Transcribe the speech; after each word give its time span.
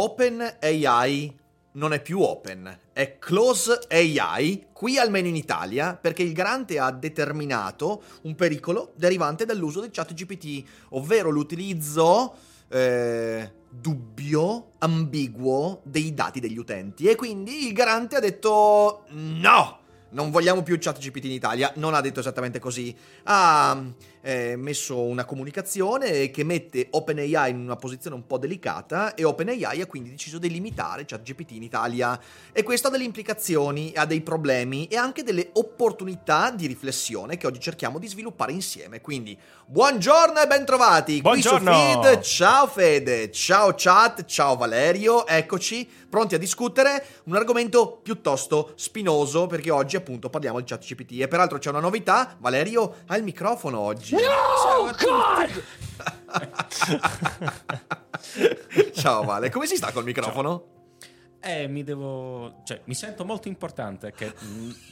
Open 0.00 0.58
AI 0.60 1.36
non 1.72 1.92
è 1.92 2.00
più 2.00 2.20
open, 2.20 2.78
è 2.92 3.18
close 3.18 3.80
AI, 3.90 4.66
qui 4.72 4.96
almeno 4.96 5.26
in 5.26 5.34
Italia, 5.34 5.98
perché 6.00 6.22
il 6.22 6.32
garante 6.32 6.78
ha 6.78 6.92
determinato 6.92 8.02
un 8.22 8.36
pericolo 8.36 8.92
derivante 8.94 9.44
dall'uso 9.44 9.80
del 9.80 9.90
chat 9.90 10.14
GPT, 10.14 10.62
ovvero 10.90 11.30
l'utilizzo 11.30 12.32
eh, 12.68 13.52
dubbio, 13.68 14.74
ambiguo 14.78 15.80
dei 15.82 16.14
dati 16.14 16.38
degli 16.38 16.58
utenti. 16.58 17.06
E 17.08 17.16
quindi 17.16 17.66
il 17.66 17.72
garante 17.72 18.14
ha 18.14 18.20
detto 18.20 19.02
no! 19.08 19.78
Non 20.10 20.30
vogliamo 20.30 20.62
più 20.62 20.78
chat 20.78 20.98
GPT 20.98 21.24
in 21.24 21.32
Italia, 21.32 21.72
non 21.74 21.92
ha 21.92 22.00
detto 22.00 22.20
esattamente 22.20 22.60
così. 22.60 22.96
Ha 23.24 23.84
eh, 24.20 24.56
messo 24.56 25.00
una 25.00 25.24
comunicazione 25.24 26.30
che 26.30 26.44
mette 26.44 26.88
OpenAI 26.90 27.50
in 27.50 27.58
una 27.58 27.76
posizione 27.76 28.16
un 28.16 28.26
po' 28.26 28.38
delicata 28.38 29.14
e 29.14 29.24
OpenAI 29.24 29.80
ha 29.80 29.86
quindi 29.86 30.10
deciso 30.10 30.38
di 30.38 30.50
limitare 30.50 31.04
ChatGPT 31.04 31.52
in 31.52 31.62
Italia. 31.62 32.18
E 32.52 32.62
questo 32.62 32.88
ha 32.88 32.90
delle 32.90 33.04
implicazioni, 33.04 33.92
ha 33.94 34.04
dei 34.04 34.20
problemi 34.20 34.86
e 34.86 34.96
anche 34.96 35.22
delle 35.22 35.50
opportunità 35.54 36.50
di 36.50 36.66
riflessione 36.66 37.36
che 37.36 37.46
oggi 37.46 37.60
cerchiamo 37.60 37.98
di 37.98 38.08
sviluppare 38.08 38.52
insieme. 38.52 39.00
Quindi 39.00 39.38
buongiorno 39.66 40.40
e 40.40 40.46
bentrovati 40.46 41.20
Buongiorno. 41.20 41.72
qui 41.72 41.92
su 41.92 42.00
Feed. 42.00 42.20
Ciao 42.20 42.66
Fede, 42.66 43.30
ciao 43.30 43.74
chat, 43.76 44.24
ciao 44.24 44.56
Valerio, 44.56 45.26
eccoci 45.26 45.88
pronti 46.08 46.34
a 46.34 46.38
discutere 46.38 47.04
un 47.24 47.36
argomento 47.36 48.00
piuttosto 48.02 48.72
spinoso 48.76 49.46
perché 49.46 49.70
oggi 49.70 49.96
appunto 49.96 50.30
parliamo 50.30 50.58
di 50.58 50.64
ChatGPT 50.66 51.20
e 51.20 51.28
peraltro 51.28 51.58
c'è 51.58 51.70
una 51.70 51.80
novità, 51.80 52.36
Valerio 52.38 52.96
ha 53.06 53.16
il 53.16 53.22
microfono 53.22 53.78
oggi. 53.78 54.07
No, 54.10 54.90
God! 54.98 55.62
Ciao 58.94 59.24
Vale, 59.24 59.50
come 59.50 59.66
si 59.66 59.76
sta 59.76 59.92
col 59.92 60.04
microfono? 60.04 60.76
Eh, 61.40 61.68
mi 61.68 61.84
devo... 61.84 62.62
Cioè, 62.64 62.80
mi 62.84 62.94
sento 62.94 63.24
molto 63.24 63.48
importante, 63.48 64.12
che, 64.12 64.32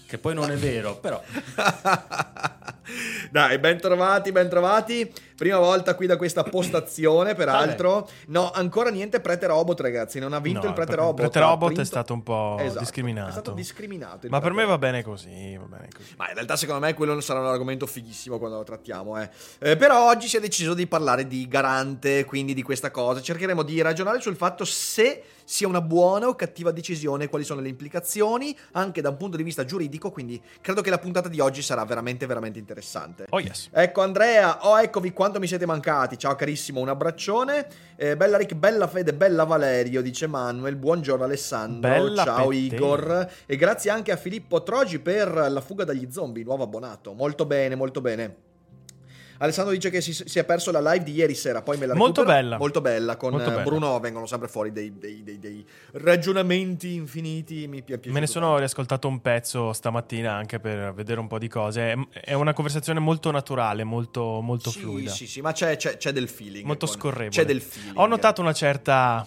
che 0.06 0.19
poi 0.19 0.34
non 0.34 0.50
è 0.50 0.56
vero, 0.56 0.97
però... 0.97 1.22
Dai, 3.31 3.59
bentrovati, 3.59 4.33
bentrovati. 4.33 5.12
Prima 5.37 5.59
volta 5.59 5.95
qui 5.95 6.06
da 6.06 6.17
questa 6.17 6.45
postazione, 6.45 7.34
peraltro. 7.34 8.09
No, 8.28 8.50
ancora 8.53 8.88
niente 8.91 9.21
Prete 9.21 9.47
Robot, 9.47 9.81
ragazzi. 9.81 10.19
Non 10.19 10.33
ha 10.33 10.38
vinto 10.41 10.62
No, 10.62 10.69
il 10.69 10.72
Prete 10.75 10.93
il 10.93 10.99
Robot. 10.99 11.16
Prete 11.16 11.38
ha 11.38 11.43
Robot 11.49 11.69
è 11.69 11.72
vinto- 11.75 11.84
stato 11.84 12.12
un 12.15 12.22
po' 12.22 12.56
Esatto, 12.59 12.78
discriminato. 12.78 13.28
È 13.28 13.33
stato 13.33 13.50
discriminato. 13.53 14.27
il 14.27 14.31
Ma 14.31 14.41
per 14.41 14.53
Prete 14.53 14.65
me 14.65 14.65
va 14.65 14.78
bene 14.78 15.03
così, 15.03 15.56
va 15.56 15.66
bene 15.66 15.88
così. 15.94 16.15
Ma 16.16 16.28
in 16.28 16.34
realtà 16.34 16.56
secondo 16.56 16.87
me 16.87 16.94
quello 16.94 17.21
sarà 17.21 17.41
un 17.41 17.47
argomento 17.47 17.87
fighissimo 17.87 18.38
quando 18.38 18.56
lo 18.56 18.65
trattiamo, 18.65 19.21
eh. 19.21 19.28
Eh, 19.59 19.77
però 19.77 20.09
oggi 20.09 20.27
si 20.28 20.37
è 20.39 20.41
deciso 20.41 20.72
di 20.72 20.87
parlare 20.87 21.27
di 21.27 21.47
garante, 21.49 22.25
quindi 22.25 22.55
di 22.55 22.62
questa 22.62 22.91
cosa. 22.91 23.21
Cercheremo 23.21 23.62
di 23.62 23.81
ragionare 23.83 24.21
sul 24.21 24.37
fatto 24.37 24.65
se 24.65 25.22
sia 25.47 25.69
una 25.69 25.81
buona 25.81 26.27
o 26.27 26.34
cattiva 26.34 26.73
decisione, 26.73 27.29
quali 27.29 27.45
sono 27.45 27.61
le 27.61 27.69
implicazioni, 27.69 28.55
anche 28.73 29.01
da 29.01 29.11
un 29.11 29.17
punto 29.17 29.37
di 29.37 29.45
vista 29.45 29.65
giuridico, 29.65 30.11
quindi 30.11 30.43
credo 30.61 30.83
che 30.83 30.91
la 30.91 30.99
puntata 30.99 31.29
di 31.29 31.39
oggi 31.39 31.62
sarà 31.62 31.84
veramente, 31.84 32.27
veramente 32.27 32.59
interessante. 32.59 33.27
Oh 33.31 33.39
yes. 33.39 33.69
Ecco 33.73 34.03
Andrea, 34.03 34.67
oh 34.67 34.79
eccovi 34.81 35.12
quanto 35.12 35.39
mi 35.39 35.47
siete 35.47 35.65
mancati, 35.65 36.19
ciao 36.19 36.34
carissimo, 36.34 36.81
un 36.81 36.89
abbraccione, 36.89 37.69
Eh, 37.99 38.17
bella 38.17 38.37
Rick, 38.37 38.55
bella 38.55 38.89
Fede, 38.89 39.15
bella 39.15 39.45
Valerio, 39.45 40.03
dice 40.03 40.27
Manuel, 40.27 40.77
buongiorno 40.77 41.25
Alessandro, 41.25 41.89
Bella 41.89 42.25
ciao 42.25 42.49
te. 42.49 42.57
Igor, 42.57 43.31
e 43.47 43.57
grazie 43.57 43.91
anche 43.91 44.11
a 44.13 44.17
Filippo 44.17 44.63
Trogi 44.65 44.99
per 44.99 45.33
la 45.49 45.61
fuga 45.61 45.84
dagli 45.84 46.09
zombie, 46.11 46.43
nuovo 46.45 46.65
abbonato, 46.65 47.13
molto 47.15 47.47
bene, 47.47 47.77
molto 47.77 48.01
bene. 48.01 48.46
Alessandro 49.38 49.72
dice 49.74 49.91
che 49.91 50.00
si, 50.00 50.12
si 50.12 50.38
è 50.38 50.44
perso 50.44 50.70
la 50.70 50.80
live 50.80 51.04
di 51.04 51.12
ieri 51.12 51.34
sera, 51.34 51.62
poi 51.62 51.76
me 51.78 51.86
la 51.86 51.94
Molto 51.94 52.20
recupero. 52.22 52.42
bella. 52.42 52.56
Molto 52.58 52.80
bella, 52.80 53.16
con 53.16 53.30
Molto 53.32 53.48
eh, 53.48 53.50
bella. 53.50 53.62
Bruno 53.62 54.00
vengono 54.00 54.26
sempre 54.26 54.48
fuori 54.48 54.72
dei, 54.72 54.98
dei- 54.98 55.22
dei- 55.22 55.38
dei 55.38 55.64
ragionamenti 55.92 56.94
infiniti, 56.94 57.66
mi 57.69 57.82
pi- 57.82 57.92
è 57.92 57.97
piaciuto 57.97 58.12
Me 58.14 58.20
ne 58.20 58.26
sono 58.26 58.56
riascoltato 58.58 59.08
un 59.08 59.20
pezzo 59.20 59.72
stamattina 59.72 60.32
anche 60.32 60.58
per 60.60 60.92
vedere 60.94 61.20
un 61.20 61.26
po' 61.26 61.38
di 61.38 61.48
cose. 61.48 61.92
È- 61.92 61.97
È 62.26 62.32
una 62.34 62.52
conversazione 62.52 62.98
molto 63.00 63.30
naturale, 63.30 63.84
molto, 63.84 64.41
molto 64.41 64.70
sì, 64.70 64.80
fluida. 64.80 65.10
Sì, 65.10 65.26
sì, 65.26 65.41
ma 65.41 65.53
c'è, 65.53 65.76
c'è- 65.76 65.97
c'è 65.97 66.12
del 66.12 66.28
feeling. 66.28 66.64
Molto 66.64 66.86
con- 66.86 66.94
scorrevole. 66.94 67.30
C'è 67.30 67.44
del 67.44 67.60
feeling. 67.60 67.97
Ho 67.98 68.06
notato 68.06 68.41
una 68.41 68.53
certa 68.53 69.26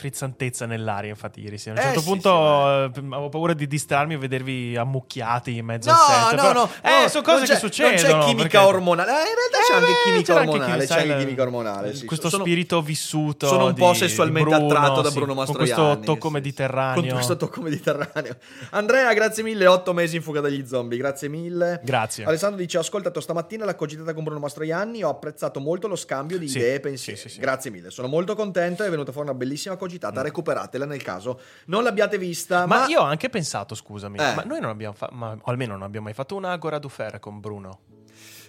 frizzantezza 0.00 0.66
nell'aria, 0.66 1.10
infatti, 1.10 1.40
ieri 1.42 1.58
sera. 1.58 1.76
A 1.76 1.78
un 1.78 1.80
Eh, 1.80 1.92
certo 1.92 2.00
sì, 2.00 2.06
punto 2.08 2.30
sì, 2.30 2.98
eh, 3.00 3.04
avevo 3.14 3.28
paura 3.28 3.52
di 3.52 3.66
distrarmi 3.66 4.14
e 4.14 4.16
vedervi 4.16 4.76
ammucchiati 4.76 5.56
in 5.56 5.64
mezzo 5.66 5.90
No, 5.90 5.96
al 5.96 6.28
set. 6.30 6.34
no, 6.36 6.42
però- 6.48 6.52
no, 6.64 6.70
Eh, 6.82 7.02
no, 7.02 7.08
sono 7.08 7.22
cose 7.22 7.44
che 7.44 7.52
c'è- 7.52 7.58
succedono. 7.58 7.90
Non 8.10 8.20
c'è 8.20 8.26
chimica 8.26 8.42
perché- 8.42 8.56
ormonale. 8.58 9.10
Eh, 9.10 9.14
in 9.14 9.34
realtà 9.36 9.58
c'è 9.66 9.72
Eh, 9.72 9.76
anche 9.76 9.86
beh, 9.86 10.02
chimica 10.04 10.34
anche 10.38 10.50
ormonale. 10.50 10.86
c'è 10.86 11.00
anche 11.00 11.16
chimica 11.18 11.42
ormonale. 11.42 11.94
sì. 11.94 12.06
Questo 12.06 12.28
Sono- 12.30 12.42
spirito 12.44 12.80
vissuto. 12.82 13.46
sono 13.46 13.66
un 13.66 13.74
po' 13.74 13.92
di- 13.92 13.98
sessualmente 13.98 14.48
Bruno, 14.56 14.66
attratto 14.74 15.00
da 15.02 15.10
Bruno 15.10 15.34
Con 15.34 15.36
Mastroianni. 15.44 15.74
questo 15.96 16.12
tocco 16.12 16.30
mediterraneo. 16.30 17.00
Con 17.02 17.10
questo 17.12 17.36
tocco 17.36 17.60
mediterraneo. 17.60 18.36
Andrea, 18.70 19.12
grazie 19.12 19.42
mille. 19.42 19.66
Otto 19.66 19.92
mesi 19.92 20.16
in 20.16 20.22
fuga 20.22 20.40
dagli 20.40 20.66
zombie. 20.66 20.96
Grazie 20.98 21.28
mille. 21.28 21.80
Grazie. 21.84 22.24
Alessandro 22.24 22.58
dice: 22.58 22.78
Ho 22.78 22.80
ascoltato 22.80 23.20
stamattina 23.20 23.64
la 23.64 23.74
cogitata 23.74 24.14
con 24.14 24.24
Bruno 24.24 24.40
Mastroianni. 24.40 25.02
Ho 25.02 25.10
apprezzato 25.10 25.60
molto 25.60 25.88
lo 25.88 25.96
scambio 25.96 26.38
di 26.38 26.46
idee 26.46 26.74
e 26.74 26.80
pensieri. 26.80 27.20
Grazie 27.38 27.70
mille. 27.70 27.90
Sono 27.90 28.08
molto 28.08 28.34
contento. 28.34 28.82
È 28.82 28.88
venuta 28.90 29.12
fuori 29.12 29.28
una 29.28 29.36
bellissima 29.36 29.76
cogitata. 29.76 29.88
Recuperatela 30.22 30.84
nel 30.84 31.02
caso 31.02 31.40
non 31.66 31.82
l'abbiate 31.82 32.18
vista. 32.18 32.66
Ma, 32.66 32.80
Ma, 32.80 32.86
io 32.86 33.00
ho 33.00 33.04
anche 33.04 33.28
pensato, 33.28 33.74
scusami, 33.74 34.18
Eh. 34.18 34.34
ma 34.34 34.42
noi 34.42 34.60
non 34.60 34.70
abbiamo 34.70 34.94
fatto, 34.94 35.14
o 35.14 35.50
almeno 35.50 35.72
non 35.72 35.82
abbiamo 35.82 36.06
mai 36.06 36.14
fatto 36.14 36.36
una 36.36 36.52
Agora 36.52 36.78
du 36.78 36.88
Fer 36.88 37.18
con 37.18 37.40
Bruno. 37.40 37.80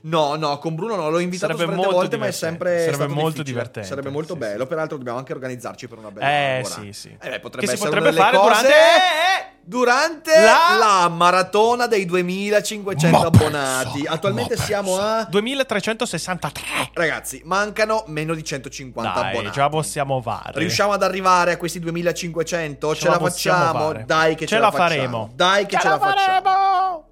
No, 0.04 0.36
no, 0.36 0.58
con 0.58 0.74
Bruno 0.76 0.96
non 0.96 1.12
l'ho 1.12 1.20
invitato 1.20 1.56
Sarebbe 1.56 1.76
molto 1.76 1.92
volte, 1.92 2.18
ma 2.18 2.26
è 2.26 2.32
divertente. 2.32 2.68
sempre 2.68 2.84
Sarebbe 2.92 3.08
molto 3.14 3.22
difficile. 3.30 3.44
divertente, 3.52 3.88
Sarebbe 3.90 4.10
molto 4.10 4.34
sì, 4.34 4.40
bello. 4.40 4.62
sì. 4.64 4.68
Peraltro 4.68 4.98
dobbiamo 4.98 5.18
anche 5.20 5.34
organizzarci 5.34 5.88
per 5.88 5.98
una 6.00 6.12
bella 6.12 6.28
Eh, 6.28 6.64
sì, 6.66 6.92
sì. 6.94 7.16
Eh, 7.22 7.30
beh, 7.30 7.40
potrebbe 7.40 7.68
Che 7.68 7.78
si 7.78 7.84
potrebbe 7.84 8.12
fare 8.14 8.38
cose- 8.38 8.50
durante- 8.50 8.80
durante 9.64 10.32
La- 10.42 10.76
la... 11.02 11.08
maratona 11.10 11.86
dei 11.86 12.06
2500 12.06 13.20
Ma 13.20 13.26
abbonati. 13.28 13.92
pensa, 14.00 14.12
Attualmente 14.12 14.58
siamo 14.58 14.98
a 15.00 15.26
2363. 15.30 16.64
Ragazzi, 16.94 17.42
mancano 17.46 18.04
meno 18.08 18.34
di 18.34 18.44
150 18.44 19.12
Dai, 19.14 19.30
abbonati. 19.30 19.54
ce 19.54 19.60
la 19.60 19.70
possiamo 19.70 20.22
fare. 20.22 20.52
Riusciamo 20.60 20.94
ad 20.94 21.04
arrivare 21.04 21.52
a 21.54 21.58
questi 21.58 21.80
2500? 21.80 22.96
Ce, 22.96 23.02
Ce 23.02 23.08
la 23.08 23.14
la 23.14 23.20
facciamo? 23.20 23.80
fare. 23.88 24.04
Dai 24.08 24.34
che 24.36 24.46
ce, 24.48 24.56
Ce 24.56 24.60
la 24.60 24.72
facciamo. 24.72 24.90
faremo. 24.90 25.30
Dai 25.36 25.66
che 25.68 25.78
ce, 25.80 25.88
la, 25.88 26.00
facciamo. 26.00 26.42
faremo. 26.42 27.06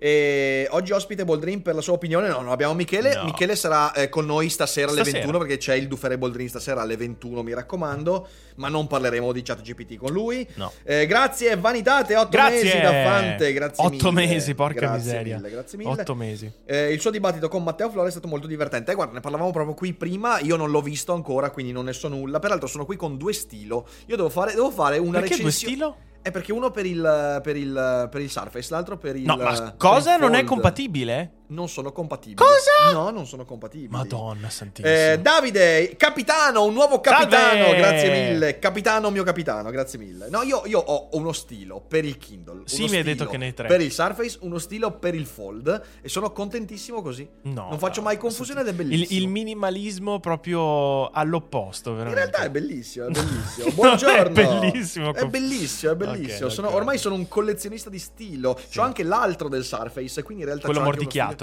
E 0.00 0.68
oggi 0.70 0.92
ospite 0.92 1.24
Boldrin 1.24 1.60
per 1.60 1.74
la 1.74 1.80
sua 1.80 1.94
opinione. 1.94 2.28
No, 2.28 2.40
non 2.40 2.50
abbiamo 2.52 2.72
Michele. 2.74 3.14
No. 3.14 3.24
Michele 3.24 3.56
sarà 3.56 3.92
eh, 3.92 4.08
con 4.08 4.26
noi 4.26 4.48
stasera 4.48 4.86
alle 4.88 5.00
Stasera. 5.02 5.18
21 5.18 5.38
perché 5.38 5.56
c'è 5.56 5.74
il 5.74 5.88
Dufere 5.88 6.16
Boldrin 6.18 6.48
stasera 6.48 6.82
alle 6.82 6.96
21, 6.96 7.42
mi 7.42 7.52
raccomando. 7.52 8.28
Ma 8.56 8.68
non 8.68 8.86
parleremo 8.86 9.32
di 9.32 9.42
chat 9.42 9.60
GPT 9.60 9.96
con 9.96 10.12
lui. 10.12 10.46
No. 10.54 10.72
Eh, 10.84 11.06
grazie, 11.06 11.56
Vanitate, 11.56 12.16
8 12.16 12.28
Grazie. 12.28 12.62
mesi 12.62 12.80
da 12.80 12.90
Fante. 12.90 13.52
Grazie 13.52 13.84
Otto 13.84 14.12
mille. 14.12 14.26
mesi, 14.26 14.54
porca 14.54 14.80
Grazie 14.80 14.96
miseria. 15.12 15.36
Mille, 15.36 15.50
grazie 15.50 15.78
mille. 15.78 15.90
Otto 15.90 16.14
mesi. 16.14 16.52
Eh, 16.64 16.92
il 16.92 17.00
suo 17.00 17.10
dibattito 17.10 17.48
con 17.48 17.62
Matteo 17.64 17.90
Flore 17.90 18.08
è 18.08 18.10
stato 18.10 18.28
molto 18.28 18.46
divertente. 18.46 18.94
Guarda, 18.94 19.14
ne 19.14 19.20
parlavamo 19.20 19.50
proprio 19.50 19.74
qui 19.74 19.92
prima. 19.94 20.38
Io 20.40 20.56
non 20.56 20.70
l'ho 20.70 20.80
visto 20.82 21.12
ancora, 21.12 21.50
quindi 21.50 21.72
non 21.72 21.84
ne 21.86 21.92
so 21.92 22.08
nulla. 22.08 22.38
Peraltro, 22.38 22.66
sono 22.68 22.84
qui 22.84 22.96
con 22.96 23.16
due 23.16 23.32
stilo. 23.32 23.86
Io 24.06 24.16
devo 24.16 24.28
fare, 24.28 24.54
devo 24.54 24.70
fare 24.70 24.98
una 24.98 25.20
Perché 25.20 25.36
due 25.36 25.44
recensione. 25.46 25.74
stilo? 25.74 25.96
È 26.20 26.30
perché 26.30 26.52
uno 26.52 26.70
per 26.70 26.84
il, 26.84 27.40
per 27.42 27.56
il, 27.56 28.08
per 28.10 28.20
il 28.20 28.30
Surface, 28.30 28.68
l'altro 28.70 28.98
per 28.98 29.16
il. 29.16 29.24
No, 29.24 29.36
ma 29.36 29.74
cosa 29.76 30.16
non 30.16 30.34
è 30.34 30.44
compatibile? 30.44 31.37
Non 31.48 31.68
sono 31.68 31.92
compatibili. 31.92 32.36
Cosa? 32.36 32.92
No, 32.92 33.10
non 33.10 33.26
sono 33.26 33.44
compatibili. 33.44 33.88
Madonna 33.90 34.50
santissima. 34.50 35.12
Eh, 35.12 35.18
Davide, 35.20 35.94
capitano, 35.96 36.64
un 36.64 36.74
nuovo 36.74 37.00
capitano, 37.00 37.64
Salve! 37.64 37.76
grazie 37.76 38.10
mille. 38.30 38.58
Capitano, 38.58 39.10
mio 39.10 39.22
capitano, 39.22 39.70
grazie 39.70 39.98
mille. 39.98 40.28
No, 40.28 40.42
io, 40.42 40.62
io 40.66 40.78
ho 40.78 41.08
uno 41.12 41.32
stilo 41.32 41.80
per 41.80 42.04
il 42.04 42.18
Kindle. 42.18 42.62
Sì, 42.66 42.82
uno 42.82 42.90
mi 42.90 42.96
hai 42.98 43.02
detto 43.02 43.26
che 43.26 43.36
ne 43.36 43.46
hai 43.46 43.54
tre. 43.54 43.68
Per 43.68 43.80
il 43.80 43.92
Surface, 43.92 44.38
uno 44.42 44.58
stilo 44.58 44.92
per 44.98 45.14
il 45.14 45.26
Fold. 45.26 45.82
E 46.02 46.08
sono 46.08 46.32
contentissimo 46.32 47.00
così. 47.02 47.28
No, 47.42 47.68
non 47.70 47.78
faccio 47.78 48.00
no, 48.00 48.06
mai 48.06 48.16
confusione 48.18 48.60
ed 48.60 48.66
è 48.66 48.70
il, 48.70 48.76
bellissimo. 48.76 49.20
il 49.20 49.28
minimalismo 49.28 50.20
proprio 50.20 51.08
all'opposto, 51.10 51.90
In 51.90 51.96
veramente. 51.96 52.20
realtà 52.26 52.42
è 52.46 52.50
bellissimo, 52.50 53.06
è 53.06 53.10
bellissimo. 53.10 53.70
Buongiorno. 53.74 54.18
è 54.20 54.30
bellissimo. 54.30 55.14
È 55.14 55.24
bellissimo, 55.26 55.92
è 55.92 55.96
bellissimo. 55.96 56.46
Ok, 56.46 56.52
Sono- 56.52 56.68
ok. 56.68 56.74
ormai 56.74 56.98
sono 56.98 57.14
un 57.14 57.28
collezionista 57.28 57.88
di 57.90 57.98
stilo. 57.98 58.58
Sì. 58.58 58.76
C'ho 58.78 58.82
anche 58.82 59.02
l'altro 59.02 59.48
del 59.48 59.64
Surface, 59.64 60.22
quindi 60.22 60.42
in 60.42 60.48
realtà 60.48 60.66
Quello 60.66 60.80
c'ho 60.80 60.86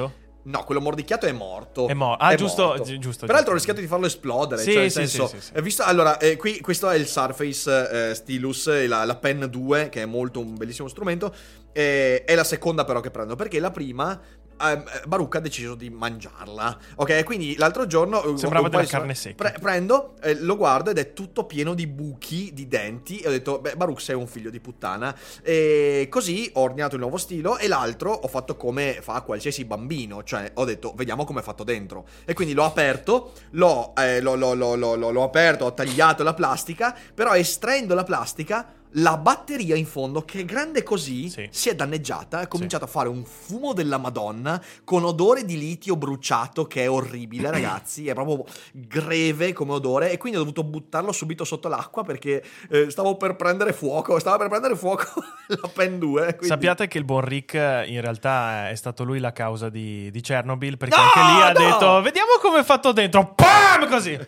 stile- 0.03 0.23
No, 0.45 0.63
quello 0.63 0.79
mordicchiato 0.79 1.25
è 1.25 1.31
morto. 1.31 1.87
È 1.87 1.95
mo- 1.95 2.13
ah, 2.13 2.35
giusto, 2.35 2.65
morto. 2.65 2.83
gi- 2.83 2.99
giusto, 2.99 3.25
Peraltro 3.25 3.53
ho 3.53 3.55
giusto. 3.55 3.71
rischiato 3.71 3.79
di 3.79 3.87
farlo 3.87 4.05
esplodere. 4.05 4.61
Sì, 4.61 4.73
cioè, 4.73 4.81
nel 4.81 4.91
sì, 4.91 4.97
senso, 4.99 5.25
sì, 5.27 5.35
sì, 5.39 5.45
sì. 5.47 5.51
eh, 5.55 5.61
visto- 5.63 5.81
allora, 5.83 6.19
eh, 6.19 6.35
qui 6.37 6.59
questo 6.61 6.87
è 6.87 6.95
il 6.95 7.07
Surface 7.07 8.09
eh, 8.11 8.13
Stylus, 8.13 8.85
la, 8.87 9.05
la 9.05 9.15
Pen 9.15 9.47
2, 9.49 9.89
che 9.89 10.03
è 10.03 10.05
molto 10.05 10.39
un 10.39 10.55
bellissimo 10.55 10.87
strumento. 10.87 11.33
eh, 11.73 12.23
è 12.25 12.35
la 12.35 12.43
seconda, 12.43 12.85
però, 12.85 12.99
che 12.99 13.09
prendo. 13.09 13.35
Perché 13.35 13.59
la 13.59 13.71
prima. 13.71 14.21
Eh, 14.61 14.83
Baruch 15.07 15.35
ha 15.35 15.39
deciso 15.39 15.75
di 15.75 15.89
mangiarla. 15.89 16.77
Ok, 16.95 17.23
quindi 17.23 17.55
l'altro 17.57 17.85
giorno. 17.87 18.23
eh, 18.23 18.37
Sembrava 18.37 18.69
della 18.69 18.85
carne 18.85 19.15
secca. 19.15 19.49
pre- 19.49 19.59
prendo, 19.59 20.15
eh, 20.21 20.35
lo 20.41 20.55
guardo 20.57 20.89
ed 20.91 20.97
è 20.97 21.13
tutto 21.13 21.45
pieno 21.45 21.73
di 21.73 21.87
buchi 21.87 22.51
di 22.53 22.67
denti. 22.67 23.19
E 23.19 23.27
ho 23.27 23.31
detto, 23.31 23.59
beh, 23.59 23.75
Baruch 23.75 24.01
sei 24.01 24.15
un 24.15 24.27
figlio 24.27 24.49
di 24.49 24.59
puttana. 24.59 25.15
E 25.41 26.07
così 26.09 26.49
ho 26.53 26.61
ordinato 26.61 26.95
il 26.95 27.01
nuovo 27.01 27.17
stilo. 27.17 27.57
E 27.57 27.67
l'altro 27.67 28.11
ho 28.11 28.27
fatto 28.27 28.55
come 28.55 28.99
fa 29.01 29.21
qualsiasi 29.21 29.65
bambino. 29.65 30.23
Cioè, 30.23 30.51
ho 30.55 30.65
detto, 30.65 30.93
vediamo 30.95 31.25
come 31.25 31.39
è 31.41 31.43
fatto 31.43 31.63
dentro. 31.63 32.05
E 32.25 32.33
quindi 32.33 32.53
l'ho 32.53 32.65
aperto, 32.65 33.31
l'ho, 33.51 33.93
eh, 33.95 34.21
l'ho- 34.21 34.35
l'ho- 34.35 34.75
l'ho 34.75 35.23
aperto, 35.23 35.65
ho 35.65 35.73
tagliato 35.73 36.23
la 36.23 36.33
plastica. 36.33 36.95
Però 37.13 37.33
estraendo 37.33 37.93
la 37.95 38.03
plastica. 38.03 38.74
La 38.97 39.17
batteria 39.17 39.75
in 39.75 39.85
fondo, 39.85 40.23
che 40.23 40.39
è 40.39 40.45
grande 40.45 40.81
così, 40.83 41.29
Sì. 41.29 41.47
si 41.51 41.67
è 41.69 41.75
danneggiata. 41.75 42.39
È 42.41 42.47
cominciato 42.47 42.85
a 42.85 42.87
fare 42.87 43.09
un 43.09 43.25
fumo 43.25 43.73
della 43.73 43.97
Madonna 43.97 44.61
con 44.85 45.03
odore 45.03 45.43
di 45.43 45.57
litio 45.57 45.97
bruciato 45.97 46.65
che 46.65 46.83
è 46.83 46.89
orribile, 46.89 47.51
ragazzi. 47.51 48.07
È 48.07 48.13
proprio 48.13 48.45
greve 48.71 49.51
come 49.51 49.73
odore. 49.73 50.11
E 50.11 50.17
quindi 50.17 50.37
ho 50.37 50.41
dovuto 50.43 50.63
buttarlo 50.63 51.11
subito 51.11 51.43
sotto 51.43 51.67
l'acqua 51.67 52.03
perché 52.03 52.41
eh, 52.69 52.89
stavo 52.89 53.17
per 53.17 53.35
prendere 53.35 53.73
fuoco. 53.73 54.17
Stava 54.19 54.37
per 54.37 54.47
prendere 54.47 54.75
fuoco 54.77 55.05
la 55.47 55.69
Pen 55.73 55.99
2. 55.99 56.23
quindi- 56.27 56.45
Sappiate 56.47 56.87
che 56.87 56.97
il 56.97 57.03
buon 57.03 57.21
Rick 57.25 57.55
eh, 57.55 57.85
in 57.87 57.99
realtà 57.99 58.69
è 58.69 58.75
stato 58.75 59.03
lui 59.03 59.19
la 59.19 59.33
causa 59.33 59.67
di, 59.69 60.09
di 60.09 60.21
Chernobyl 60.21 60.77
perché 60.77 60.95
No, 60.95 61.01
anche 61.03 61.19
lì 61.19 61.41
ha 61.41 61.51
no! 61.51 61.59
detto 61.69 62.01
vediamo 62.01 62.29
come 62.41 62.59
è 62.59 62.63
fatto 62.63 62.93
dentro. 62.93 63.33
PAM! 63.35 63.89
Così. 63.89 64.17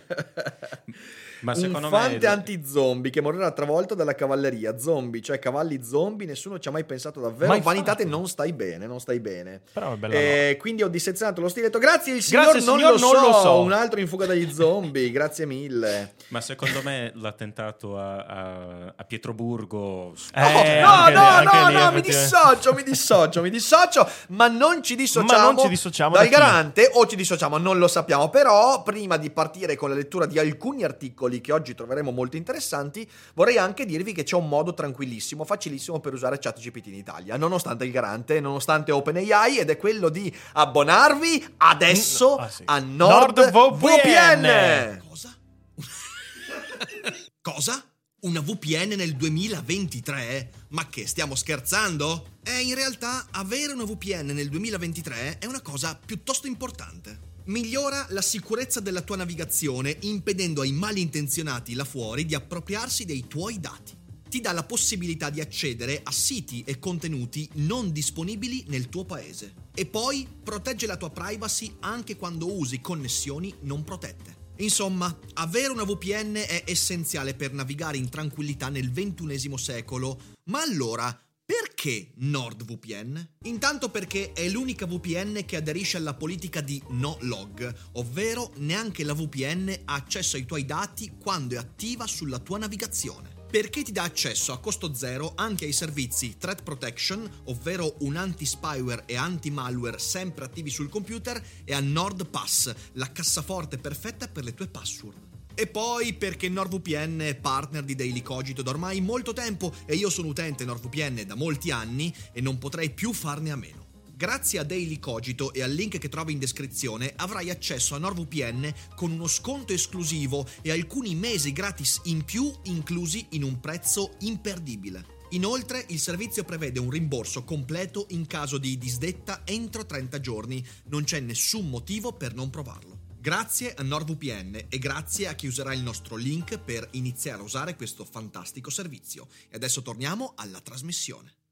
Ma 1.41 1.53
un 1.55 1.87
fante 1.89 2.17
me 2.19 2.25
anti-zombie 2.27 3.11
che 3.11 3.21
morirà 3.21 3.51
travolto 3.51 3.95
dalla 3.95 4.15
cavalleria. 4.15 4.77
Zombie, 4.77 5.21
cioè 5.21 5.39
cavalli 5.39 5.83
zombie, 5.83 6.25
nessuno 6.27 6.59
ci 6.59 6.67
ha 6.67 6.71
mai 6.71 6.83
pensato 6.83 7.19
davvero. 7.19 7.51
Ma 7.53 7.59
Vanitate, 7.59 8.03
infatti. 8.03 8.09
non 8.19 8.27
stai 8.27 8.53
bene, 8.53 8.87
non 8.87 8.99
stai 8.99 9.19
bene. 9.19 9.61
Però 9.73 9.93
è 9.93 9.95
bella 9.97 10.13
Eh, 10.13 10.57
quindi 10.59 10.83
ho 10.83 10.87
dissezionato 10.87 11.41
lo 11.41 11.49
stiletto. 11.49 11.79
Grazie, 11.79 12.15
il 12.15 12.23
signor, 12.23 12.43
Grazie, 12.51 12.65
non, 12.65 12.77
signor, 12.77 12.93
lo, 12.93 12.99
non 12.99 13.15
so. 13.15 13.27
lo 13.27 13.33
so. 13.33 13.61
Un 13.61 13.71
altro 13.73 13.99
in 13.99 14.07
fuga 14.07 14.25
dagli 14.25 14.51
zombie. 14.51 15.11
Grazie 15.11 15.45
mille. 15.45 16.13
Ma 16.29 16.41
secondo 16.41 16.81
me 16.83 17.11
l'attentato 17.15 17.97
a, 17.97 18.15
a, 18.23 18.93
a 18.95 19.03
Pietroburgo 19.03 20.13
Eh, 20.33 20.41
no, 20.41 20.47
anche 20.47 21.13
no, 21.13 21.39
lì- 21.39 21.45
no, 21.45 21.67
lì, 21.67 21.73
no, 21.73 21.91
mi 21.91 22.01
dissocio, 22.01 22.73
mi 22.73 22.83
dissocio, 22.83 23.41
mi 23.41 23.49
dissocio, 23.49 24.07
ma 24.29 24.47
non 24.47 24.81
ci 24.83 24.95
dissociamo, 24.95 25.31
Ma 25.41 25.43
non 25.51 25.57
ci 25.57 25.67
dissociamo 25.67 26.15
dal 26.15 26.27
da 26.27 26.37
garante 26.37 26.89
o 26.93 27.05
ci 27.05 27.15
dissociamo, 27.15 27.57
non 27.57 27.77
lo 27.77 27.87
sappiamo, 27.87 28.29
però 28.29 28.83
prima 28.83 29.17
di 29.17 29.29
partire 29.29 29.75
con 29.75 29.89
la 29.89 29.95
lettura 29.95 30.25
di 30.25 30.39
alcuni 30.39 30.83
articoli 30.83 31.26
che 31.41 31.51
oggi 31.51 31.75
troveremo 31.75 32.11
molto 32.11 32.37
interessanti, 32.37 33.07
vorrei 33.33 33.57
anche 33.57 33.85
dirvi 33.85 34.13
che 34.13 34.23
c'è 34.23 34.35
un 34.35 34.47
modo 34.47 34.73
tranquillissimo, 34.73 35.43
facilissimo 35.45 35.99
per 35.99 36.13
usare 36.13 36.39
ChatGPT 36.39 36.87
in 36.87 36.95
Italia, 36.95 37.37
nonostante 37.37 37.85
il 37.85 37.91
garante, 37.91 38.39
nonostante 38.39 38.91
OpenAI, 38.91 39.59
ed 39.59 39.69
è 39.69 39.77
quello 39.77 40.09
di 40.09 40.33
abbonarvi 40.53 41.55
adesso 41.57 42.35
Ah, 42.37 42.49
sì. 42.49 42.63
a 42.65 42.79
NordVPN. 42.79 43.51
NordVPN. 43.51 45.01
Cosa? 45.07 45.37
Cosa? 47.41 47.83
Una 48.21 48.41
VPN 48.41 48.93
nel 48.95 49.15
2023? 49.15 50.49
Ma 50.69 50.87
che 50.87 51.05
stiamo 51.07 51.35
scherzando? 51.35 52.39
Eh, 52.43 52.61
in 52.61 52.73
realtà 52.75 53.27
avere 53.31 53.73
una 53.73 53.83
VPN 53.83 54.27
nel 54.27 54.49
2023 54.49 55.37
è 55.39 55.45
una 55.45 55.61
cosa 55.61 55.97
piuttosto 56.03 56.47
importante. 56.47 57.35
Migliora 57.47 58.05
la 58.09 58.21
sicurezza 58.21 58.81
della 58.81 59.01
tua 59.01 59.15
navigazione 59.15 59.95
impedendo 60.01 60.59
ai 60.59 60.73
malintenzionati 60.73 61.75
là 61.75 61.85
fuori 61.85 62.25
di 62.25 62.35
appropriarsi 62.35 63.05
dei 63.05 63.25
tuoi 63.25 63.57
dati. 63.61 63.95
Ti 64.27 64.41
dà 64.41 64.51
la 64.51 64.65
possibilità 64.65 65.29
di 65.29 65.39
accedere 65.39 66.01
a 66.03 66.11
siti 66.11 66.61
e 66.65 66.77
contenuti 66.77 67.47
non 67.53 67.93
disponibili 67.93 68.65
nel 68.67 68.89
tuo 68.89 69.05
paese. 69.05 69.53
E 69.73 69.85
poi 69.85 70.27
protegge 70.43 70.87
la 70.87 70.97
tua 70.97 71.09
privacy 71.09 71.73
anche 71.79 72.17
quando 72.17 72.53
usi 72.53 72.81
connessioni 72.81 73.53
non 73.61 73.85
protette. 73.85 74.35
Insomma, 74.57 75.17
avere 75.35 75.71
una 75.71 75.85
VPN 75.85 76.33
è 76.33 76.63
essenziale 76.65 77.33
per 77.33 77.53
navigare 77.53 77.95
in 77.95 78.09
tranquillità 78.09 78.67
nel 78.67 78.91
XXI 78.91 79.57
secolo. 79.57 80.19
Ma 80.49 80.61
allora, 80.63 81.17
perché 81.47 82.11
NordVPN? 82.15 83.35
Intanto 83.43 83.89
perché 83.89 84.33
è 84.33 84.49
l'unica 84.49 84.85
VPN 84.85 85.45
che 85.45 85.55
aderisce 85.55 85.95
alla 85.95 86.13
politica 86.13 86.59
di 86.59 86.81
no 86.89 87.17
log, 87.21 87.73
ovvero 87.93 88.51
neanche 88.57 89.05
la 89.05 89.13
VPN 89.13 89.83
ha 89.85 89.93
accesso 89.93 90.35
ai 90.35 90.45
tuoi 90.45 90.65
dati 90.65 91.13
quando 91.17 91.55
è 91.55 91.57
attiva 91.57 92.05
sulla 92.05 92.39
tua 92.39 92.57
navigazione. 92.57 93.45
Perché 93.49 93.83
ti 93.83 93.93
dà 93.93 94.03
accesso 94.03 94.51
a 94.51 94.59
costo 94.59 94.93
zero 94.93 95.31
anche 95.35 95.63
ai 95.63 95.71
servizi 95.71 96.35
Threat 96.37 96.63
Protection, 96.63 97.43
ovvero 97.45 97.95
un 97.99 98.17
anti-spyware 98.17 99.05
e 99.05 99.15
anti-malware 99.15 99.99
sempre 99.99 100.43
attivi 100.43 100.69
sul 100.69 100.89
computer, 100.89 101.41
e 101.63 101.73
a 101.73 101.79
NordPass, 101.79 102.75
la 102.93 103.09
cassaforte 103.13 103.77
perfetta 103.77 104.27
per 104.27 104.43
le 104.43 104.53
tue 104.53 104.67
password. 104.67 105.26
E 105.59 105.65
poi 105.65 106.13
perché 106.13 106.49
NordVPN 106.49 107.17
è 107.17 107.35
partner 107.35 107.83
di 107.83 107.95
Daily 107.95 108.21
Cogito 108.21 108.61
da 108.61 108.69
ormai 108.69 109.01
molto 109.01 109.33
tempo 109.33 109.73
e 109.87 109.95
io 109.95 110.07
sono 110.11 110.27
utente 110.27 110.63
NordVPN 110.65 111.23
da 111.25 111.33
molti 111.33 111.71
anni 111.71 112.13
e 112.31 112.41
non 112.41 112.59
potrei 112.59 112.91
più 112.91 113.11
farne 113.11 113.49
a 113.49 113.55
meno. 113.55 113.87
Grazie 114.15 114.59
a 114.59 114.63
Daily 114.63 114.99
Cogito 114.99 115.51
e 115.51 115.63
al 115.63 115.71
link 115.71 115.97
che 115.97 116.09
trovi 116.09 116.33
in 116.33 116.37
descrizione 116.37 117.11
avrai 117.15 117.49
accesso 117.49 117.95
a 117.95 117.97
NordVPN 117.97 118.71
con 118.93 119.09
uno 119.09 119.25
sconto 119.25 119.73
esclusivo 119.73 120.45
e 120.61 120.69
alcuni 120.69 121.15
mesi 121.15 121.51
gratis 121.53 122.01
in 122.03 122.23
più 122.23 122.53
inclusi 122.65 123.25
in 123.29 123.41
un 123.41 123.59
prezzo 123.59 124.11
imperdibile. 124.19 125.05
Inoltre 125.31 125.83
il 125.87 125.97
servizio 125.97 126.43
prevede 126.43 126.79
un 126.79 126.91
rimborso 126.91 127.43
completo 127.43 128.05
in 128.09 128.27
caso 128.27 128.59
di 128.59 128.77
disdetta 128.77 129.41
entro 129.43 129.87
30 129.87 130.19
giorni, 130.19 130.63
non 130.89 131.03
c'è 131.03 131.19
nessun 131.19 131.67
motivo 131.67 132.13
per 132.13 132.35
non 132.35 132.51
provarlo. 132.51 132.96
Grazie 133.27 133.73
a 133.73 133.83
NordVPN 133.83 134.67
e 134.69 134.79
grazie 134.79 135.27
a 135.27 135.33
chi 135.33 135.47
userà 135.47 135.73
il 135.73 135.81
nostro 135.81 136.15
link 136.15 136.57
per 136.59 136.87
iniziare 136.91 137.41
a 137.41 137.43
usare 137.43 137.75
questo 137.75 138.05
fantastico 138.05 138.69
servizio. 138.69 139.27
E 139.49 139.57
adesso 139.57 139.81
torniamo 139.81 140.31
alla 140.37 140.61
trasmissione. 140.61 141.46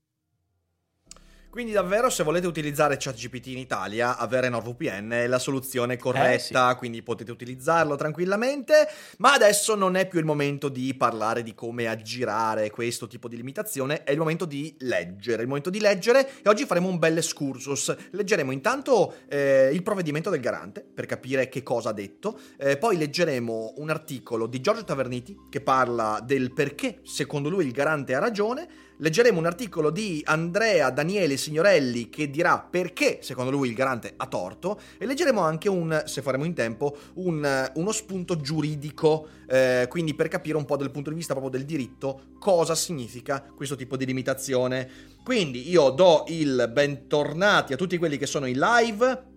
Quindi 1.55 1.71
davvero 1.71 2.09
se 2.09 2.23
volete 2.23 2.47
utilizzare 2.47 2.97
ChatGPT 2.99 3.47
in 3.47 3.59
Italia, 3.59 4.17
avere 4.17 4.49
NordVPN 4.49 5.11
è 5.11 5.25
la 5.25 5.39
soluzione 5.39 5.95
corretta, 5.95 6.75
quindi 6.75 7.01
potete 7.01 7.31
utilizzarlo 7.31 7.95
tranquillamente, 7.95 8.89
ma 9.19 9.31
adesso 9.31 9.73
non 9.73 9.95
è 9.95 10.05
più 10.05 10.19
il 10.19 10.25
momento 10.25 10.67
di 10.67 10.93
parlare 10.95 11.43
di 11.43 11.55
come 11.55 11.87
aggirare 11.87 12.69
questo 12.71 13.07
tipo 13.07 13.29
di 13.29 13.37
limitazione, 13.37 14.03
è 14.03 14.11
il 14.11 14.17
momento 14.17 14.43
di 14.43 14.75
leggere, 14.79 15.43
il 15.43 15.47
momento 15.47 15.69
di 15.69 15.79
leggere 15.79 16.29
e 16.43 16.49
oggi 16.49 16.65
faremo 16.65 16.89
un 16.89 16.99
bel 16.99 17.15
excursus. 17.15 17.95
Leggeremo 18.11 18.51
intanto 18.51 19.19
eh, 19.29 19.69
il 19.71 19.81
provvedimento 19.81 20.29
del 20.29 20.41
garante 20.41 20.83
per 20.83 21.05
capire 21.05 21.47
che 21.47 21.63
cosa 21.63 21.91
ha 21.91 21.93
detto, 21.93 22.37
eh, 22.57 22.75
poi 22.75 22.97
leggeremo 22.97 23.75
un 23.77 23.89
articolo 23.89 24.47
di 24.47 24.59
Giorgio 24.59 24.83
Taverniti 24.83 25.37
che 25.49 25.61
parla 25.61 26.19
del 26.21 26.51
perché 26.51 26.99
secondo 27.03 27.47
lui 27.47 27.65
il 27.65 27.71
garante 27.71 28.13
ha 28.13 28.19
ragione, 28.19 28.67
leggeremo 28.97 29.37
un 29.37 29.45
articolo 29.45 29.89
di 29.89 30.21
Andrea 30.25 30.89
Daniele 30.89 31.37
Signorelli 31.37 32.09
che 32.09 32.29
dirà 32.29 32.59
perché 32.59 33.19
secondo 33.21 33.51
lui 33.51 33.69
il 33.69 33.75
garante 33.75 34.13
ha 34.15 34.27
torto 34.27 34.79
e 34.97 35.05
leggeremo 35.05 35.41
anche 35.41 35.69
un, 35.69 36.03
se 36.05 36.21
faremo 36.21 36.43
in 36.45 36.53
tempo, 36.53 36.97
un- 37.15 37.71
uno 37.75 37.91
spunto 37.91 38.37
giuridico, 38.37 39.27
eh, 39.47 39.87
quindi 39.89 40.13
per 40.13 40.27
capire 40.27 40.57
un 40.57 40.65
po' 40.65 40.77
dal 40.77 40.91
punto 40.91 41.09
di 41.09 41.15
vista 41.15 41.33
proprio 41.33 41.51
del 41.57 41.65
diritto 41.65 42.33
cosa 42.39 42.75
significa 42.75 43.43
questo 43.55 43.75
tipo 43.75 43.97
di 43.97 44.05
limitazione. 44.05 44.89
Quindi 45.23 45.69
io 45.69 45.89
do 45.89 46.25
il 46.27 46.69
bentornati 46.71 47.73
a 47.73 47.77
tutti 47.77 47.97
quelli 47.97 48.17
che 48.17 48.25
sono 48.27 48.45
in 48.45 48.59
live. 48.59 49.33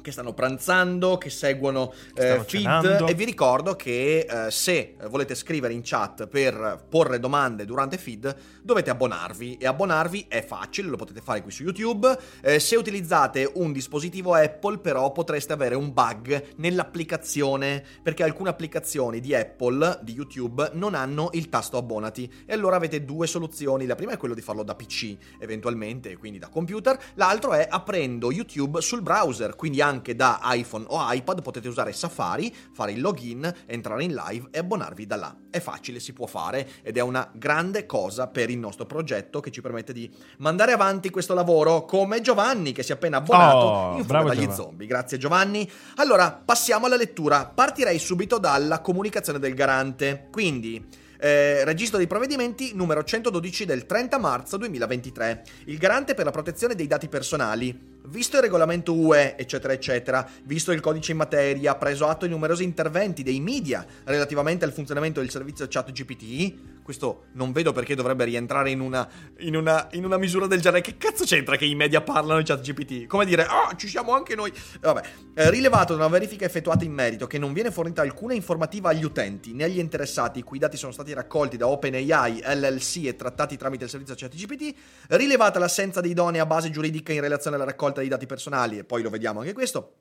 Che 0.00 0.12
stanno 0.12 0.32
pranzando, 0.32 1.18
che 1.18 1.30
seguono 1.30 1.92
eh, 2.14 2.22
Stanno 2.22 2.42
feed 2.44 2.62
cenando. 2.62 3.06
e 3.06 3.14
vi 3.14 3.24
ricordo 3.24 3.76
che 3.76 4.26
eh, 4.28 4.50
se 4.50 4.96
volete 5.08 5.34
scrivere 5.34 5.72
in 5.72 5.80
chat 5.82 6.26
per 6.26 6.84
porre 6.88 7.18
domande 7.18 7.64
durante 7.64 7.98
feed 7.98 8.34
dovete 8.62 8.90
abbonarvi 8.90 9.56
e 9.56 9.66
abbonarvi 9.66 10.26
è 10.28 10.44
facile, 10.44 10.88
lo 10.88 10.96
potete 10.96 11.20
fare 11.20 11.42
qui 11.42 11.50
su 11.50 11.62
YouTube. 11.62 12.16
Eh, 12.42 12.58
se 12.58 12.76
utilizzate 12.76 13.50
un 13.54 13.72
dispositivo 13.72 14.34
Apple 14.34 14.78
però 14.78 15.12
potreste 15.12 15.52
avere 15.52 15.74
un 15.74 15.92
bug 15.92 16.54
nell'applicazione 16.56 17.84
perché 18.02 18.22
alcune 18.22 18.50
applicazioni 18.50 19.20
di 19.20 19.34
Apple, 19.34 19.98
di 20.02 20.12
YouTube, 20.12 20.70
non 20.74 20.94
hanno 20.94 21.30
il 21.32 21.48
tasto 21.48 21.76
abbonati 21.76 22.30
e 22.46 22.52
allora 22.52 22.76
avete 22.76 23.04
due 23.04 23.26
soluzioni. 23.26 23.86
La 23.86 23.94
prima 23.94 24.12
è 24.12 24.16
quello 24.16 24.34
di 24.34 24.40
farlo 24.40 24.62
da 24.62 24.74
PC 24.74 25.16
eventualmente, 25.38 26.16
quindi 26.16 26.38
da 26.38 26.48
computer, 26.48 26.98
l'altro 27.14 27.52
è 27.52 27.66
aprendo 27.68 28.30
YouTube 28.30 28.80
sul 28.80 29.02
browser, 29.02 29.56
quindi 29.56 29.80
anche 29.80 29.89
da 30.14 30.40
iPhone 30.44 30.84
o 30.88 30.98
iPad 31.12 31.42
potete 31.42 31.68
usare 31.68 31.92
Safari, 31.92 32.54
fare 32.72 32.92
il 32.92 33.00
login, 33.00 33.52
entrare 33.66 34.04
in 34.04 34.14
live 34.14 34.48
e 34.50 34.58
abbonarvi 34.58 35.06
da 35.06 35.16
là. 35.16 35.36
È 35.50 35.58
facile, 35.60 35.98
si 36.00 36.12
può 36.12 36.26
fare 36.26 36.68
ed 36.82 36.96
è 36.96 37.00
una 37.00 37.28
grande 37.34 37.86
cosa 37.86 38.26
per 38.28 38.50
il 38.50 38.58
nostro 38.58 38.86
progetto 38.86 39.40
che 39.40 39.50
ci 39.50 39.60
permette 39.60 39.92
di 39.92 40.10
mandare 40.38 40.72
avanti 40.72 41.10
questo 41.10 41.34
lavoro 41.34 41.84
come 41.84 42.20
Giovanni 42.20 42.72
che 42.72 42.82
si 42.82 42.92
è 42.92 42.94
appena 42.94 43.16
abbonato 43.18 43.56
Oh, 43.60 43.96
in 43.96 44.04
fuga 44.04 44.22
dagli 44.22 44.38
Giovanni. 44.40 44.54
zombie. 44.54 44.86
Grazie 44.86 45.18
Giovanni. 45.18 45.70
Allora, 45.96 46.30
passiamo 46.44 46.86
alla 46.86 46.96
lettura. 46.96 47.46
Partirei 47.46 47.98
subito 47.98 48.38
dalla 48.38 48.80
comunicazione 48.80 49.38
del 49.38 49.54
garante. 49.54 50.28
Quindi, 50.30 50.86
eh, 51.20 51.64
registro 51.64 51.98
dei 51.98 52.06
provvedimenti 52.06 52.72
numero 52.74 53.04
112 53.04 53.64
del 53.66 53.86
30 53.86 54.18
marzo 54.18 54.56
2023. 54.56 55.44
Il 55.66 55.78
garante 55.78 56.14
per 56.14 56.24
la 56.24 56.30
protezione 56.30 56.74
dei 56.74 56.86
dati 56.86 57.08
personali. 57.08 57.88
Visto 58.06 58.36
il 58.36 58.42
regolamento 58.42 58.94
UE, 58.94 59.36
eccetera, 59.36 59.74
eccetera, 59.74 60.26
visto 60.44 60.72
il 60.72 60.80
codice 60.80 61.12
in 61.12 61.18
materia, 61.18 61.76
preso 61.76 62.08
atto 62.08 62.24
di 62.24 62.32
numerosi 62.32 62.64
interventi 62.64 63.22
dei 63.22 63.40
media 63.40 63.84
relativamente 64.04 64.64
al 64.64 64.72
funzionamento 64.72 65.20
del 65.20 65.30
servizio 65.30 65.66
chat 65.68 65.92
GPT, 65.92 66.79
questo 66.90 67.26
non 67.34 67.52
vedo 67.52 67.70
perché 67.70 67.94
dovrebbe 67.94 68.24
rientrare 68.24 68.70
in 68.70 68.80
una, 68.80 69.08
in 69.38 69.54
una, 69.54 69.86
in 69.92 70.04
una 70.04 70.18
misura 70.18 70.48
del 70.48 70.60
genere. 70.60 70.82
Che 70.82 70.96
cazzo 70.96 71.24
c'entra 71.24 71.54
che 71.54 71.64
i 71.64 71.76
media 71.76 72.00
parlano 72.00 72.40
di 72.40 72.44
chat 72.44 72.60
GPT? 72.60 73.06
Come 73.06 73.24
dire, 73.24 73.44
ah, 73.44 73.72
ci 73.76 73.86
siamo 73.86 74.12
anche 74.12 74.34
noi. 74.34 74.52
Vabbè, 74.80 75.02
eh, 75.34 75.50
rilevato 75.50 75.94
da 75.94 76.04
una 76.04 76.12
verifica 76.12 76.44
effettuata 76.44 76.82
in 76.84 76.92
merito 76.92 77.28
che 77.28 77.38
non 77.38 77.52
viene 77.52 77.70
fornita 77.70 78.02
alcuna 78.02 78.34
informativa 78.34 78.88
agli 78.88 79.04
utenti 79.04 79.52
né 79.52 79.64
agli 79.64 79.78
interessati 79.78 80.40
i 80.40 80.42
cui 80.42 80.58
dati 80.58 80.76
sono 80.76 80.90
stati 80.90 81.12
raccolti 81.12 81.56
da 81.56 81.68
OpenAI, 81.68 82.42
LLC 82.44 83.04
e 83.04 83.14
trattati 83.14 83.56
tramite 83.56 83.84
il 83.84 83.90
servizio 83.90 84.16
ChatGPT, 84.16 84.74
rilevata 85.10 85.60
l'assenza 85.60 86.00
di 86.00 86.10
idonea 86.10 86.44
base 86.44 86.70
giuridica 86.70 87.12
in 87.12 87.20
relazione 87.20 87.54
alla 87.54 87.66
raccolta 87.66 88.00
dei 88.00 88.08
dati 88.08 88.26
personali, 88.26 88.78
e 88.78 88.84
poi 88.84 89.02
lo 89.02 89.10
vediamo 89.10 89.40
anche 89.40 89.52
questo, 89.52 89.92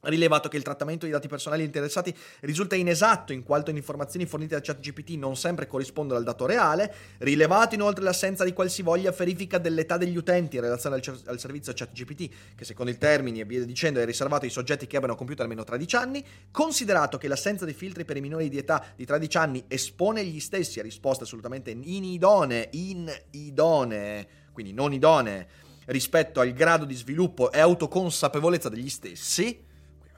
Rilevato 0.00 0.48
che 0.48 0.56
il 0.56 0.62
trattamento 0.62 1.04
dei 1.04 1.12
dati 1.12 1.26
personali 1.26 1.64
interessati 1.64 2.14
risulta 2.40 2.76
inesatto 2.76 3.32
in 3.32 3.42
quanto 3.42 3.72
le 3.72 3.78
informazioni 3.78 4.24
fornite 4.26 4.54
da 4.54 4.60
ChatGPT 4.60 5.16
non 5.16 5.36
sempre 5.36 5.66
corrispondono 5.66 6.18
al 6.18 6.24
dato 6.24 6.46
reale, 6.46 6.94
rilevato 7.18 7.74
inoltre 7.74 8.04
l'assenza 8.04 8.44
di 8.44 8.52
qualsivoglia 8.52 9.10
verifica 9.10 9.58
dell'età 9.58 9.96
degli 9.96 10.16
utenti 10.16 10.56
in 10.56 10.62
relazione 10.62 10.96
al, 10.96 11.02
cer- 11.02 11.26
al 11.26 11.40
servizio 11.40 11.72
ChatGPT, 11.74 12.54
che 12.54 12.64
secondo 12.64 12.92
i 12.92 12.98
termini 12.98 13.40
e 13.40 13.44
via 13.44 13.64
dicendo 13.64 13.98
è 13.98 14.04
riservato 14.04 14.44
ai 14.44 14.50
soggetti 14.50 14.86
che 14.86 14.96
abbiano 14.96 15.16
compiuto 15.16 15.42
almeno 15.42 15.64
13 15.64 15.96
anni, 15.96 16.24
considerato 16.52 17.18
che 17.18 17.26
l'assenza 17.26 17.64
di 17.64 17.72
filtri 17.72 18.04
per 18.04 18.16
i 18.16 18.20
minori 18.20 18.48
di 18.48 18.58
età 18.58 18.84
di 18.94 19.04
13 19.04 19.36
anni 19.38 19.64
espone 19.66 20.24
gli 20.24 20.40
stessi 20.40 20.78
a 20.78 20.82
risposte 20.82 21.24
assolutamente 21.24 21.70
inidonee, 21.70 22.68
inidonee, 22.70 24.28
quindi 24.52 24.72
non 24.72 24.92
idonee, 24.92 25.48
rispetto 25.86 26.40
al 26.40 26.52
grado 26.52 26.84
di 26.84 26.94
sviluppo 26.94 27.50
e 27.50 27.58
autoconsapevolezza 27.58 28.68
degli 28.68 28.88
stessi, 28.88 29.64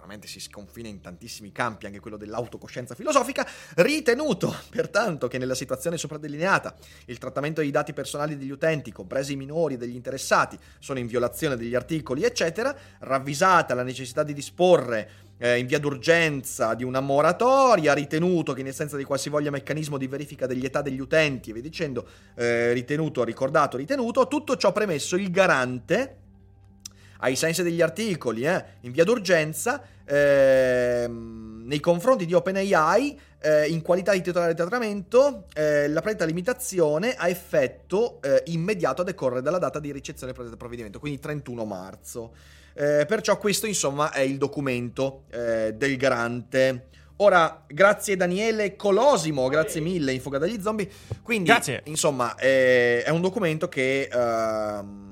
veramente 0.09 0.27
si 0.27 0.41
sconfina 0.41 0.88
in 0.88 1.00
tantissimi 1.00 1.53
campi, 1.53 1.87
anche 1.87 2.00
quello 2.00 2.17
dell'autocoscienza 2.17 2.95
filosofica, 2.95 3.47
ritenuto 3.77 4.55
pertanto 4.71 5.29
che 5.29 5.37
nella 5.37 5.55
situazione 5.55 5.99
sopra 5.99 6.17
delineata 6.17 6.75
il 7.07 7.19
trattamento 7.19 7.61
dei 7.61 7.71
dati 7.71 7.93
personali 7.93 8.37
degli 8.37 8.50
utenti, 8.50 8.91
compresi 8.91 9.35
i 9.35 9.37
minori 9.37 9.75
e 9.75 9.77
degli 9.77 9.95
interessati, 9.95 10.59
sono 10.79 10.99
in 10.99 11.07
violazione 11.07 11.57
degli 11.57 11.75
articoli, 11.75 12.25
eccetera, 12.25 12.75
ravvisata 13.00 13.75
la 13.75 13.83
necessità 13.83 14.23
di 14.23 14.33
disporre 14.33 15.11
eh, 15.37 15.59
in 15.59 15.67
via 15.67 15.79
d'urgenza 15.79 16.75
di 16.75 16.85
una 16.85 17.00
moratoria, 17.00 17.93
ritenuto 17.93 18.55
che 18.55 18.62
in 18.62 18.69
assenza 18.69 18.97
di 18.97 19.05
qualsivoglia 19.05 19.50
meccanismo 19.50 19.99
di 19.99 20.07
verifica 20.07 20.47
degli 20.47 20.65
età 20.65 20.81
degli 20.81 21.00
utenti, 21.00 21.50
e 21.50 21.53
via 21.53 21.62
dicendo, 21.62 22.09
eh, 22.35 22.73
ritenuto, 22.73 23.23
ricordato, 23.25 23.77
ritenuto, 23.77 24.27
tutto 24.27 24.57
ciò 24.57 24.73
premesso 24.73 25.17
il 25.17 25.31
garante 25.31 26.17
ai 27.19 27.37
sensi 27.37 27.63
degli 27.63 27.81
articoli, 27.81 28.43
eh, 28.43 28.65
in 28.81 28.93
via 28.93 29.05
d'urgenza, 29.05 29.83
ehm, 30.05 31.63
nei 31.65 31.81
confronti 31.81 32.27
di 32.27 32.35
OpenAI, 32.35 33.19
eh, 33.41 33.67
in 33.69 33.83
qualità 33.83 34.13
di 34.13 34.21
titolare 34.21 34.53
di 34.53 34.57
trattamento, 34.57 35.45
eh, 35.55 35.89
la 35.89 36.01
predetta 36.01 36.25
limitazione 36.25 37.15
ha 37.15 37.29
effetto 37.29 38.21
eh, 38.23 38.43
immediato 38.47 39.03
a 39.03 39.05
decorrere 39.05 39.43
dalla 39.43 39.59
data 39.59 39.79
di 39.79 39.93
ricezione 39.93 40.33
del 40.33 40.57
provvedimento, 40.57 40.99
quindi 40.99 41.21
31 41.21 41.65
marzo. 41.65 42.33
Eh, 42.75 43.05
perciò 43.07 43.39
questo, 43.39 43.67
insomma, 43.67 44.13
è 44.13 44.21
il 44.21 44.39
documento 44.39 45.25
eh, 45.31 45.75
del 45.77 45.97
garante. 45.97 46.87
Ora, 47.21 47.65
grazie 47.67 48.17
Daniele 48.17 48.77
Colosimo, 48.77 49.49
grazie 49.49 49.81
mille, 49.81 50.13
in 50.13 50.21
fuga 50.21 50.39
dagli 50.39 50.61
zombie. 50.63 50.89
Quindi, 51.23 51.49
Grazie. 51.49 51.83
insomma, 51.87 52.37
eh, 52.37 53.03
è 53.03 53.11
un 53.11 53.21
documento 53.21 53.69
che 53.69 54.09
ehm, 54.11 55.08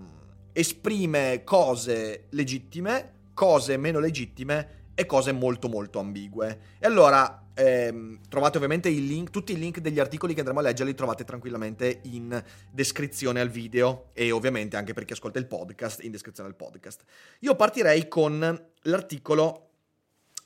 esprime 0.59 1.43
cose 1.45 2.29
legittime, 2.31 3.13
cose 3.35 3.77
meno 3.77 3.99
legittime 3.99 4.85
e 4.95 5.05
cose 5.05 5.31
molto 5.33 5.69
molto 5.69 5.99
ambigue. 5.99 6.59
E 6.79 6.87
allora 6.87 7.49
ehm, 7.53 8.21
trovate 8.27 8.57
ovviamente 8.57 8.89
i 8.89 9.07
link, 9.07 9.29
tutti 9.29 9.53
i 9.53 9.59
link 9.59 9.81
degli 9.81 10.01
articoli 10.01 10.33
che 10.33 10.41
andremo 10.41 10.61
a 10.61 10.63
leggere 10.63 10.89
li 10.89 10.95
trovate 10.95 11.25
tranquillamente 11.25 12.01
in 12.05 12.43
descrizione 12.71 13.41
al 13.41 13.51
video 13.51 14.09
e 14.15 14.31
ovviamente 14.31 14.79
anche 14.79 14.95
per 14.95 15.05
chi 15.05 15.13
ascolta 15.13 15.39
il 15.39 15.47
podcast 15.47 16.03
in 16.03 16.11
descrizione 16.11 16.49
al 16.49 16.57
podcast. 16.57 17.03
Io 17.41 17.55
partirei 17.55 18.09
con 18.09 18.69
l'articolo 18.81 19.66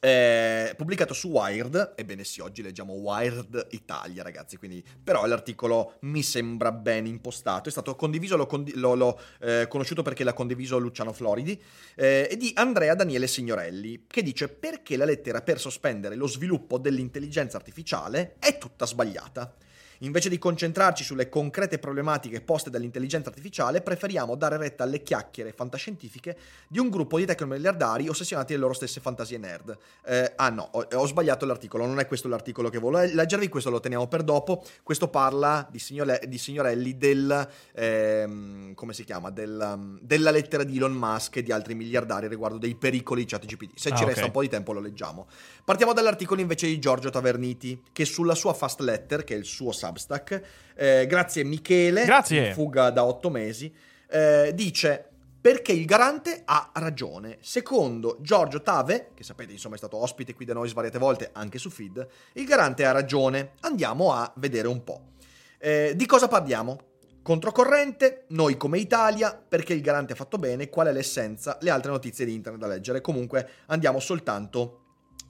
eh, 0.01 0.73
pubblicato 0.77 1.13
su 1.13 1.29
Wired, 1.29 1.93
ebbene 1.95 2.25
sì, 2.25 2.41
oggi 2.41 2.63
leggiamo 2.63 2.95
Wired 2.95 3.69
Italia 3.71 4.23
ragazzi, 4.23 4.57
quindi 4.57 4.83
però 5.03 5.27
l'articolo 5.27 5.97
mi 6.01 6.23
sembra 6.23 6.73
ben 6.73 7.07
impostato, 7.07 7.69
è 7.69 7.73
stato 7.73 7.95
condiviso, 7.95 8.37
l'ho, 8.37 8.47
condi- 8.47 8.75
l'ho- 8.75 8.95
l'ho, 8.95 9.21
eh, 9.41 9.67
conosciuto 9.69 10.03
perché 10.03 10.25
l'ha 10.25 10.33
condiviso 10.33 10.79
Luciano 10.79 11.13
Floridi, 11.13 11.61
eh, 11.97 12.29
e 12.31 12.37
di 12.37 12.51
Andrea 12.55 12.95
Daniele 12.95 13.27
Signorelli, 13.27 14.05
che 14.07 14.23
dice 14.23 14.49
perché 14.49 14.97
la 14.97 15.05
lettera 15.05 15.43
per 15.43 15.61
sospendere 15.61 16.15
lo 16.15 16.27
sviluppo 16.27 16.79
dell'intelligenza 16.79 17.59
artificiale 17.59 18.37
è 18.39 18.57
tutta 18.57 18.87
sbagliata. 18.87 19.55
Invece 20.03 20.29
di 20.29 20.39
concentrarci 20.39 21.05
sulle 21.05 21.29
concrete 21.29 21.79
problematiche 21.79 22.41
poste 22.41 22.71
dall'intelligenza 22.71 23.29
artificiale, 23.29 23.83
preferiamo 23.83 24.35
dare 24.35 24.57
retta 24.57 24.85
alle 24.85 25.03
chiacchiere 25.03 25.53
fantascientifiche 25.53 26.37
di 26.69 26.79
un 26.79 26.89
gruppo 26.89 27.19
di 27.19 27.27
tecnomiliardari 27.27 28.09
ossessionati 28.09 28.53
dalle 28.53 28.63
loro 28.63 28.75
stesse 28.75 29.01
fantasie 29.01 29.39
nerd. 29.39 29.77
Eh, 30.05 30.33
ah 30.37 30.49
no, 30.51 30.69
ho, 30.73 30.87
ho 30.93 31.07
sbagliato 31.07 31.47
l'articolo, 31.47 31.87
non 31.87 31.99
è 31.99 32.07
questo 32.07 32.29
l'articolo 32.29 32.69
che 32.71 32.79
volevo 32.79 33.15
leggervi, 33.15 33.49
questo 33.49 33.71
lo 33.71 33.81
teniamo 33.81 34.09
per 34.09 34.23
dopo. 34.23 34.65
Questo 34.83 35.09
parla 35.09 35.67
di, 35.71 35.79
signore- 35.79 36.23
di 36.27 36.39
signorelli 36.39 36.97
del... 36.97 37.49
ehm, 37.73 38.75
come 38.75 38.93
si 38.95 39.05
chiama? 39.05 39.31
Del, 39.31 39.73
um, 39.75 39.99
della 40.01 40.31
lettera 40.31 40.65
di 40.65 40.77
Elon 40.77 40.93
Musk 40.93 41.37
e 41.37 41.43
di 41.43 41.53
altri 41.53 41.75
miliardari 41.75 42.27
riguardo 42.27 42.59
dei 42.59 42.75
pericoli 42.75 43.25
di 43.25 43.31
ChatGPT. 43.31 43.79
Se 43.79 43.95
ci 43.95 44.03
Ah, 44.03 44.07
resta 44.07 44.25
un 44.25 44.31
po' 44.31 44.41
di 44.41 44.49
tempo 44.49 44.73
lo 44.73 44.81
leggiamo. 44.81 45.27
Partiamo 45.65 45.93
dall'articolo 45.93 46.41
invece 46.41 46.67
di 46.67 46.79
Giorgio 46.79 47.11
Taverniti, 47.11 47.83
che 47.93 48.07
sulla 48.07 48.35
sua 48.35 48.55
Fast 48.55 48.81
Letter, 48.81 49.25
che 49.25 49.35
è 49.35 49.37
il 49.37 49.45
suo 49.45 49.73
Substack, 49.91 50.43
eh, 50.77 51.07
grazie 51.07 51.43
Michele, 51.45 52.05
Grazie. 52.05 52.53
fuga 52.53 52.91
da 52.91 53.05
otto 53.05 53.29
mesi, 53.31 53.73
eh, 54.09 54.53
dice 54.55 55.07
perché 55.41 55.73
il 55.73 55.87
garante 55.87 56.43
ha 56.45 56.71
ragione. 56.75 57.39
Secondo 57.41 58.19
Giorgio 58.21 58.61
Tave, 58.61 59.11
che 59.15 59.25
sapete 59.25 59.53
insomma 59.53 59.75
è 59.75 59.79
stato 59.79 59.97
ospite 59.97 60.35
qui 60.35 60.45
da 60.45 60.53
noi 60.53 60.69
svariate 60.69 60.99
volte 60.99 61.31
anche 61.33 61.59
su 61.59 61.71
Feed, 61.71 62.07
il 62.35 62.45
garante 62.45 62.85
ha 62.85 62.93
ragione. 62.93 63.53
Andiamo 63.61 64.13
a 64.13 64.31
vedere 64.37 64.69
un 64.69 64.85
po'. 64.85 65.13
Eh, 65.59 65.95
di 65.97 66.05
cosa 66.07 66.29
parliamo? 66.29 66.79
Controcorrente, 67.23 68.25
noi 68.29 68.57
come 68.57 68.79
Italia, 68.79 69.35
perché 69.35 69.73
il 69.73 69.81
garante 69.81 70.13
ha 70.13 70.17
fatto 70.17 70.37
bene, 70.37 70.69
qual 70.69 70.89
è 70.89 70.93
l'essenza, 70.93 71.57
le 71.63 71.71
altre 71.71 71.91
notizie 71.91 72.25
di 72.27 72.35
internet 72.35 72.61
da 72.61 72.67
leggere. 72.67 73.01
Comunque 73.01 73.49
andiamo 73.67 73.99
soltanto 73.99 74.83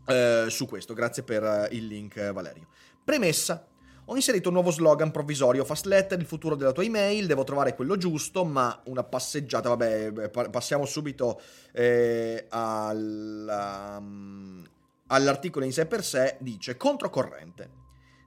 eh, 0.06 0.46
su 0.48 0.66
questo. 0.66 0.92
Grazie 0.92 1.22
per 1.22 1.68
il 1.70 1.86
link, 1.86 2.32
Valerio. 2.32 2.66
Premessa. 3.04 3.64
Ho 4.10 4.16
inserito 4.16 4.48
un 4.48 4.54
nuovo 4.54 4.72
slogan 4.72 5.12
provvisorio, 5.12 5.64
Fast 5.64 5.86
Letter, 5.86 6.18
il 6.18 6.26
futuro 6.26 6.56
della 6.56 6.72
tua 6.72 6.82
email, 6.82 7.28
devo 7.28 7.44
trovare 7.44 7.76
quello 7.76 7.96
giusto, 7.96 8.44
ma 8.44 8.82
una 8.86 9.04
passeggiata, 9.04 9.68
vabbè, 9.68 10.30
pa- 10.30 10.50
passiamo 10.50 10.84
subito 10.84 11.40
eh, 11.70 12.46
al, 12.48 13.96
um, 14.00 14.68
all'articolo 15.06 15.64
in 15.64 15.72
sé 15.72 15.86
per 15.86 16.02
sé, 16.02 16.38
dice 16.40 16.76
controcorrente. 16.76 17.70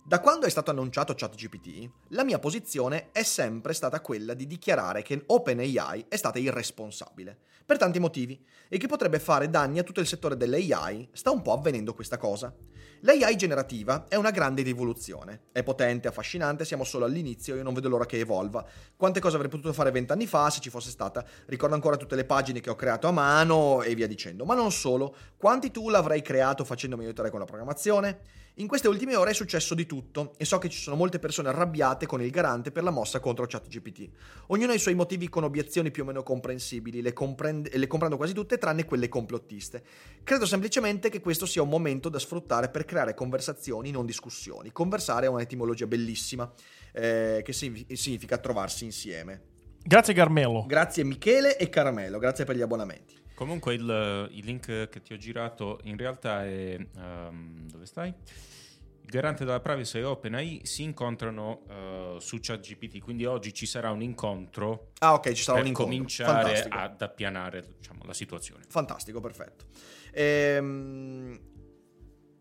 Da 0.05 0.21
quando 0.21 0.45
è 0.45 0.49
stato 0.49 0.71
annunciato 0.71 1.15
ChatGPT, 1.15 1.89
la 2.11 2.23
mia 2.23 2.39
posizione 2.39 3.09
è 3.11 3.23
sempre 3.23 3.73
stata 3.73 3.99
quella 3.99 4.33
di 4.33 4.47
dichiarare 4.47 5.01
che 5.01 5.21
OpenAI 5.25 6.05
è 6.07 6.15
stata 6.15 6.39
irresponsabile, 6.39 7.37
per 7.65 7.77
tanti 7.77 7.99
motivi, 7.99 8.41
e 8.69 8.77
che 8.77 8.87
potrebbe 8.87 9.19
fare 9.19 9.49
danni 9.49 9.79
a 9.79 9.83
tutto 9.83 9.99
il 9.99 10.07
settore 10.07 10.37
dell'AI. 10.37 11.09
Sta 11.11 11.31
un 11.31 11.41
po' 11.41 11.51
avvenendo 11.51 11.93
questa 11.93 12.15
cosa. 12.15 12.55
L'AI 13.05 13.35
generativa 13.35 14.05
è 14.07 14.15
una 14.15 14.31
grande 14.31 14.61
rivoluzione. 14.61 15.47
È 15.51 15.61
potente, 15.61 16.07
affascinante, 16.07 16.63
siamo 16.63 16.85
solo 16.85 17.03
all'inizio, 17.03 17.53
io 17.53 17.61
non 17.61 17.73
vedo 17.73 17.89
l'ora 17.89 18.05
che 18.05 18.17
evolva. 18.17 18.65
Quante 18.95 19.19
cose 19.19 19.35
avrei 19.35 19.51
potuto 19.51 19.73
fare 19.73 19.91
vent'anni 19.91 20.25
fa 20.25 20.49
se 20.49 20.61
ci 20.61 20.69
fosse 20.69 20.89
stata. 20.89 21.21
Ricordo 21.47 21.75
ancora 21.75 21.97
tutte 21.97 22.15
le 22.15 22.23
pagine 22.23 22.61
che 22.61 22.69
ho 22.69 22.75
creato 22.75 23.09
a 23.09 23.11
mano 23.11 23.81
e 23.81 23.93
via 23.93 24.07
dicendo. 24.07 24.45
Ma 24.45 24.55
non 24.55 24.71
solo, 24.71 25.13
quanti 25.35 25.69
tool 25.69 25.95
avrei 25.95 26.21
creato 26.21 26.63
facendomi 26.63 27.03
aiutare 27.03 27.29
con 27.29 27.39
la 27.39 27.45
programmazione? 27.45 28.19
In 28.57 28.67
queste 28.67 28.87
ultime 28.87 29.15
ore 29.15 29.31
è 29.31 29.33
successo 29.33 29.73
di 29.73 29.87
tutto 29.87 30.35
e 30.37 30.45
so 30.45 30.59
che 30.59 30.69
ci 30.69 30.77
sono 30.79 30.95
molte 30.95 31.17
persone 31.17 31.49
arrabbiate 31.49 32.05
con 32.05 32.21
il 32.21 32.29
garante 32.29 32.71
per 32.71 32.83
la 32.83 32.91
mossa 32.91 33.19
contro 33.19 33.47
ChatGPT. 33.47 34.09
Ognuno 34.47 34.73
ha 34.73 34.75
i 34.75 34.79
suoi 34.79 34.93
motivi 34.93 35.27
con 35.27 35.43
obiezioni 35.43 35.89
più 35.89 36.03
o 36.03 36.05
meno 36.05 36.21
comprensibili, 36.21 37.01
le, 37.01 37.13
comprende- 37.13 37.75
le 37.75 37.87
comprendo 37.87 38.15
quasi 38.15 38.33
tutte 38.33 38.59
tranne 38.59 38.85
quelle 38.85 39.09
complottiste. 39.09 39.83
Credo 40.23 40.45
semplicemente 40.45 41.09
che 41.09 41.19
questo 41.19 41.47
sia 41.47 41.63
un 41.63 41.69
momento 41.69 42.09
da 42.09 42.19
sfruttare 42.19 42.69
per 42.69 42.85
creare 42.85 43.15
conversazioni, 43.15 43.89
non 43.89 44.05
discussioni. 44.05 44.71
Conversare 44.71 45.25
è 45.25 45.29
un'etimologia 45.29 45.87
bellissima 45.87 46.51
eh, 46.91 47.41
che 47.43 47.53
significa 47.53 48.37
trovarsi 48.37 48.85
insieme. 48.85 49.41
Grazie 49.83 50.13
Carmelo. 50.13 50.65
Grazie 50.67 51.03
Michele 51.03 51.57
e 51.57 51.69
Caramelo, 51.69 52.19
grazie 52.19 52.45
per 52.45 52.55
gli 52.55 52.61
abbonamenti. 52.61 53.22
Comunque 53.43 53.73
il, 53.73 54.29
il, 54.31 54.45
link 54.45 54.87
che 54.87 55.01
ti 55.01 55.11
ho 55.11 55.17
girato 55.17 55.81
in 55.83 55.97
realtà 55.97 56.45
è... 56.45 56.77
Um, 56.95 57.69
dove 57.69 57.85
stai? 57.85 58.07
Il 58.07 59.09
garante 59.09 59.43
della 59.43 59.59
privacy 59.59 59.99
e 59.99 60.05
OpenAI 60.05 60.61
si 60.63 60.83
incontrano 60.83 61.63
uh, 61.67 62.19
su 62.19 62.37
ChatGPT, 62.39 62.99
quindi 62.99 63.25
oggi 63.25 63.53
ci 63.53 63.65
sarà 63.65 63.91
un 63.91 64.01
incontro 64.01 64.91
ah, 64.99 65.15
ok, 65.15 65.33
ci 65.33 65.43
sarà 65.43 65.57
per 65.57 65.63
un 65.63 65.69
incontro. 65.71 65.93
cominciare 65.93 66.31
Fantastico. 66.31 66.77
ad 66.77 67.01
appianare 67.01 67.65
diciamo, 67.79 68.03
la 68.05 68.13
situazione. 68.13 68.63
Fantastico, 68.69 69.19
perfetto. 69.19 69.65
Ehm, 70.13 71.37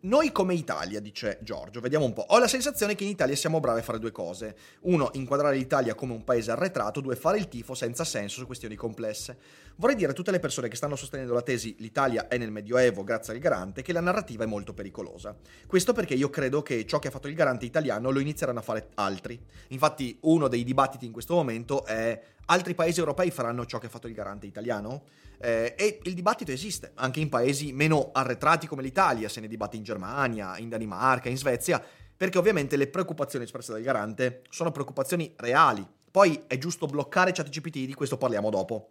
noi 0.04 0.32
come 0.32 0.54
Italia, 0.54 0.98
dice 0.98 1.38
Giorgio, 1.42 1.80
vediamo 1.80 2.04
un 2.04 2.12
po'. 2.12 2.24
Ho 2.30 2.38
la 2.40 2.48
sensazione 2.48 2.96
che 2.96 3.04
in 3.04 3.10
Italia 3.10 3.36
siamo 3.36 3.60
bravi 3.60 3.78
a 3.78 3.82
fare 3.84 4.00
due 4.00 4.10
cose. 4.10 4.56
Uno, 4.80 5.10
inquadrare 5.12 5.56
l'Italia 5.56 5.94
come 5.94 6.12
un 6.12 6.24
paese 6.24 6.50
arretrato. 6.50 7.00
Due, 7.00 7.14
fare 7.14 7.38
il 7.38 7.46
tifo 7.46 7.74
senza 7.74 8.02
senso 8.02 8.40
su 8.40 8.46
questioni 8.46 8.74
complesse. 8.74 9.38
Vorrei 9.76 9.94
dire 9.94 10.10
a 10.10 10.14
tutte 10.14 10.32
le 10.32 10.40
persone 10.40 10.66
che 10.66 10.74
stanno 10.74 10.96
sostenendo 10.96 11.32
la 11.32 11.42
tesi 11.42 11.76
l'Italia 11.78 12.26
è 12.26 12.36
nel 12.36 12.50
Medioevo 12.50 13.04
grazie 13.04 13.32
al 13.32 13.38
garante 13.38 13.82
che 13.82 13.92
la 13.92 14.00
narrativa 14.00 14.42
è 14.42 14.46
molto 14.48 14.74
pericolosa. 14.74 15.36
Questo 15.68 15.92
perché 15.92 16.14
io 16.14 16.30
credo 16.30 16.62
che 16.62 16.84
ciò 16.84 16.98
che 16.98 17.06
ha 17.06 17.12
fatto 17.12 17.28
il 17.28 17.34
garante 17.34 17.64
italiano 17.64 18.10
lo 18.10 18.18
inizieranno 18.18 18.58
a 18.58 18.62
fare 18.62 18.88
altri. 18.94 19.40
Infatti 19.68 20.18
uno 20.22 20.48
dei 20.48 20.64
dibattiti 20.64 21.06
in 21.06 21.12
questo 21.12 21.34
momento 21.34 21.86
è 21.86 22.20
altri 22.52 22.74
paesi 22.74 23.00
europei 23.00 23.30
faranno 23.30 23.64
ciò 23.66 23.78
che 23.78 23.86
ha 23.86 23.88
fatto 23.88 24.06
il 24.06 24.14
garante 24.14 24.46
italiano? 24.46 25.04
Eh, 25.40 25.74
e 25.76 25.98
il 26.04 26.14
dibattito 26.14 26.52
esiste, 26.52 26.92
anche 26.94 27.20
in 27.20 27.28
paesi 27.28 27.72
meno 27.72 28.10
arretrati 28.12 28.66
come 28.66 28.82
l'Italia, 28.82 29.28
se 29.28 29.40
ne 29.40 29.48
dibatte 29.48 29.76
in 29.76 29.82
Germania, 29.82 30.58
in 30.58 30.68
Danimarca, 30.68 31.28
in 31.28 31.36
Svezia, 31.36 31.82
perché 32.16 32.38
ovviamente 32.38 32.76
le 32.76 32.86
preoccupazioni 32.86 33.44
espresse 33.44 33.72
dal 33.72 33.82
garante 33.82 34.42
sono 34.50 34.70
preoccupazioni 34.70 35.34
reali. 35.38 35.84
Poi 36.10 36.44
è 36.46 36.58
giusto 36.58 36.86
bloccare 36.86 37.32
ChatGPT, 37.32 37.86
di 37.86 37.94
questo 37.94 38.18
parliamo 38.18 38.50
dopo. 38.50 38.90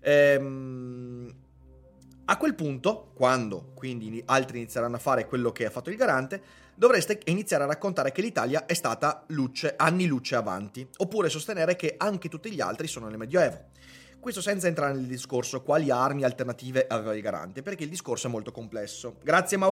Ehm, 0.00 1.34
a 2.24 2.36
quel 2.36 2.54
punto, 2.54 3.12
quando 3.14 3.72
quindi 3.74 4.22
altri 4.26 4.58
inizieranno 4.58 4.96
a 4.96 4.98
fare 4.98 5.26
quello 5.26 5.52
che 5.52 5.66
ha 5.66 5.70
fatto 5.70 5.90
il 5.90 5.96
garante, 5.96 6.42
dovreste 6.78 7.18
iniziare 7.24 7.64
a 7.64 7.66
raccontare 7.66 8.12
che 8.12 8.22
l'Italia 8.22 8.64
è 8.64 8.72
stata 8.72 9.24
luce, 9.28 9.74
anni 9.76 10.06
luce 10.06 10.36
avanti, 10.36 10.88
oppure 10.98 11.28
sostenere 11.28 11.74
che 11.74 11.94
anche 11.98 12.28
tutti 12.28 12.52
gli 12.52 12.60
altri 12.60 12.86
sono 12.86 13.08
nel 13.08 13.18
Medioevo. 13.18 13.70
Questo 14.20 14.40
senza 14.40 14.68
entrare 14.68 14.94
nel 14.94 15.06
discorso 15.06 15.62
quali 15.62 15.90
armi 15.90 16.22
alternative 16.22 16.86
aveva 16.88 17.16
il 17.16 17.22
garante, 17.22 17.62
perché 17.62 17.82
il 17.82 17.90
discorso 17.90 18.28
è 18.28 18.30
molto 18.30 18.52
complesso. 18.52 19.16
Grazie 19.22 19.56
Maurizio. 19.56 19.77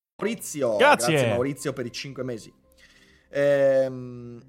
Maurizio, 0.21 0.75
Grazie. 0.77 1.13
grazie 1.13 1.29
Maurizio 1.29 1.73
per 1.73 1.85
i 1.87 1.91
5 1.91 2.23
mesi. 2.23 2.53
Ehm, 3.29 4.39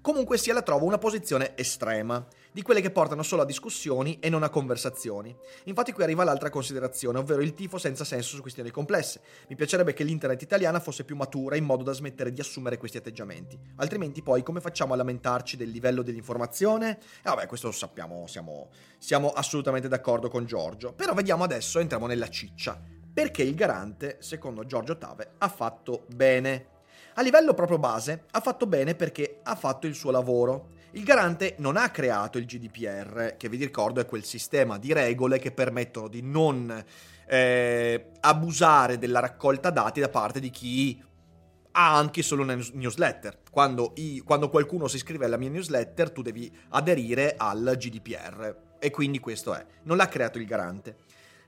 comunque 0.00 0.36
sia 0.38 0.52
la 0.52 0.62
trovo 0.62 0.84
una 0.86 0.98
posizione 0.98 1.56
estrema, 1.56 2.26
di 2.50 2.62
quelle 2.62 2.80
che 2.80 2.92
portano 2.92 3.24
solo 3.24 3.42
a 3.42 3.44
discussioni 3.44 4.18
e 4.20 4.28
non 4.28 4.44
a 4.44 4.48
conversazioni. 4.48 5.34
Infatti 5.64 5.92
qui 5.92 6.04
arriva 6.04 6.22
l'altra 6.22 6.50
considerazione, 6.50 7.18
ovvero 7.18 7.42
il 7.42 7.52
tifo 7.52 7.78
senza 7.78 8.04
senso 8.04 8.36
su 8.36 8.42
questioni 8.42 8.70
complesse. 8.70 9.20
Mi 9.48 9.56
piacerebbe 9.56 9.92
che 9.92 10.04
l'internet 10.04 10.40
italiana 10.40 10.78
fosse 10.78 11.02
più 11.02 11.16
matura 11.16 11.56
in 11.56 11.64
modo 11.64 11.82
da 11.82 11.92
smettere 11.92 12.32
di 12.32 12.40
assumere 12.40 12.76
questi 12.78 12.96
atteggiamenti. 12.96 13.58
Altrimenti 13.76 14.22
poi 14.22 14.44
come 14.44 14.60
facciamo 14.60 14.92
a 14.92 14.96
lamentarci 14.96 15.56
del 15.56 15.70
livello 15.70 16.02
dell'informazione? 16.02 16.98
E 16.98 17.22
vabbè, 17.24 17.46
questo 17.48 17.66
lo 17.66 17.72
sappiamo, 17.72 18.26
siamo, 18.28 18.70
siamo 18.98 19.30
assolutamente 19.30 19.88
d'accordo 19.88 20.28
con 20.28 20.44
Giorgio. 20.46 20.92
Però 20.92 21.12
vediamo 21.12 21.42
adesso, 21.42 21.80
entriamo 21.80 22.06
nella 22.06 22.28
ciccia 22.28 22.80
perché 23.14 23.44
il 23.44 23.54
garante, 23.54 24.16
secondo 24.18 24.66
Giorgio 24.66 24.98
Tave, 24.98 25.34
ha 25.38 25.48
fatto 25.48 26.04
bene. 26.12 26.66
A 27.14 27.22
livello 27.22 27.54
proprio 27.54 27.78
base, 27.78 28.24
ha 28.32 28.40
fatto 28.40 28.66
bene 28.66 28.96
perché 28.96 29.38
ha 29.44 29.54
fatto 29.54 29.86
il 29.86 29.94
suo 29.94 30.10
lavoro. 30.10 30.72
Il 30.90 31.04
garante 31.04 31.54
non 31.58 31.76
ha 31.76 31.90
creato 31.90 32.38
il 32.38 32.44
GDPR, 32.44 33.36
che 33.36 33.48
vi 33.48 33.56
ricordo 33.56 34.00
è 34.00 34.06
quel 34.06 34.24
sistema 34.24 34.78
di 34.78 34.92
regole 34.92 35.38
che 35.38 35.52
permettono 35.52 36.08
di 36.08 36.22
non 36.22 36.84
eh, 37.26 38.06
abusare 38.20 38.98
della 38.98 39.20
raccolta 39.20 39.70
dati 39.70 40.00
da 40.00 40.08
parte 40.08 40.40
di 40.40 40.50
chi 40.50 41.00
ha 41.76 41.96
anche 41.96 42.22
solo 42.22 42.42
una 42.42 42.58
newsletter. 42.72 43.42
Quando, 43.48 43.92
i, 43.96 44.22
quando 44.24 44.48
qualcuno 44.48 44.88
si 44.88 44.96
iscrive 44.96 45.24
alla 45.24 45.36
mia 45.36 45.50
newsletter, 45.50 46.10
tu 46.10 46.20
devi 46.20 46.52
aderire 46.70 47.34
al 47.36 47.76
GDPR. 47.78 48.56
E 48.80 48.90
quindi 48.90 49.20
questo 49.20 49.54
è. 49.54 49.64
Non 49.84 49.96
l'ha 49.96 50.08
creato 50.08 50.38
il 50.38 50.46
garante. 50.46 50.96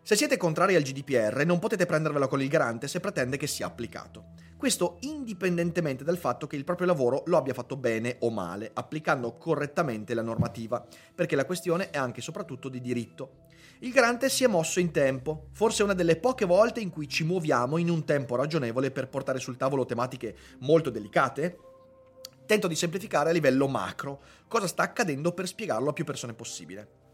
Se 0.07 0.15
siete 0.15 0.37
contrari 0.37 0.77
al 0.77 0.85
GDPR 0.85 1.45
non 1.45 1.59
potete 1.59 1.85
prendervela 1.85 2.29
con 2.29 2.41
il 2.41 2.47
garante 2.47 2.87
se 2.87 3.01
pretende 3.01 3.37
che 3.37 3.49
sia 3.49 3.67
applicato. 3.67 4.35
Questo 4.57 4.99
indipendentemente 5.01 6.05
dal 6.05 6.17
fatto 6.17 6.47
che 6.47 6.55
il 6.55 6.63
proprio 6.63 6.87
lavoro 6.87 7.25
lo 7.27 7.37
abbia 7.37 7.55
fatto 7.55 7.77
bene 7.77 8.19
o 8.21 8.31
male, 8.31 8.71
applicando 8.73 9.37
correttamente 9.37 10.15
la 10.15 10.23
normativa, 10.23 10.87
perché 11.13 11.35
la 11.35 11.45
questione 11.45 11.91
è 11.91 11.99
anche 11.99 12.21
e 12.21 12.23
soprattutto 12.23 12.69
di 12.69 12.81
diritto. 12.81 13.47
Il 13.81 13.91
garante 13.91 14.29
si 14.29 14.45
è 14.45 14.47
mosso 14.47 14.79
in 14.79 14.93
tempo, 14.93 15.49
forse 15.51 15.83
una 15.83 15.93
delle 15.93 16.15
poche 16.15 16.45
volte 16.45 16.79
in 16.79 16.91
cui 16.91 17.09
ci 17.09 17.25
muoviamo 17.25 17.77
in 17.77 17.91
un 17.91 18.05
tempo 18.05 18.37
ragionevole 18.37 18.93
per 18.93 19.09
portare 19.09 19.41
sul 19.41 19.57
tavolo 19.57 19.87
tematiche 19.87 20.37
molto 20.61 20.89
delicate. 20.89 21.59
Tento 22.47 22.69
di 22.69 22.77
semplificare 22.77 23.31
a 23.31 23.33
livello 23.33 23.67
macro 23.67 24.23
cosa 24.47 24.69
sta 24.69 24.85
accadendo 24.85 25.33
per 25.33 25.49
spiegarlo 25.49 25.91
a 25.91 25.93
più 25.93 26.05
persone 26.05 26.33
possibile. 26.33 27.06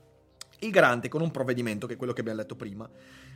Il 0.62 0.70
garante, 0.70 1.08
con 1.08 1.22
un 1.22 1.32
provvedimento, 1.32 1.88
che 1.88 1.94
è 1.94 1.96
quello 1.96 2.12
che 2.12 2.20
abbiamo 2.20 2.38
letto 2.38 2.54
prima, 2.54 2.88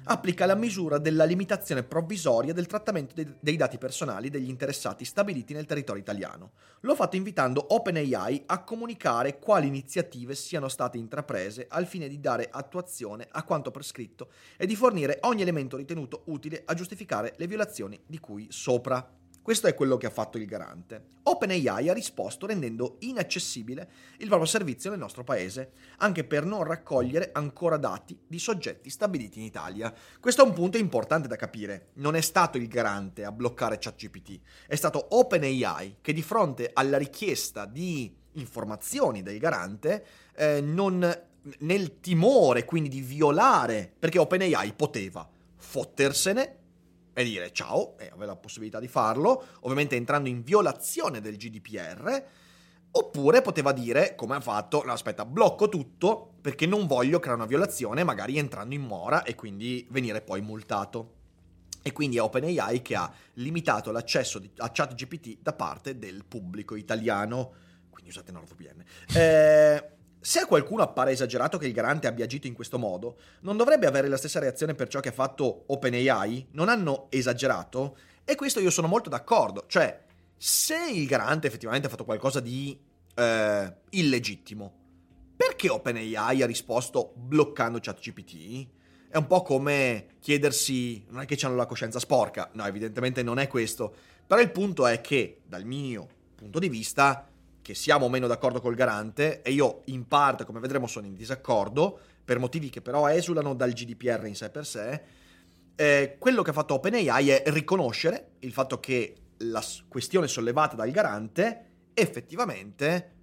applica 0.05 0.47
la 0.47 0.55
misura 0.55 0.99
della 0.99 1.25
limitazione 1.25 1.83
provvisoria 1.83 2.53
del 2.53 2.69
trattamento 2.69 3.21
dei, 3.41 3.57
dati 3.57 3.79
personali 3.79 4.31
degli 4.31 4.49
interessati 4.49 5.05
stabiliti 5.05 5.53
nel 5.53 5.67
territorio 5.67 6.01
italiano. 6.01 6.53
Lo 6.83 6.93
ha 6.93 6.95
fatto 6.95 7.17
invitando 7.17 7.75
OpenAI 7.75 8.45
a 8.47 8.63
comunicare 8.63 9.41
quali 9.41 9.67
iniziative 9.67 10.37
siano 10.37 10.69
state 10.69 10.99
intraprese 10.99 11.67
al 11.69 11.87
fine 11.87 12.07
di 12.07 12.21
dare 12.21 12.49
attuazione 12.49 13.27
a 13.29 13.43
quanto 13.43 13.73
prescritto 13.73 14.29
e 14.57 14.65
di 14.65 14.77
fornire 14.77 15.19
ogni 15.23 15.43
elemento 15.43 15.77
ritenuto 15.77 16.23
utile 16.27 16.63
a 16.65 16.75
giustificare 16.75 17.35
le 17.39 17.49
violazioni 17.49 17.99
di 18.07 18.21
cui 18.21 18.47
sopra. 18.51 19.05
Questo 19.47 19.69
è 19.69 19.75
quello 19.75 19.97
che 19.97 20.07
ha 20.07 20.11
fatto 20.11 20.39
il 20.39 20.45
garante. 20.45 21.01
OpenAI 21.23 21.89
ha 21.89 21.93
risposto 21.93 22.47
rendendo 22.47 22.97
inaccessibile 23.03 23.89
il 24.19 24.27
proprio 24.27 24.49
servizio 24.49 24.91
nel 24.91 24.99
nostro 24.99 25.23
paese, 25.23 25.71
anche 25.99 26.25
per 26.25 26.45
non 26.45 26.65
raccogliere 26.65 27.31
ancora 27.33 27.77
dati 27.77 28.19
di 28.27 28.41
soggetti 28.41 28.91
stabiliti 28.91 29.39
in 29.39 29.45
Italia. 29.45 29.95
Questo 30.19 30.43
è 30.43 30.45
un 30.45 30.53
punto 30.53 30.79
importante 30.79 31.29
da 31.29 31.37
capire. 31.37 31.91
Non 31.93 32.17
è 32.17 32.23
stato 32.23 32.59
il 32.59 32.67
garante 32.67 33.25
a 33.25 33.31
bloccare 33.31 33.79
ChatGPT, 33.79 34.41
è 34.67 34.75
stato 34.75 35.07
OpenAI 35.11 35.99
che 36.01 36.13
di 36.13 36.23
fronte 36.23 36.73
alla 36.73 36.99
richiesta 36.99 37.67
di 37.67 38.13
informazioni 38.33 39.23
del 39.23 39.39
garante 39.39 40.07
eh, 40.35 40.61
non 40.61 41.25
nel 41.59 42.01
timore 42.01 42.65
quindi 42.65 42.89
di 42.89 43.01
violare, 43.01 43.93
perché 43.97 44.19
OpenAI 44.19 44.73
poteva 44.73 45.25
fottersene 45.55 46.65
e 47.19 47.25
dire 47.25 47.51
ciao 47.51 47.97
e 47.97 48.11
avere 48.13 48.27
la 48.27 48.37
possibilità 48.37 48.79
di 48.79 48.89
farlo, 48.89 49.43
ovviamente 49.61 49.97
entrando 49.97 50.29
in 50.29 50.43
violazione 50.43 51.23
del 51.23 51.39
GDPR, 51.39 52.25
oppure 52.91 53.41
poteva 53.41 53.73
dire, 53.73 54.15
come 54.15 54.37
ha 54.37 54.41
fatto, 54.41 54.83
no, 54.85 54.93
aspetta, 54.93 55.25
blocco 55.25 55.71
tutto 55.71 56.35
perché 56.43 56.67
non 56.67 56.87
voglio 56.87 57.19
creare 57.19 57.39
una 57.39 57.49
violazione, 57.49 58.05
magari 58.05 58.37
entrando 58.37 58.75
in 58.75 58.83
mora 58.83 59.23
e 59.23 59.35
quindi 59.35 59.87
venire 59.91 60.21
poi 60.21 60.43
multato. 60.43 61.15
E 61.81 61.91
quindi 61.93 62.19
è 62.19 62.21
OpenAI 62.21 62.83
che 62.83 62.95
ha 62.97 63.11
limitato 63.35 63.91
l'accesso 63.93 64.43
a 64.59 64.71
ChatGPT 64.71 65.39
da 65.41 65.55
parte 65.55 65.99
del 65.99 66.23
pubblico 66.27 66.75
italiano. 66.75 67.53
Quindi 67.89 68.11
usate 68.11 68.31
NordVPN. 68.31 68.85
Eh, 69.15 69.96
se 70.27 70.41
a 70.41 70.47
qualcuno 70.47 70.83
appare 70.83 71.13
esagerato 71.13 71.57
che 71.57 71.69
il 71.69 71.73
garante 71.73 72.09
abbia 72.09 72.25
agito 72.25 72.49
in 72.49 72.53
questo 72.53 72.81
modo, 72.81 73.17
non 73.43 73.57
dovrebbe 73.57 73.87
avere 73.87 74.09
la 74.09 74.17
stessa 74.17 74.41
reazione 74.41 74.75
per 74.75 74.89
ciò 74.89 74.99
che 74.99 75.11
ha 75.11 75.13
fatto 75.13 75.63
OpenAI? 75.69 76.49
Non 76.51 76.69
hanno 76.69 77.07
esagerato? 77.11 77.97
E 78.25 78.35
questo 78.35 78.59
io 78.59 78.71
sono 78.71 78.89
molto 78.89 79.09
d'accordo. 79.09 79.67
Cioè, 79.69 80.03
se 80.37 80.75
il 80.93 81.07
garante 81.07 81.47
effettivamente 81.47 81.87
ha 81.87 81.91
fatto 81.91 82.05
qualcosa 82.05 82.41
di 82.41 82.77
eh, 83.15 83.75
illegittimo, 83.91 84.73
perché 85.37 85.69
OpenAI 85.69 86.43
ha 86.43 86.47
risposto 86.47 87.13
bloccando 87.15 87.79
ChatGPT? 87.81 88.67
È 89.09 89.17
un 89.19 89.29
po' 89.29 89.43
come 89.43 90.17
chiedersi, 90.19 91.05
non 91.09 91.21
è 91.21 91.25
che 91.25 91.39
hanno 91.47 91.55
la 91.55 91.67
coscienza 91.67 92.01
sporca, 92.01 92.51
no, 92.55 92.67
evidentemente 92.67 93.23
non 93.23 93.39
è 93.39 93.47
questo, 93.47 93.95
però 94.27 94.41
il 94.41 94.51
punto 94.51 94.89
è 94.89 95.01
che, 95.01 95.43
dal 95.47 95.65
mio 95.65 96.09
punto 96.35 96.59
di 96.59 96.69
vista, 96.69 97.29
che 97.67 97.75
siamo 97.75 98.09
meno 98.09 98.29
d'accordo 98.29 98.61
col 98.61 98.77
garante, 98.77 99.43
e 99.43 99.51
io 99.51 99.83
in 99.87 100.07
parte, 100.07 100.45
come 100.45 100.61
vedremo, 100.61 100.87
sono 100.87 101.05
in 101.05 101.17
disaccordo, 101.17 101.99
per 102.25 102.39
motivi 102.39 102.71
che 102.71 102.81
però 102.81 103.09
esulano 103.09 103.57
dal 103.57 103.73
GDPR 103.73 104.25
in 104.27 104.37
sé 104.37 104.51
per 104.51 104.65
sé, 104.65 105.03
eh, 105.75 106.15
quello 106.17 106.43
che 106.43 106.51
ha 106.51 106.53
fatto 106.53 106.75
OpenAI 106.75 107.29
è 107.31 107.43
riconoscere 107.47 108.35
il 108.39 108.53
fatto 108.53 108.79
che 108.79 109.17
la 109.39 109.61
questione 109.89 110.29
sollevata 110.29 110.77
dal 110.77 110.93
garante 110.93 111.65
effettivamente 111.93 113.15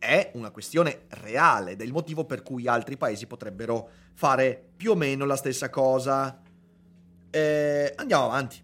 è 0.00 0.32
una 0.34 0.50
questione 0.50 1.02
reale 1.10 1.76
del 1.76 1.92
motivo 1.92 2.24
per 2.24 2.42
cui 2.42 2.66
altri 2.66 2.96
paesi 2.96 3.28
potrebbero 3.28 3.88
fare 4.14 4.70
più 4.76 4.90
o 4.90 4.96
meno 4.96 5.24
la 5.26 5.36
stessa 5.36 5.70
cosa. 5.70 6.42
Eh, 7.30 7.92
andiamo 7.94 8.24
avanti. 8.24 8.60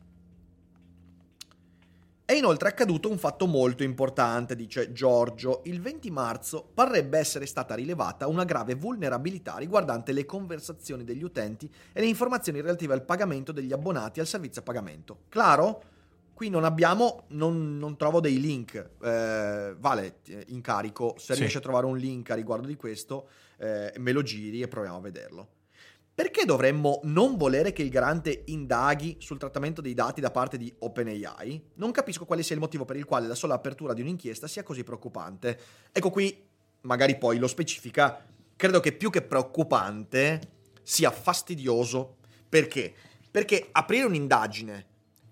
È 2.29 2.35
inoltre 2.35 2.69
accaduto 2.69 3.09
un 3.09 3.17
fatto 3.17 3.47
molto 3.47 3.83
importante, 3.85 4.55
dice 4.55 4.93
Giorgio. 4.93 5.63
Il 5.65 5.81
20 5.81 6.11
marzo 6.11 6.63
parrebbe 6.75 7.19
essere 7.19 7.47
stata 7.47 7.75
rilevata 7.75 8.27
una 8.27 8.45
grave 8.45 8.75
vulnerabilità 8.75 9.57
riguardante 9.57 10.13
le 10.13 10.27
conversazioni 10.27 11.05
degli 11.05 11.23
utenti 11.23 11.73
e 11.91 12.01
le 12.01 12.07
informazioni 12.07 12.61
relative 12.61 12.93
al 12.93 13.03
pagamento 13.03 13.51
degli 13.51 13.73
abbonati 13.73 14.21
al 14.21 14.27
servizio 14.27 14.61
a 14.61 14.65
pagamento. 14.65 15.21
Claro? 15.31 15.83
Qui 16.35 16.51
non 16.51 16.65
abbiamo, 16.65 17.25
non, 17.29 17.79
non 17.79 17.97
trovo 17.97 18.21
dei 18.21 18.39
link. 18.39 18.75
Eh, 19.03 19.75
vale, 19.79 20.17
eh, 20.27 20.45
incarico, 20.49 21.15
se 21.17 21.33
sì. 21.33 21.41
riesci 21.41 21.57
a 21.57 21.61
trovare 21.61 21.87
un 21.87 21.97
link 21.97 22.29
a 22.29 22.35
riguardo 22.35 22.67
di 22.67 22.77
questo, 22.77 23.29
eh, 23.57 23.95
me 23.97 24.13
lo 24.13 24.21
giri 24.21 24.61
e 24.61 24.69
proviamo 24.69 24.99
a 24.99 25.01
vederlo. 25.01 25.49
Perché 26.19 26.45
dovremmo 26.45 26.99
non 27.05 27.37
volere 27.37 27.73
che 27.73 27.83
il 27.83 27.91
garante 27.91 28.43
indaghi 28.47 29.19
sul 29.21 29.39
trattamento 29.39 29.81
dei 29.81 29.95
dati 29.95 30.21
da 30.21 30.33
parte 30.33 30.57
di 30.59 30.75
OpenAI? 30.81 31.67
Non 31.75 31.93
capisco 31.93 32.25
quale 32.25 32.43
sia 32.43 32.57
il 32.57 32.61
motivo 32.61 32.85
per 32.85 32.97
il 32.97 33.05
quale 33.05 33.29
la 33.29 33.37
sola 33.37 33.55
apertura 33.55 33.95
di 33.95 34.01
un'inchiesta 34.01 34.49
sia 34.49 34.65
così 34.65 34.83
preoccupante. 34.83 35.57
Ecco 35.93 36.11
qui, 36.11 36.45
magari 36.81 37.17
poi 37.19 37.39
lo 37.39 37.47
specifica, 37.47 38.27
credo 38.57 38.81
che 38.81 38.95
più 38.95 39.11
che 39.11 39.23
preoccupante 39.23 40.41
sia 40.83 41.13
fastidioso. 41.13 42.17
Perché? 42.49 42.93
Perché 43.31 43.69
aprire 43.71 44.07
un'indagine 44.07 44.87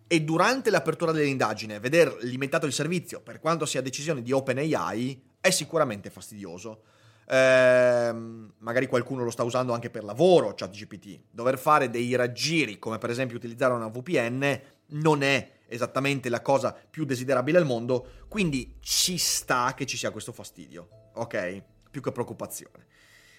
e 0.07 0.22
durante 0.22 0.70
l'apertura 0.70 1.11
dell'indagine 1.11 1.81
veder 1.81 2.16
limitato 2.20 2.64
il 2.64 2.72
servizio 2.72 3.20
per 3.22 3.40
quanto 3.40 3.66
sia 3.66 3.81
decisione 3.81 4.22
di 4.22 4.31
OpenAI 4.31 5.20
è 5.40 5.51
sicuramente 5.51 6.11
fastidioso. 6.11 6.83
Ehm, 7.28 8.52
magari 8.58 8.86
qualcuno 8.86 9.24
lo 9.24 9.30
sta 9.30 9.42
usando 9.42 9.72
anche 9.72 9.90
per 9.90 10.04
lavoro, 10.04 10.54
ChatGPT. 10.54 11.20
Dover 11.30 11.58
fare 11.58 11.90
dei 11.90 12.14
raggiri, 12.14 12.78
come 12.78 12.98
per 12.98 13.10
esempio 13.10 13.36
utilizzare 13.36 13.74
una 13.74 13.88
VPN, 13.88 14.60
non 14.88 15.22
è 15.22 15.50
esattamente 15.68 16.28
la 16.28 16.42
cosa 16.42 16.74
più 16.88 17.04
desiderabile 17.04 17.58
al 17.58 17.66
mondo, 17.66 18.06
quindi 18.28 18.76
ci 18.80 19.18
sta 19.18 19.74
che 19.74 19.86
ci 19.86 19.96
sia 19.96 20.10
questo 20.10 20.32
fastidio, 20.32 21.10
ok? 21.14 21.62
Più 21.90 22.00
che 22.00 22.12
preoccupazione. 22.12 22.86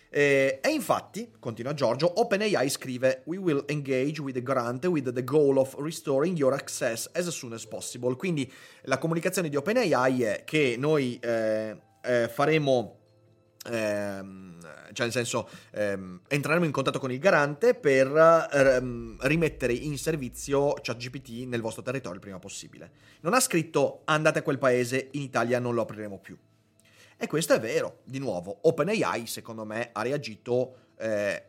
Eh, 0.09 0.59
e 0.61 0.69
infatti, 0.69 1.33
continua 1.37 1.73
Giorgio, 1.73 2.19
OpenAI 2.19 2.69
scrive 2.69 3.23
We 3.25 3.37
will 3.37 3.63
engage 3.67 4.21
with 4.21 4.35
the 4.35 4.41
grant 4.41 4.85
with 4.85 5.11
the 5.11 5.23
goal 5.23 5.57
of 5.57 5.75
restoring 5.79 6.37
your 6.37 6.53
access 6.53 7.09
as 7.13 7.27
soon 7.27 7.53
as 7.53 7.67
possible. 7.67 8.15
Quindi 8.15 8.49
la 8.83 8.97
comunicazione 8.97 9.49
di 9.49 9.57
OpenAI 9.57 10.23
è 10.23 10.43
che 10.45 10.75
noi 10.77 11.19
eh, 11.21 11.77
eh, 12.01 12.29
faremo 12.29 12.97
Ehm, 13.69 14.59
cioè 14.93 15.05
nel 15.05 15.11
senso 15.11 15.49
ehm, 15.71 16.21
entreremo 16.27 16.65
in 16.65 16.71
contatto 16.71 16.99
con 16.99 17.11
il 17.11 17.19
garante 17.19 17.73
per 17.73 18.49
ehm, 18.51 19.17
rimettere 19.21 19.73
in 19.73 19.97
servizio 19.97 20.73
ChatGPT 20.73 21.45
nel 21.45 21.61
vostro 21.61 21.83
territorio 21.83 22.15
il 22.15 22.21
prima 22.21 22.39
possibile. 22.39 22.91
Non 23.21 23.33
ha 23.33 23.39
scritto 23.39 24.01
andate 24.05 24.39
a 24.39 24.41
quel 24.41 24.57
paese, 24.57 25.09
in 25.11 25.21
Italia 25.21 25.59
non 25.59 25.73
lo 25.73 25.81
apriremo 25.81 26.17
più. 26.19 26.37
E 27.19 27.27
questo 27.27 27.53
è 27.53 27.59
vero, 27.59 27.99
di 28.03 28.19
nuovo, 28.19 28.59
OpenAI 28.61 29.25
secondo 29.25 29.65
me 29.65 29.89
ha 29.91 30.01
reagito 30.03 30.75
eh, 30.97 31.43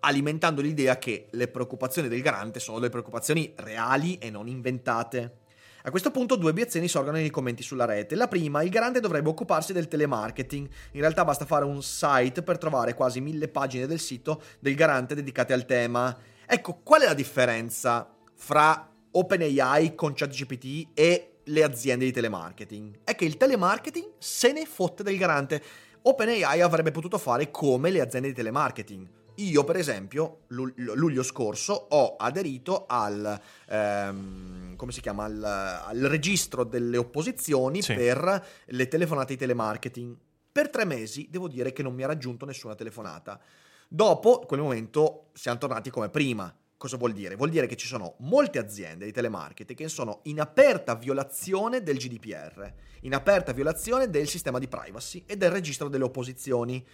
alimentando 0.00 0.62
l'idea 0.62 0.98
che 0.98 1.28
le 1.30 1.48
preoccupazioni 1.48 2.08
del 2.08 2.22
garante 2.22 2.60
sono 2.60 2.78
delle 2.78 2.90
preoccupazioni 2.90 3.52
reali 3.56 4.18
e 4.18 4.30
non 4.30 4.48
inventate. 4.48 5.39
A 5.82 5.90
questo 5.90 6.10
punto 6.10 6.36
due 6.36 6.50
obiezioni 6.50 6.88
sorgono 6.88 7.16
nei 7.16 7.30
commenti 7.30 7.62
sulla 7.62 7.86
rete. 7.86 8.14
La 8.14 8.28
prima, 8.28 8.62
il 8.62 8.68
garante 8.68 9.00
dovrebbe 9.00 9.30
occuparsi 9.30 9.72
del 9.72 9.88
telemarketing. 9.88 10.68
In 10.92 11.00
realtà 11.00 11.24
basta 11.24 11.46
fare 11.46 11.64
un 11.64 11.82
site 11.82 12.42
per 12.42 12.58
trovare 12.58 12.94
quasi 12.94 13.22
mille 13.22 13.48
pagine 13.48 13.86
del 13.86 13.98
sito 13.98 14.42
del 14.58 14.74
garante 14.74 15.14
dedicate 15.14 15.54
al 15.54 15.64
tema. 15.64 16.14
Ecco, 16.46 16.80
qual 16.82 17.00
è 17.00 17.06
la 17.06 17.14
differenza 17.14 18.14
fra 18.34 18.90
OpenAI 19.10 19.94
con 19.94 20.12
ChatGPT 20.12 20.88
e 20.92 21.38
le 21.44 21.62
aziende 21.62 22.04
di 22.04 22.12
telemarketing. 22.12 23.00
È 23.02 23.14
che 23.14 23.24
il 23.24 23.38
telemarketing 23.38 24.12
se 24.18 24.52
ne 24.52 24.66
fotte 24.66 25.02
del 25.02 25.16
garante. 25.16 25.62
OpenAI 26.02 26.60
avrebbe 26.60 26.90
potuto 26.90 27.16
fare 27.16 27.50
come 27.50 27.90
le 27.90 28.00
aziende 28.00 28.28
di 28.28 28.34
telemarketing. 28.34 29.19
Io, 29.40 29.64
per 29.64 29.76
esempio, 29.76 30.40
luglio 30.48 31.22
scorso 31.22 31.72
ho 31.72 32.16
aderito 32.16 32.84
al, 32.86 33.40
ehm, 33.68 34.76
come 34.76 34.92
si 34.92 35.00
chiama, 35.00 35.24
al, 35.24 35.42
al, 35.42 35.98
registro 36.00 36.64
delle 36.64 36.98
opposizioni 36.98 37.80
sì. 37.80 37.94
per 37.94 38.46
le 38.66 38.88
telefonate 38.88 39.32
di 39.32 39.38
telemarketing. 39.38 40.14
Per 40.52 40.68
tre 40.68 40.84
mesi 40.84 41.28
devo 41.30 41.48
dire 41.48 41.72
che 41.72 41.82
non 41.82 41.94
mi 41.94 42.02
ha 42.02 42.06
raggiunto 42.06 42.44
nessuna 42.44 42.74
telefonata. 42.74 43.40
Dopo 43.88 44.40
quel 44.40 44.60
momento 44.60 45.30
siamo 45.32 45.58
tornati 45.58 45.88
come 45.88 46.10
prima. 46.10 46.54
Cosa 46.76 46.96
vuol 46.96 47.12
dire? 47.12 47.34
Vuol 47.34 47.50
dire 47.50 47.66
che 47.66 47.76
ci 47.76 47.86
sono 47.86 48.16
molte 48.18 48.58
aziende 48.58 49.04
di 49.04 49.12
telemarketing 49.12 49.78
che 49.78 49.88
sono 49.88 50.20
in 50.24 50.40
aperta 50.40 50.94
violazione 50.94 51.82
del 51.82 51.96
GDPR, 51.96 52.72
in 53.02 53.14
aperta 53.14 53.52
violazione 53.52 54.10
del 54.10 54.28
sistema 54.28 54.58
di 54.58 54.68
privacy 54.68 55.24
e 55.26 55.36
del 55.36 55.50
registro 55.50 55.88
delle 55.88 56.04
opposizioni. 56.04 56.84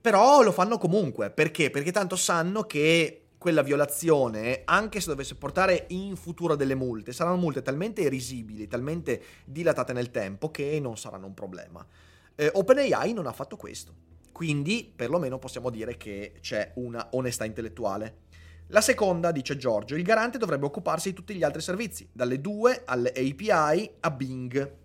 Però 0.00 0.42
lo 0.42 0.50
fanno 0.52 0.78
comunque, 0.78 1.30
perché? 1.30 1.68
Perché 1.68 1.92
tanto 1.92 2.16
sanno 2.16 2.62
che 2.64 3.26
quella 3.36 3.62
violazione, 3.62 4.62
anche 4.64 5.00
se 5.00 5.08
dovesse 5.08 5.34
portare 5.34 5.86
in 5.88 6.16
futuro 6.16 6.56
delle 6.56 6.74
multe, 6.74 7.12
saranno 7.12 7.36
multe 7.36 7.60
talmente 7.60 8.08
risibili, 8.08 8.66
talmente 8.66 9.22
dilatate 9.44 9.92
nel 9.92 10.10
tempo 10.10 10.50
che 10.50 10.78
non 10.80 10.96
saranno 10.96 11.26
un 11.26 11.34
problema. 11.34 11.86
Eh, 12.34 12.50
OpenAI 12.52 13.12
non 13.12 13.26
ha 13.26 13.32
fatto 13.32 13.56
questo, 13.56 13.94
quindi 14.32 14.90
perlomeno 14.94 15.38
possiamo 15.38 15.68
dire 15.68 15.96
che 15.96 16.32
c'è 16.40 16.72
una 16.76 17.08
onestà 17.12 17.44
intellettuale. 17.44 18.28
La 18.68 18.80
seconda, 18.80 19.32
dice 19.32 19.56
Giorgio, 19.56 19.96
il 19.96 20.02
garante 20.02 20.38
dovrebbe 20.38 20.64
occuparsi 20.66 21.10
di 21.10 21.14
tutti 21.14 21.34
gli 21.34 21.42
altri 21.42 21.60
servizi, 21.60 22.08
dalle 22.12 22.40
due 22.40 22.82
alle 22.86 23.10
API 23.10 23.90
a 24.00 24.10
Bing. 24.10 24.78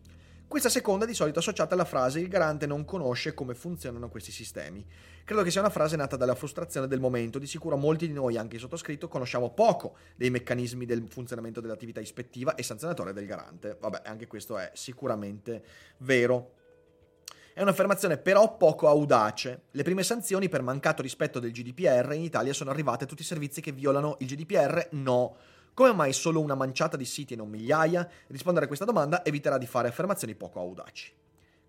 Questa 0.55 0.71
seconda 0.71 1.03
di 1.05 1.13
solito 1.13 1.39
associata 1.39 1.73
alla 1.73 1.83
frase 1.83 2.21
il 2.21 2.29
garante 2.29 2.65
non 2.65 2.85
conosce 2.85 3.33
come 3.33 3.53
funzionano 3.55 4.07
questi 4.07 4.31
sistemi. 4.31 4.85
Credo 5.25 5.43
che 5.43 5.51
sia 5.51 5.59
una 5.59 5.69
frase 5.69 5.97
nata 5.97 6.15
dalla 6.15 6.33
frustrazione 6.33 6.87
del 6.87 7.01
momento, 7.01 7.39
di 7.39 7.45
sicuro 7.45 7.75
molti 7.75 8.07
di 8.07 8.13
noi, 8.13 8.37
anche 8.37 8.55
il 8.55 8.61
sottoscritto, 8.61 9.09
conosciamo 9.09 9.49
poco 9.49 9.97
dei 10.15 10.29
meccanismi 10.29 10.85
del 10.85 11.09
funzionamento 11.09 11.59
dell'attività 11.59 11.99
ispettiva 11.99 12.55
e 12.55 12.63
sanzionatoria 12.63 13.11
del 13.11 13.25
garante. 13.25 13.75
Vabbè, 13.77 14.03
anche 14.05 14.27
questo 14.27 14.57
è 14.57 14.71
sicuramente 14.73 15.61
vero. 15.97 16.53
È 17.53 17.61
un'affermazione 17.61 18.17
però 18.17 18.55
poco 18.55 18.87
audace. 18.87 19.63
Le 19.71 19.83
prime 19.83 20.03
sanzioni 20.03 20.47
per 20.47 20.61
mancato 20.61 21.01
rispetto 21.01 21.41
del 21.41 21.51
GDPR 21.51 22.13
in 22.13 22.21
Italia 22.21 22.53
sono 22.53 22.69
arrivate 22.69 23.03
a 23.03 23.07
tutti 23.07 23.23
i 23.23 23.25
servizi 23.25 23.59
che 23.59 23.73
violano 23.73 24.15
il 24.19 24.27
GDPR? 24.27 24.87
No. 24.91 25.35
Come 25.75 25.91
mai 25.91 26.13
solo 26.13 26.39
una 26.39 26.55
manciata 26.55 26.95
di 26.95 27.03
siti 27.03 27.33
e 27.33 27.35
non 27.35 27.49
migliaia? 27.49 28.09
Rispondere 28.27 28.63
a 28.63 28.67
questa 28.69 28.85
domanda 28.85 29.25
eviterà 29.25 29.57
di 29.57 29.65
fare 29.65 29.89
affermazioni 29.89 30.33
poco 30.33 30.61
audaci. 30.61 31.13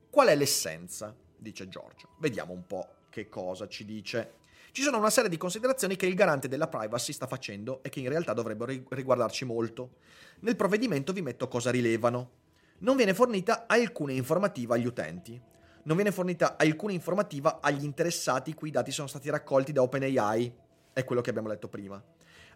Qual 0.08 0.28
è 0.28 0.36
l'essenza? 0.36 1.12
dice 1.36 1.66
Giorgio. 1.66 2.10
Vediamo 2.20 2.52
un 2.52 2.64
po' 2.68 2.86
che 3.10 3.28
cosa 3.28 3.66
ci 3.66 3.84
dice. 3.84 4.34
ci 4.70 4.82
sono 4.82 4.98
una 4.98 5.10
serie 5.10 5.28
di 5.28 5.36
considerazioni 5.36 5.96
che 5.96 6.06
il 6.06 6.14
garante 6.14 6.46
della 6.46 6.68
privacy 6.68 7.12
sta 7.12 7.26
facendo 7.26 7.82
e 7.82 7.88
che 7.88 7.98
in 7.98 8.08
realtà 8.08 8.32
dovrebbero 8.32 8.70
ri- 8.70 8.86
riguardarci 8.90 9.44
molto. 9.44 9.96
Nel 10.42 10.54
provvedimento 10.54 11.12
vi 11.12 11.22
metto 11.22 11.48
cosa 11.48 11.72
rilevano. 11.72 12.30
Non 12.78 12.94
viene 12.94 13.12
fornita 13.12 13.64
alcuna 13.66 14.12
informativa 14.12 14.76
agli 14.76 14.86
utenti. 14.86 15.42
Non 15.82 15.96
viene 15.96 16.12
fornita 16.12 16.56
alcuna 16.56 16.92
informativa 16.92 17.58
agli 17.60 17.82
interessati 17.82 18.54
cui 18.54 18.68
i 18.68 18.72
dati 18.72 18.92
sono 18.92 19.08
stati 19.08 19.28
raccolti 19.30 19.72
da 19.72 19.82
OpenAI. 19.82 20.54
È 20.92 21.02
quello 21.02 21.22
che 21.22 21.30
abbiamo 21.30 21.48
letto 21.48 21.66
prima 21.66 22.00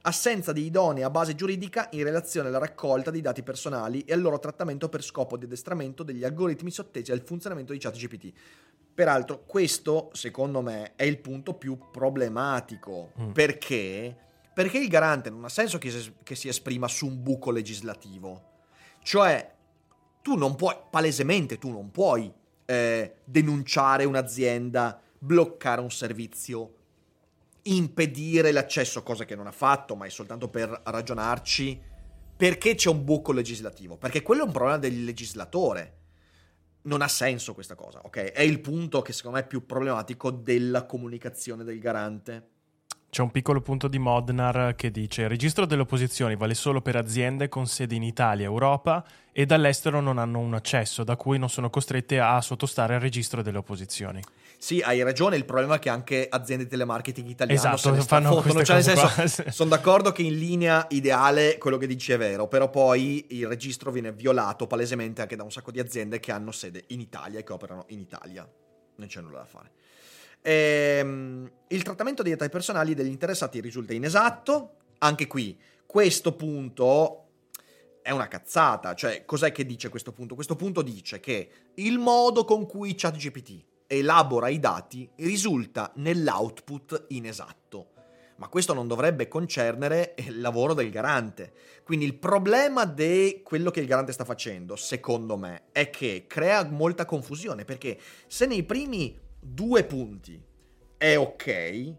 assenza 0.02 0.52
di 0.52 0.64
idonea 0.64 1.10
base 1.10 1.34
giuridica 1.34 1.88
in 1.92 2.04
relazione 2.04 2.48
alla 2.48 2.58
raccolta 2.58 3.10
dei 3.10 3.20
dati 3.20 3.42
personali 3.42 4.02
e 4.04 4.12
al 4.12 4.20
loro 4.20 4.38
trattamento 4.38 4.88
per 4.88 5.02
scopo 5.02 5.36
di 5.36 5.44
addestramento 5.44 6.02
degli 6.02 6.24
algoritmi 6.24 6.70
sottesi 6.70 7.12
al 7.12 7.22
funzionamento 7.24 7.72
di 7.72 7.78
ChatGPT. 7.78 8.32
Peraltro, 8.94 9.44
questo, 9.46 10.10
secondo 10.12 10.60
me, 10.60 10.94
è 10.96 11.04
il 11.04 11.18
punto 11.18 11.54
più 11.54 11.78
problematico. 11.90 13.12
Mm. 13.20 13.30
Perché? 13.32 14.16
Perché 14.52 14.78
il 14.78 14.88
garante 14.88 15.30
non 15.30 15.44
ha 15.44 15.48
senso 15.48 15.78
che 15.78 15.90
si, 15.90 16.12
che 16.22 16.34
si 16.34 16.48
esprima 16.48 16.88
su 16.88 17.06
un 17.06 17.22
buco 17.22 17.50
legislativo. 17.50 18.48
Cioè, 19.02 19.54
tu 20.22 20.36
non 20.36 20.54
puoi, 20.56 20.76
palesemente, 20.90 21.56
tu 21.58 21.70
non 21.70 21.90
puoi 21.90 22.30
eh, 22.66 23.14
denunciare 23.24 24.04
un'azienda, 24.04 25.00
bloccare 25.18 25.80
un 25.80 25.90
servizio, 25.90 26.74
impedire 27.64 28.53
l'accesso, 28.53 29.03
cosa 29.03 29.25
che 29.25 29.35
non 29.35 29.46
ha 29.46 29.53
fatto, 29.53 29.96
ma 29.96 30.07
è 30.07 30.11
soltanto 30.11 30.49
per 30.49 30.83
ragionarci, 30.85 31.81
perché 32.37 32.75
c'è 32.75 32.88
un 32.88 33.05
buco 33.05 33.33
legislativo? 33.33 33.96
Perché 33.96 34.23
quello 34.23 34.42
è 34.42 34.46
un 34.46 34.53
problema 34.53 34.79
del 34.79 35.05
legislatore. 35.05 35.96
Non 36.83 37.03
ha 37.03 37.09
senso 37.09 37.53
questa 37.53 37.75
cosa, 37.75 38.01
ok? 38.03 38.33
È 38.33 38.40
il 38.40 38.61
punto 38.61 39.03
che 39.03 39.12
secondo 39.12 39.37
me 39.37 39.44
è 39.44 39.46
più 39.46 39.66
problematico 39.66 40.31
della 40.31 40.87
comunicazione 40.87 41.64
del 41.64 41.79
garante. 41.79 42.49
C'è 43.11 43.23
un 43.23 43.33
piccolo 43.33 43.61
punto 43.61 43.88
di 43.88 43.99
Modnar 43.99 44.77
che 44.77 44.90
dice: 44.90 45.23
Il 45.23 45.29
registro 45.29 45.66
delle 45.66 45.83
opposizioni 45.83 46.37
vale 46.37 46.55
solo 46.55 46.81
per 46.81 46.94
aziende 46.94 47.49
con 47.49 47.66
sede 47.66 47.96
in 47.96 48.05
Italia, 48.05 48.46
Europa 48.46 49.05
e 49.33 49.44
dall'estero 49.46 50.01
non 50.01 50.16
hanno 50.16 50.38
un 50.38 50.55
accesso, 50.55 51.03
da 51.03 51.16
cui 51.16 51.37
non 51.37 51.51
sono 51.51 51.70
costrette 51.70 52.20
a 52.20 52.40
sottostare 52.40 52.94
al 52.94 53.01
registro 53.01 53.42
delle 53.42 53.59
opposizioni. 53.59 54.23
Sì, 54.62 54.83
hai 54.83 55.03
ragione. 55.03 55.37
Il 55.37 55.46
problema 55.46 55.77
è 55.77 55.79
che 55.79 55.88
anche 55.88 56.27
aziende 56.29 56.64
di 56.64 56.70
telemarketing 56.70 57.27
italiane 57.27 57.59
esatto, 57.59 57.94
se 57.94 58.03
fanno 58.03 58.42
fottono. 58.42 58.62
Cioè, 58.62 58.83
nel 58.83 58.85
senso, 58.85 59.44
sono 59.51 59.70
d'accordo 59.70 60.12
che 60.12 60.20
in 60.20 60.37
linea 60.37 60.85
ideale 60.90 61.57
quello 61.57 61.79
che 61.79 61.87
dici 61.87 62.12
è 62.12 62.18
vero, 62.18 62.46
però 62.46 62.68
poi 62.68 63.25
il 63.31 63.46
registro 63.46 63.90
viene 63.90 64.12
violato 64.12 64.66
palesemente 64.66 65.23
anche 65.23 65.35
da 65.35 65.44
un 65.44 65.51
sacco 65.51 65.70
di 65.70 65.81
aziende 65.81 66.20
che 66.20 66.31
hanno 66.31 66.53
sede 66.53 66.85
in 66.88 67.01
Italia 67.01 67.38
e 67.38 67.42
che 67.42 67.55
operano 67.55 67.87
in 67.88 68.01
Italia. 68.01 68.46
Non 68.96 69.09
c'è 69.09 69.23
nulla 69.23 69.38
da 69.38 69.46
fare. 69.46 69.70
Ehm, 70.42 71.51
il 71.68 71.83
trattamento 71.83 72.23
dei 72.23 72.37
dati 72.37 72.51
personali 72.51 72.92
degli 72.92 73.09
interessati 73.09 73.62
risulta 73.62 73.94
inesatto. 73.94 74.75
Anche 74.99 75.27
qui, 75.27 75.59
questo 75.87 76.35
punto 76.35 77.29
è 78.03 78.11
una 78.11 78.29
cazzata. 78.29 78.94
Cioè, 78.94 79.25
cos'è 79.25 79.53
che 79.53 79.64
dice 79.64 79.88
questo 79.88 80.12
punto? 80.12 80.35
Questo 80.35 80.55
punto 80.55 80.83
dice 80.83 81.18
che 81.18 81.51
il 81.77 81.99
modo 81.99 82.44
con 82.44 82.66
cui 82.66 82.94
ChatGPT 82.94 83.68
elabora 83.92 84.48
i 84.48 84.61
dati 84.61 85.11
risulta 85.16 85.90
nell'output 85.96 87.07
inesatto. 87.09 87.88
Ma 88.37 88.48
questo 88.48 88.72
non 88.72 88.87
dovrebbe 88.87 89.26
concernere 89.26 90.14
il 90.18 90.40
lavoro 90.40 90.74
del 90.74 90.90
garante. 90.90 91.53
Quindi 91.83 92.05
il 92.05 92.14
problema 92.14 92.85
di 92.85 93.40
quello 93.42 93.72
che 93.72 93.81
il 93.81 93.87
garante 93.87 94.12
sta 94.12 94.24
facendo, 94.24 94.76
secondo 94.76 95.37
me, 95.37 95.64
è 95.72 95.90
che 95.90 96.24
crea 96.29 96.64
molta 96.64 97.05
confusione, 97.05 97.64
perché 97.64 97.98
se 98.29 98.46
nei 98.46 98.62
primi 98.62 99.18
due 99.40 99.85
punti 99.85 100.40
è 100.96 101.18
ok 101.18 101.94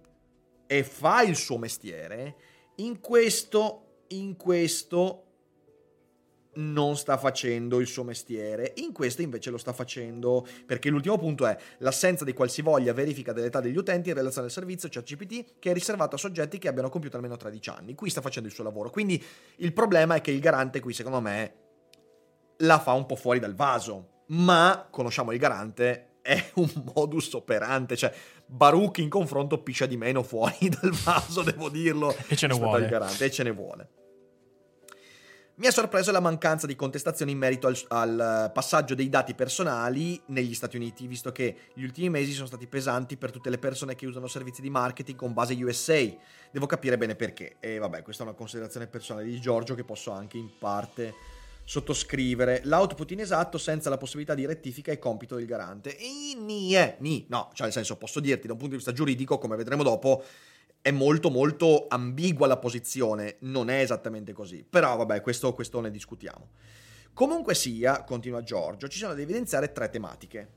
e 0.65 0.83
fa 0.83 1.21
il 1.23 1.35
suo 1.35 1.57
mestiere, 1.57 2.35
in 2.75 3.01
questo, 3.01 4.05
in 4.07 4.37
questo 4.37 5.30
non 6.53 6.97
sta 6.97 7.17
facendo 7.17 7.79
il 7.79 7.87
suo 7.87 8.03
mestiere, 8.03 8.73
in 8.77 8.91
questo 8.91 9.21
invece 9.21 9.49
lo 9.49 9.57
sta 9.57 9.71
facendo 9.73 10.45
perché 10.65 10.89
l'ultimo 10.89 11.17
punto 11.17 11.45
è 11.45 11.57
l'assenza 11.79 12.25
di 12.25 12.33
qualsivoglia 12.33 12.93
verifica 12.93 13.31
dell'età 13.31 13.61
degli 13.61 13.77
utenti 13.77 14.09
in 14.09 14.15
relazione 14.15 14.47
al 14.47 14.53
servizio 14.53 14.89
ChatGPT 14.89 15.53
che 15.59 15.71
è 15.71 15.73
riservato 15.73 16.15
a 16.15 16.19
soggetti 16.19 16.57
che 16.57 16.67
abbiano 16.67 16.89
compiuto 16.89 17.15
almeno 17.15 17.37
13 17.37 17.69
anni. 17.69 17.95
Qui 17.95 18.09
sta 18.09 18.21
facendo 18.21 18.49
il 18.49 18.53
suo 18.53 18.63
lavoro. 18.63 18.89
Quindi 18.89 19.23
il 19.57 19.73
problema 19.73 20.15
è 20.15 20.21
che 20.21 20.31
il 20.31 20.39
garante 20.39 20.79
qui 20.79 20.93
secondo 20.93 21.21
me 21.21 21.53
la 22.57 22.79
fa 22.79 22.91
un 22.93 23.05
po' 23.05 23.15
fuori 23.15 23.39
dal 23.39 23.55
vaso, 23.55 24.23
ma 24.27 24.87
conosciamo 24.89 25.31
il 25.31 25.39
garante 25.39 26.07
è 26.21 26.51
un 26.55 26.69
modus 26.93 27.33
operante, 27.33 27.97
cioè 27.97 28.13
Baruch 28.45 28.99
in 28.99 29.09
confronto 29.09 29.61
piscia 29.63 29.85
di 29.85 29.97
meno 29.97 30.21
fuori 30.23 30.69
dal 30.81 30.91
vaso, 30.91 31.41
devo 31.41 31.69
dirlo. 31.69 32.15
E 32.27 32.35
ce 32.35 32.47
ne 32.47 32.53
vuole. 32.53 32.89
E 33.17 33.31
ce 33.31 33.43
ne 33.43 33.51
vuole. 33.51 33.89
Mi 35.61 35.67
ha 35.67 35.71
sorpreso 35.71 36.11
la 36.11 36.19
mancanza 36.19 36.65
di 36.65 36.75
contestazioni 36.75 37.33
in 37.33 37.37
merito 37.37 37.67
al, 37.67 37.77
al, 37.89 38.49
passaggio 38.51 38.95
dei 38.95 39.09
dati 39.09 39.35
personali 39.35 40.19
negli 40.29 40.55
Stati 40.55 40.75
Uniti, 40.75 41.05
visto 41.05 41.31
che 41.31 41.55
gli 41.75 41.83
ultimi 41.83 42.09
mesi 42.09 42.31
sono 42.31 42.47
stati 42.47 42.65
pesanti 42.65 43.15
per 43.15 43.29
tutte 43.29 43.51
le 43.51 43.59
persone 43.59 43.93
che 43.93 44.07
usano 44.07 44.25
servizi 44.25 44.63
di 44.63 44.71
marketing 44.71 45.15
con 45.15 45.33
base 45.33 45.53
USA. 45.53 46.03
Devo 46.49 46.65
capire 46.65 46.97
bene 46.97 47.15
perché. 47.15 47.57
E 47.59 47.77
vabbè, 47.77 48.01
questa 48.01 48.23
è 48.23 48.25
una 48.25 48.35
considerazione 48.35 48.87
personale 48.87 49.25
di 49.25 49.39
Giorgio 49.39 49.75
che 49.75 49.83
posso 49.83 50.09
anche 50.09 50.37
in 50.37 50.49
parte 50.57 51.13
sottoscrivere. 51.63 52.61
L'output 52.63 53.11
inesatto 53.11 53.59
senza 53.59 53.91
la 53.91 53.97
possibilità 53.97 54.33
di 54.33 54.47
rettifica 54.47 54.91
è 54.91 54.97
compito 54.97 55.35
del 55.35 55.45
garante. 55.45 55.95
E 55.95 56.33
ni 56.39 56.71
è, 56.71 56.95
ni, 57.01 57.27
no, 57.29 57.51
cioè 57.53 57.67
nel 57.67 57.75
senso 57.75 57.97
posso 57.97 58.19
dirti 58.19 58.47
da 58.47 58.53
un 58.53 58.57
punto 58.57 58.73
di 58.75 58.81
vista 58.81 58.93
giuridico, 58.93 59.37
come 59.37 59.55
vedremo 59.55 59.83
dopo, 59.83 60.23
è 60.81 60.91
molto 60.91 61.29
molto 61.29 61.85
ambigua 61.87 62.47
la 62.47 62.57
posizione, 62.57 63.37
non 63.41 63.69
è 63.69 63.81
esattamente 63.81 64.33
così. 64.33 64.65
Però 64.67 64.95
vabbè, 64.97 65.21
questo, 65.21 65.53
questo 65.53 65.79
ne 65.79 65.91
discutiamo. 65.91 66.49
Comunque 67.13 67.53
sia, 67.55 68.03
continua 68.03 68.41
Giorgio, 68.41 68.87
ci 68.87 68.97
sono 68.97 69.13
da 69.13 69.21
evidenziare 69.21 69.71
tre 69.71 69.89
tematiche. 69.89 70.49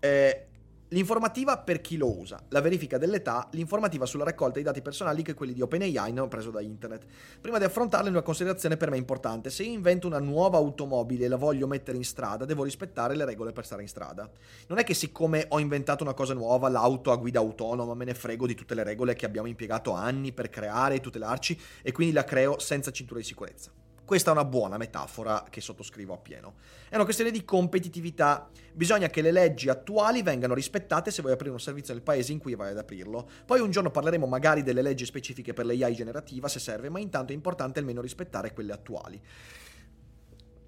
Eh, 0.00 0.46
L'informativa 0.92 1.56
per 1.56 1.80
chi 1.80 1.96
lo 1.96 2.18
usa, 2.18 2.42
la 2.48 2.60
verifica 2.60 2.98
dell'età, 2.98 3.48
l'informativa 3.52 4.06
sulla 4.06 4.24
raccolta 4.24 4.54
dei 4.54 4.64
dati 4.64 4.82
personali 4.82 5.22
che 5.22 5.34
quelli 5.34 5.52
di 5.52 5.62
OpenAI 5.62 6.18
ho 6.18 6.26
preso 6.26 6.50
da 6.50 6.60
internet. 6.60 7.04
Prima 7.40 7.58
di 7.58 7.64
affrontarle 7.64 8.08
una 8.08 8.22
considerazione 8.22 8.76
per 8.76 8.90
me 8.90 8.96
importante, 8.96 9.50
se 9.50 9.62
io 9.62 9.70
invento 9.70 10.08
una 10.08 10.18
nuova 10.18 10.58
automobile 10.58 11.26
e 11.26 11.28
la 11.28 11.36
voglio 11.36 11.68
mettere 11.68 11.96
in 11.96 12.02
strada, 12.02 12.44
devo 12.44 12.64
rispettare 12.64 13.14
le 13.14 13.24
regole 13.24 13.52
per 13.52 13.64
stare 13.64 13.82
in 13.82 13.88
strada. 13.88 14.28
Non 14.66 14.78
è 14.78 14.84
che 14.84 14.94
siccome 14.94 15.46
ho 15.50 15.60
inventato 15.60 16.02
una 16.02 16.12
cosa 16.12 16.34
nuova, 16.34 16.68
l'auto 16.68 17.12
a 17.12 17.16
guida 17.16 17.38
autonoma, 17.38 17.94
me 17.94 18.06
ne 18.06 18.14
frego 18.14 18.48
di 18.48 18.56
tutte 18.56 18.74
le 18.74 18.82
regole 18.82 19.14
che 19.14 19.26
abbiamo 19.26 19.46
impiegato 19.46 19.92
anni 19.92 20.32
per 20.32 20.50
creare 20.50 20.96
e 20.96 21.00
tutelarci 21.00 21.60
e 21.82 21.92
quindi 21.92 22.12
la 22.12 22.24
creo 22.24 22.58
senza 22.58 22.90
cintura 22.90 23.20
di 23.20 23.26
sicurezza. 23.26 23.70
Questa 24.10 24.30
è 24.30 24.32
una 24.32 24.44
buona 24.44 24.76
metafora 24.76 25.44
che 25.48 25.60
sottoscrivo 25.60 26.12
appieno. 26.12 26.54
È 26.88 26.96
una 26.96 27.04
questione 27.04 27.30
di 27.30 27.44
competitività. 27.44 28.50
Bisogna 28.72 29.06
che 29.06 29.22
le 29.22 29.30
leggi 29.30 29.68
attuali 29.68 30.22
vengano 30.22 30.52
rispettate 30.52 31.12
se 31.12 31.22
vuoi 31.22 31.34
aprire 31.34 31.52
un 31.52 31.60
servizio 31.60 31.94
nel 31.94 32.02
paese 32.02 32.32
in 32.32 32.40
cui 32.40 32.56
vai 32.56 32.72
ad 32.72 32.78
aprirlo. 32.78 33.30
Poi 33.46 33.60
un 33.60 33.70
giorno 33.70 33.92
parleremo 33.92 34.26
magari 34.26 34.64
delle 34.64 34.82
leggi 34.82 35.04
specifiche 35.04 35.52
per 35.52 35.64
l'AI 35.64 35.94
generativa 35.94 36.48
se 36.48 36.58
serve, 36.58 36.88
ma 36.88 36.98
intanto 36.98 37.30
è 37.30 37.36
importante 37.36 37.78
almeno 37.78 38.00
rispettare 38.00 38.52
quelle 38.52 38.72
attuali. 38.72 39.22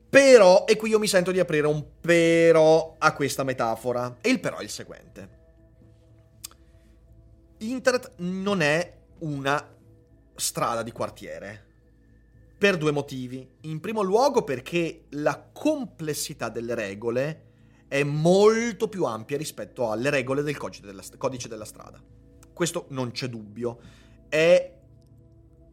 Però, 0.09 0.65
e 0.65 0.77
qui 0.77 0.91
io 0.91 1.01
mi 1.01 1.09
sento 1.09 1.33
di 1.33 1.41
aprire 1.41 1.67
un 1.67 1.85
però 2.01 2.95
a 2.97 3.13
questa 3.13 3.43
metafora. 3.43 4.19
E 4.21 4.29
il 4.31 4.39
però 4.39 4.59
è 4.59 4.63
il 4.63 4.71
seguente. 4.71 5.29
Internet 7.59 8.13
non 8.19 8.61
è 8.61 8.99
una 9.19 9.69
strada 10.37 10.85
di 10.85 10.93
quartiere 10.93 11.71
per 12.63 12.77
due 12.77 12.93
motivi. 12.93 13.45
In 13.63 13.81
primo 13.81 14.03
luogo 14.03 14.45
perché 14.45 15.07
la 15.15 15.51
complessità 15.53 16.49
delle 16.49 16.77
regole 16.77 17.47
è 17.89 18.05
molto 18.05 18.89
più 18.89 19.05
ampia 19.05 19.37
rispetto 19.37 19.91
alle 19.91 20.11
regole 20.11 20.45
del 20.45 20.57
codice 20.57 20.83
della, 20.83 21.03
codice 21.19 21.49
della 21.49 21.65
strada. 21.65 22.01
Questo 22.53 22.87
non 22.91 23.11
c'è 23.11 23.27
dubbio. 23.27 23.81
È 24.29 24.79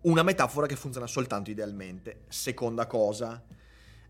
una 0.01 0.23
metafora 0.23 0.65
che 0.65 0.75
funziona 0.75 1.05
soltanto 1.05 1.51
idealmente. 1.51 2.21
Seconda 2.27 2.87
cosa, 2.87 3.45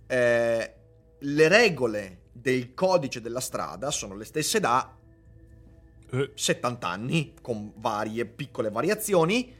eh, 0.07 0.75
le 1.19 1.47
regole 1.49 2.21
del 2.31 2.73
codice 2.73 3.19
della 3.19 3.41
strada 3.41 3.91
sono 3.91 4.15
le 4.15 4.23
stesse 4.23 4.61
da 4.61 4.95
70 6.33 6.87
eh. 6.87 6.89
anni, 6.89 7.33
con 7.41 7.73
varie 7.75 8.25
piccole 8.25 8.69
variazioni 8.69 9.57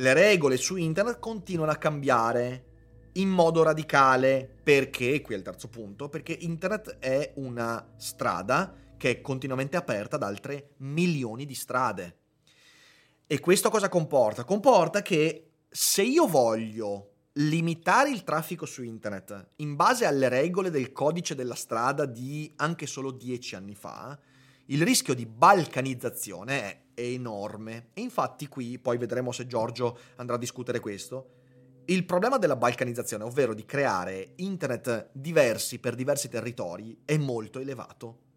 le 0.00 0.14
regole 0.14 0.56
su 0.56 0.76
internet 0.76 1.18
continuano 1.18 1.70
a 1.70 1.76
cambiare 1.76 2.64
in 3.14 3.28
modo 3.28 3.62
radicale 3.62 4.48
perché, 4.62 5.20
qui 5.20 5.34
è 5.34 5.36
il 5.36 5.42
terzo 5.42 5.68
punto, 5.68 6.08
perché 6.08 6.32
internet 6.40 6.98
è 6.98 7.32
una 7.36 7.92
strada 7.96 8.74
che 8.96 9.10
è 9.10 9.20
continuamente 9.20 9.76
aperta 9.76 10.16
ad 10.16 10.22
altre 10.22 10.70
milioni 10.78 11.44
di 11.44 11.54
strade. 11.54 12.16
E 13.26 13.40
questo 13.40 13.68
cosa 13.68 13.88
comporta? 13.88 14.44
Comporta 14.44 15.02
che 15.02 15.50
se 15.68 16.02
io 16.02 16.26
voglio 16.26 17.08
limitare 17.34 18.10
il 18.10 18.24
traffico 18.24 18.64
su 18.64 18.82
internet 18.82 19.48
in 19.56 19.76
base 19.76 20.06
alle 20.06 20.28
regole 20.28 20.70
del 20.70 20.92
codice 20.92 21.34
della 21.34 21.54
strada 21.54 22.06
di 22.06 22.50
anche 22.56 22.86
solo 22.86 23.10
dieci 23.10 23.54
anni 23.54 23.74
fa, 23.74 24.18
il 24.66 24.82
rischio 24.82 25.14
di 25.14 25.26
balcanizzazione 25.26 26.62
è 26.62 26.80
enorme. 27.00 27.88
E 27.94 28.00
infatti 28.00 28.48
qui, 28.48 28.78
poi 28.78 28.98
vedremo 28.98 29.32
se 29.32 29.46
Giorgio 29.46 29.98
andrà 30.16 30.36
a 30.36 30.38
discutere 30.38 30.80
questo, 30.80 31.38
il 31.86 32.04
problema 32.04 32.38
della 32.38 32.56
balcanizzazione, 32.56 33.24
ovvero 33.24 33.52
di 33.52 33.64
creare 33.64 34.34
internet 34.36 35.08
diversi 35.12 35.78
per 35.78 35.94
diversi 35.94 36.28
territori, 36.28 37.00
è 37.04 37.16
molto 37.16 37.58
elevato. 37.58 38.28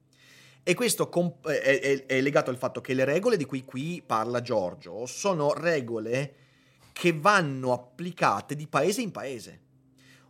E 0.63 0.73
questo 0.75 1.09
comp- 1.09 1.47
è, 1.47 1.79
è, 1.79 2.05
è, 2.05 2.21
legato 2.21 2.49
al 2.49 2.57
fatto 2.57 2.81
che 2.81 2.93
le 2.93 3.03
regole 3.03 3.37
di 3.37 3.45
cui 3.45 3.63
qui 3.65 4.01
parla 4.03 4.41
Giorgio 4.41 5.05
sono 5.05 5.53
regole 5.53 6.35
che 6.93 7.11
vanno 7.11 7.73
applicate 7.73 8.55
di 8.55 8.67
paese 8.67 9.01
in 9.01 9.11
paese. 9.11 9.61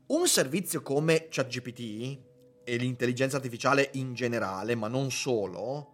Un 0.08 0.28
servizio 0.28 0.82
come 0.82 1.28
ChatGPT 1.30 2.19
e 2.63 2.76
l'intelligenza 2.78 3.38
artificiale 3.38 3.89
in 3.93 4.13
generale, 4.13 4.76
ma 4.76 4.88
non 4.88 5.12
solo, 5.12 5.92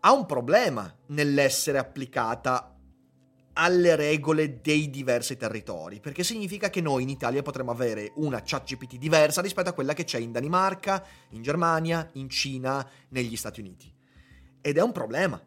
ha 0.00 0.12
un 0.12 0.26
problema 0.26 0.92
nell'essere 1.08 1.78
applicata 1.78 2.74
alle 3.52 3.96
regole 3.96 4.60
dei 4.60 4.88
diversi 4.88 5.36
territori, 5.36 6.00
perché 6.00 6.24
significa 6.24 6.70
che 6.70 6.80
noi 6.80 7.02
in 7.02 7.10
Italia 7.10 7.42
potremmo 7.42 7.70
avere 7.70 8.12
una 8.16 8.42
ChatGPT 8.42 8.96
diversa 8.96 9.42
rispetto 9.42 9.68
a 9.68 9.72
quella 9.74 9.92
che 9.92 10.04
c'è 10.04 10.18
in 10.18 10.32
Danimarca, 10.32 11.04
in 11.30 11.42
Germania, 11.42 12.08
in 12.14 12.30
Cina, 12.30 12.88
negli 13.08 13.36
Stati 13.36 13.60
Uniti. 13.60 13.92
Ed 14.62 14.78
è 14.78 14.82
un 14.82 14.92
problema, 14.92 15.42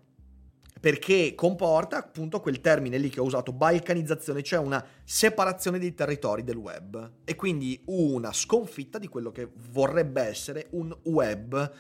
perché 0.80 1.34
comporta 1.34 1.98
appunto 1.98 2.40
quel 2.40 2.60
termine 2.62 2.98
lì 2.98 3.10
che 3.10 3.22
ho 3.22 3.24
usato, 3.24 3.54
balcanizzazione, 3.54 4.44
cioè 4.44 4.60
una 4.60 4.86
separazione 5.04 5.80
dei 5.80 5.96
territori 5.96 6.44
del 6.44 6.58
web 6.58 7.12
e 7.24 7.36
quindi 7.36 7.82
una 7.86 8.34
sconfitta 8.34 9.00
di 9.00 9.08
quello 9.08 9.32
che 9.32 9.50
vorrebbe 9.72 10.22
essere 10.22 10.68
un 10.72 10.96
web 11.04 11.72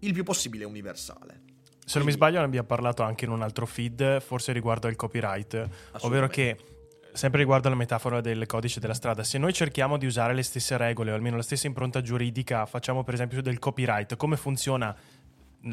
il 0.00 0.12
più 0.12 0.24
possibile 0.24 0.64
universale. 0.64 1.56
Se 1.88 1.96
non 1.96 2.06
mi 2.06 2.12
sbaglio 2.12 2.38
ne 2.40 2.44
abbiamo 2.44 2.66
parlato 2.66 3.02
anche 3.02 3.24
in 3.24 3.30
un 3.30 3.40
altro 3.40 3.64
feed, 3.64 4.20
forse 4.20 4.52
riguardo 4.52 4.88
al 4.88 4.94
copyright, 4.94 5.68
ovvero 6.00 6.28
che 6.28 6.54
sempre 7.14 7.40
riguardo 7.40 7.68
alla 7.68 7.78
metafora 7.78 8.20
del 8.20 8.44
codice 8.44 8.78
della 8.78 8.92
strada, 8.92 9.24
se 9.24 9.38
noi 9.38 9.54
cerchiamo 9.54 9.96
di 9.96 10.04
usare 10.04 10.34
le 10.34 10.42
stesse 10.42 10.76
regole 10.76 11.12
o 11.12 11.14
almeno 11.14 11.36
la 11.36 11.42
stessa 11.42 11.66
impronta 11.66 12.02
giuridica, 12.02 12.66
facciamo 12.66 13.04
per 13.04 13.14
esempio 13.14 13.40
del 13.40 13.58
copyright, 13.58 14.16
come 14.16 14.36
funziona 14.36 14.94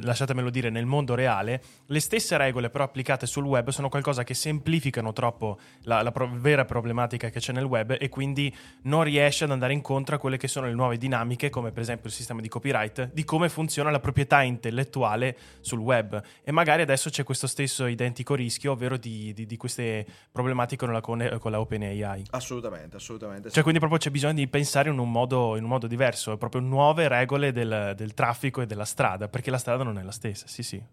lasciatemelo 0.02 0.50
dire, 0.50 0.70
nel 0.70 0.86
mondo 0.86 1.16
reale, 1.16 1.62
le 1.86 2.00
stesse 2.00 2.38
regole 2.38 2.70
però 2.70 2.84
applicate 2.84 3.26
sul 3.26 3.46
web 3.46 3.70
sono 3.70 3.90
qualcosa 3.90 4.24
che 4.24 4.34
semplificano 4.34 5.14
troppo 5.14 5.60
la, 5.84 6.02
la 6.02 6.12
pro- 6.12 6.30
vera 6.34 6.66
problematica 6.66 7.30
che 7.30 7.40
c'è 7.40 7.54
nel 7.54 7.64
web 7.64 7.96
e 8.00 8.10
quindi 8.10 8.54
non 8.84 9.04
riesce 9.04 9.44
ad 9.44 9.52
andare 9.52 9.74
incontro 9.74 10.16
a 10.16 10.20
quelle 10.20 10.38
che 10.38 10.48
sono 10.48 10.68
le 10.68 10.74
nuove 10.74 10.98
dinamiche, 10.98 11.50
come 11.50 11.72
per 11.72 11.82
esempio 11.82 12.10
il 12.10 12.16
sistema 12.16 12.42
di 12.42 12.48
copyright, 12.48 13.12
di 13.14 13.24
come 13.24 13.50
funziona 13.50 13.92
la 13.92 14.00
proprietà 14.00 14.42
intellettuale 14.42 15.38
sul 15.62 15.80
web. 15.80 16.22
E 16.44 16.52
magari 16.52 16.82
adesso 16.82 17.10
c'è 17.10 17.24
questo 17.24 17.48
stesso 17.48 17.86
identico 17.86 18.36
rischio, 18.36 18.74
ovvero 18.74 18.98
di, 18.98 19.34
di, 19.34 19.46
di 19.46 19.58
queste 19.58 20.06
problematiche 20.32 20.86
con 20.86 20.94
la, 20.94 21.02
con 21.02 21.52
la 21.52 21.60
OpenAI. 21.60 22.26
Assolutamente, 22.32 22.98
assolutamente. 22.98 23.50
Cioè, 23.50 23.62
quindi 23.62 23.80
proprio 23.80 24.00
c'è 24.00 24.10
bisogno 24.10 24.34
di 24.34 24.48
pensare 24.48 24.90
in 24.90 24.98
un 24.98 25.12
modo, 25.12 25.56
in 25.56 25.64
un 25.64 25.70
modo 25.70 25.88
diverso, 25.88 26.38
proprio 26.38 26.62
nuove 26.62 27.08
regole 27.08 27.52
del, 27.52 27.94
del 27.96 28.14
traffico 28.14 28.62
e 28.62 28.66
della 28.66 28.86
strada, 28.86 29.28
perché 29.28 29.50
la 29.50 29.58
strada 29.58 29.84
non 29.86 29.98
è 30.00 30.04
la 30.04 30.12
stessa, 30.12 30.48
sì 30.48 30.64
sì. 30.64 30.84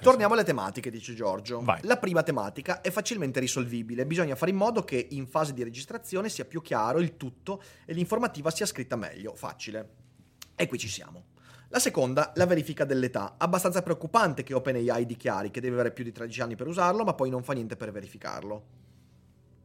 Torniamo 0.00 0.34
alle 0.34 0.44
tematiche, 0.44 0.90
dice 0.90 1.14
Giorgio. 1.14 1.60
Vai. 1.60 1.80
La 1.82 1.98
prima 1.98 2.22
tematica 2.22 2.80
è 2.80 2.90
facilmente 2.90 3.40
risolvibile, 3.40 4.06
bisogna 4.06 4.34
fare 4.34 4.50
in 4.50 4.56
modo 4.56 4.82
che 4.82 5.08
in 5.10 5.26
fase 5.26 5.52
di 5.52 5.62
registrazione 5.62 6.28
sia 6.28 6.44
più 6.44 6.62
chiaro 6.62 7.00
il 7.00 7.16
tutto 7.16 7.62
e 7.84 7.92
l'informativa 7.92 8.50
sia 8.50 8.66
scritta 8.66 8.96
meglio, 8.96 9.34
facile. 9.34 9.88
E 10.54 10.66
qui 10.66 10.78
ci 10.78 10.88
siamo. 10.88 11.36
La 11.68 11.78
seconda, 11.78 12.32
la 12.36 12.46
verifica 12.46 12.84
dell'età. 12.84 13.34
Abbastanza 13.36 13.82
preoccupante 13.82 14.42
che 14.42 14.54
OpenAI 14.54 15.04
dichiari 15.04 15.50
che 15.50 15.60
deve 15.60 15.74
avere 15.74 15.92
più 15.92 16.02
di 16.02 16.12
13 16.12 16.40
anni 16.40 16.56
per 16.56 16.66
usarlo, 16.66 17.04
ma 17.04 17.12
poi 17.12 17.28
non 17.28 17.42
fa 17.42 17.52
niente 17.52 17.76
per 17.76 17.92
verificarlo. 17.92 18.64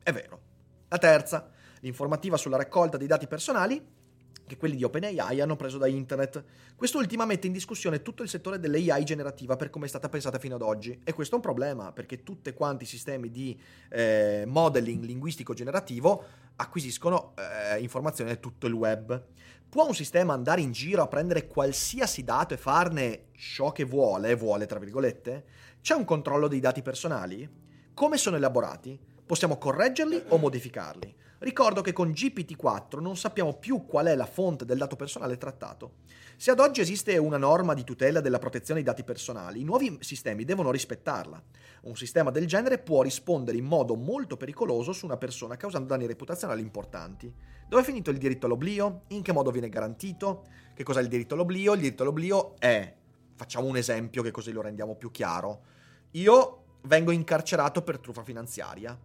È 0.04 0.12
vero. 0.12 0.42
La 0.90 0.98
terza, 0.98 1.50
l'informativa 1.80 2.36
sulla 2.36 2.58
raccolta 2.58 2.98
dei 2.98 3.08
dati 3.08 3.26
personali 3.26 4.02
che 4.46 4.58
quelli 4.58 4.76
di 4.76 4.84
OpenAI 4.84 5.42
hanno 5.42 5.56
preso 5.56 5.78
da 5.78 5.88
internet. 5.88 6.44
Quest'ultima 6.76 7.26
mette 7.26 7.48
in 7.48 7.54
discussione 7.54 8.02
tutto 8.02 8.24
il 8.24 8.30
settore 8.30 8.60
dell'AI 8.60 9.04
generativa 9.04 9.56
per 9.56 9.70
come 9.70 9.86
è 9.86 9.90
stata 9.90 10.10
pensata 10.10 10.38
fino 10.40 10.56
ad 10.56 10.62
oggi 10.62 11.00
e 11.04 11.14
questo 11.14 11.36
è 11.36 11.38
un 11.38 11.44
problema 11.44 11.92
perché 11.92 12.24
tutti 12.24 12.52
quanti 12.54 12.84
i 12.84 12.88
sistemi 12.88 13.32
di 13.32 13.60
eh, 13.90 14.44
modeling 14.46 15.04
linguistico 15.04 15.54
generativo 15.54 16.24
acquisiscono 16.56 17.34
eh, 17.38 17.80
informazioni 17.80 18.32
da 18.32 18.38
tutto 18.38 18.68
il 18.68 18.74
web. 18.74 19.24
Può 19.70 19.88
un 19.88 19.96
sistema 19.96 20.34
andare 20.34 20.62
in 20.62 20.72
giro 20.72 21.02
a 21.02 21.08
prendere 21.08 21.48
qualsiasi 21.48 22.24
dato 22.24 22.54
e 22.54 22.58
farne 22.58 23.30
ciò 23.32 23.72
che 23.72 23.86
vuole, 23.86 24.36
vuole 24.36 24.68
tra 24.68 24.78
virgolette? 24.78 25.46
C'è 25.82 25.96
un 25.96 26.06
controllo 26.06 26.48
dei 26.48 26.60
dati 26.60 26.84
personali? 26.84 27.50
Come 27.94 28.18
sono 28.18 28.36
elaborati? 28.36 29.00
Possiamo 29.26 29.58
correggerli 29.58 30.26
o 30.28 30.38
modificarli? 30.38 31.16
Ricordo 31.44 31.82
che 31.82 31.92
con 31.92 32.12
GPT-4 32.12 33.02
non 33.02 33.18
sappiamo 33.18 33.56
più 33.56 33.86
qual 33.86 34.06
è 34.06 34.16
la 34.16 34.26
fonte 34.26 34.64
del 34.64 34.78
dato 34.78 34.96
personale 34.96 35.38
trattato. 35.38 35.96
Se 36.38 36.52
ad 36.52 36.60
oggi 36.62 36.80
esiste 36.80 37.18
una 37.18 37.36
norma 37.36 37.74
di 37.74 37.84
tutela 37.84 38.22
della 38.22 38.40
protezione 38.40 38.82
dei 38.82 38.90
dati 38.90 39.04
personali, 39.04 39.60
i 39.60 39.66
nuovi 39.66 39.98
sistemi 40.00 40.46
devono 40.46 40.72
rispettarla. 40.72 41.44
Un 41.82 41.98
sistema 41.98 42.32
del 42.32 42.48
genere 42.48 42.78
può 42.78 43.02
rispondere 43.02 43.58
in 43.58 43.66
modo 43.66 43.96
molto 43.96 44.38
pericoloso 44.38 44.94
su 44.94 45.04
una 45.06 45.18
persona 45.18 45.58
causando 45.58 45.90
danni 45.90 46.06
reputazionali 46.06 46.62
importanti. 46.62 47.30
Dove 47.68 47.82
è 47.82 47.86
finito 47.86 48.10
il 48.10 48.20
diritto 48.20 48.46
all'oblio? 48.46 49.02
In 49.08 49.22
che 49.22 49.34
modo 49.34 49.52
viene 49.52 49.68
garantito? 49.68 50.46
Che 50.74 50.84
cos'è 50.84 51.02
il 51.02 51.10
diritto 51.10 51.34
all'oblio? 51.34 51.74
Il 51.74 51.82
diritto 51.82 52.04
all'oblio 52.04 52.56
è, 52.58 52.96
facciamo 53.36 53.68
un 53.68 53.76
esempio 53.76 54.24
che 54.24 54.32
così 54.32 54.54
lo 54.54 54.62
rendiamo 54.62 54.96
più 54.96 55.12
chiaro, 55.12 55.64
io 56.12 56.64
vengo 56.84 57.12
incarcerato 57.12 57.82
per 57.82 58.00
truffa 58.00 58.24
finanziaria 58.24 58.98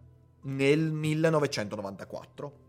nel 0.43 0.91
1994. 0.91 2.67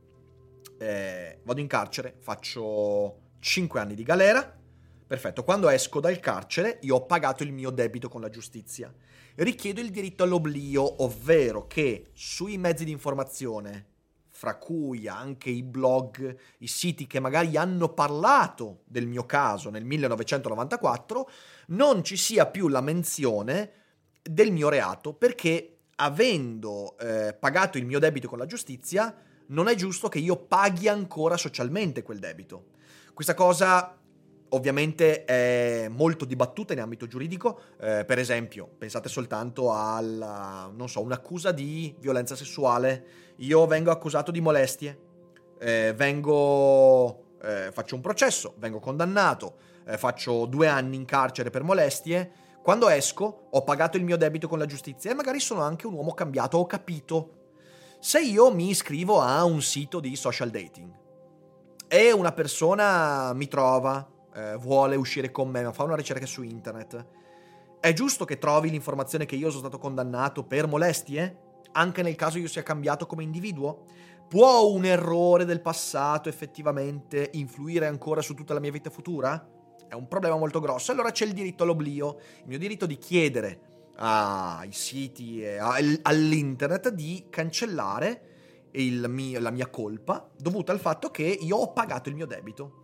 Eh, 0.78 1.38
vado 1.42 1.60
in 1.60 1.66
carcere, 1.66 2.14
faccio 2.18 3.18
5 3.38 3.80
anni 3.80 3.94
di 3.94 4.02
galera. 4.02 4.58
Perfetto, 5.06 5.42
quando 5.42 5.68
esco 5.68 5.98
dal 6.00 6.20
carcere 6.20 6.78
io 6.82 6.94
ho 6.96 7.06
pagato 7.06 7.42
il 7.42 7.52
mio 7.52 7.70
debito 7.70 8.08
con 8.08 8.20
la 8.20 8.30
giustizia. 8.30 8.92
Richiedo 9.36 9.80
il 9.80 9.90
diritto 9.90 10.22
all'oblio, 10.22 11.02
ovvero 11.02 11.66
che 11.66 12.10
sui 12.12 12.58
mezzi 12.58 12.84
di 12.84 12.90
informazione, 12.90 13.86
fra 14.28 14.56
cui 14.56 15.08
anche 15.08 15.50
i 15.50 15.62
blog, 15.62 16.36
i 16.58 16.66
siti 16.66 17.06
che 17.06 17.20
magari 17.20 17.56
hanno 17.56 17.90
parlato 17.90 18.82
del 18.86 19.06
mio 19.06 19.26
caso 19.26 19.68
nel 19.68 19.84
1994, 19.84 21.30
non 21.68 22.02
ci 22.02 22.16
sia 22.16 22.46
più 22.46 22.68
la 22.68 22.80
menzione 22.80 23.72
del 24.22 24.52
mio 24.52 24.68
reato 24.68 25.12
perché 25.12 25.79
avendo 26.00 26.96
eh, 26.98 27.36
pagato 27.38 27.76
il 27.76 27.84
mio 27.84 27.98
debito 27.98 28.26
con 28.26 28.38
la 28.38 28.46
giustizia, 28.46 29.14
non 29.48 29.68
è 29.68 29.74
giusto 29.74 30.08
che 30.08 30.18
io 30.18 30.36
paghi 30.36 30.88
ancora 30.88 31.36
socialmente 31.36 32.02
quel 32.02 32.18
debito. 32.18 32.68
Questa 33.12 33.34
cosa 33.34 33.96
ovviamente 34.52 35.24
è 35.24 35.88
molto 35.88 36.24
dibattuta 36.24 36.72
in 36.72 36.80
ambito 36.80 37.06
giuridico, 37.06 37.60
eh, 37.80 38.04
per 38.04 38.18
esempio, 38.18 38.68
pensate 38.78 39.08
soltanto 39.08 39.72
alla, 39.72 40.70
non 40.74 40.88
so, 40.88 41.02
un'accusa 41.02 41.52
di 41.52 41.94
violenza 42.00 42.34
sessuale, 42.34 43.04
io 43.36 43.66
vengo 43.66 43.90
accusato 43.90 44.30
di 44.30 44.40
molestie, 44.40 44.98
eh, 45.58 45.92
vengo, 45.94 47.36
eh, 47.42 47.70
faccio 47.72 47.94
un 47.94 48.00
processo, 48.00 48.54
vengo 48.58 48.80
condannato, 48.80 49.56
eh, 49.84 49.98
faccio 49.98 50.46
due 50.46 50.66
anni 50.66 50.96
in 50.96 51.04
carcere 51.04 51.50
per 51.50 51.62
molestie, 51.62 52.32
quando 52.62 52.88
esco, 52.88 53.48
ho 53.50 53.62
pagato 53.62 53.96
il 53.96 54.04
mio 54.04 54.16
debito 54.16 54.46
con 54.46 54.58
la 54.58 54.66
giustizia 54.66 55.10
e 55.10 55.14
magari 55.14 55.40
sono 55.40 55.62
anche 55.62 55.86
un 55.86 55.94
uomo 55.94 56.12
cambiato, 56.12 56.58
ho 56.58 56.66
capito. 56.66 57.38
Se 57.98 58.20
io 58.20 58.52
mi 58.52 58.68
iscrivo 58.68 59.20
a 59.20 59.44
un 59.44 59.62
sito 59.62 59.98
di 59.98 60.14
social 60.14 60.50
dating 60.50 60.90
e 61.88 62.12
una 62.12 62.32
persona 62.32 63.32
mi 63.32 63.48
trova, 63.48 64.06
eh, 64.34 64.56
vuole 64.56 64.96
uscire 64.96 65.30
con 65.30 65.48
me, 65.48 65.62
ma 65.62 65.72
fa 65.72 65.84
una 65.84 65.96
ricerca 65.96 66.26
su 66.26 66.42
internet, 66.42 67.06
è 67.80 67.94
giusto 67.94 68.26
che 68.26 68.38
trovi 68.38 68.68
l'informazione 68.68 69.24
che 69.24 69.36
io 69.36 69.48
sono 69.48 69.60
stato 69.60 69.78
condannato 69.78 70.44
per 70.44 70.66
molestie? 70.66 71.48
Anche 71.72 72.02
nel 72.02 72.14
caso 72.14 72.38
io 72.38 72.46
sia 72.46 72.62
cambiato 72.62 73.06
come 73.06 73.22
individuo? 73.22 73.84
Può 74.28 74.66
un 74.66 74.84
errore 74.84 75.46
del 75.46 75.62
passato 75.62 76.28
effettivamente 76.28 77.30
influire 77.32 77.86
ancora 77.86 78.20
su 78.20 78.34
tutta 78.34 78.52
la 78.52 78.60
mia 78.60 78.70
vita 78.70 78.90
futura? 78.90 79.59
È 79.90 79.94
un 79.94 80.06
problema 80.06 80.36
molto 80.36 80.60
grosso. 80.60 80.92
Allora 80.92 81.10
c'è 81.10 81.24
il 81.24 81.32
diritto 81.32 81.64
all'oblio, 81.64 82.18
il 82.42 82.46
mio 82.46 82.58
diritto 82.58 82.86
di 82.86 82.96
chiedere 82.96 83.60
ai 83.96 84.72
siti 84.72 85.42
e 85.42 85.58
all'internet 85.58 86.90
di 86.90 87.26
cancellare 87.28 88.28
mio, 88.72 89.40
la 89.40 89.50
mia 89.50 89.66
colpa 89.66 90.30
dovuta 90.38 90.70
al 90.70 90.78
fatto 90.78 91.10
che 91.10 91.24
io 91.24 91.56
ho 91.56 91.72
pagato 91.72 92.08
il 92.08 92.14
mio 92.14 92.26
debito. 92.26 92.78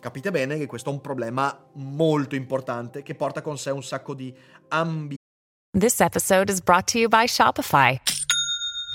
Capite 0.00 0.30
bene 0.32 0.58
che 0.58 0.66
questo 0.66 0.90
è 0.90 0.92
un 0.92 1.00
problema 1.00 1.66
molto 1.74 2.34
importante 2.34 3.02
che 3.02 3.14
porta 3.14 3.40
con 3.40 3.56
sé 3.56 3.70
un 3.70 3.82
sacco 3.82 4.12
di 4.14 4.34
ambi. 4.68 5.16
This 5.78 6.00
episode 6.00 6.50
is 6.50 6.60
brought 6.60 6.90
to 6.90 6.98
you 6.98 7.08
by 7.08 7.26
Shopify. 7.26 7.96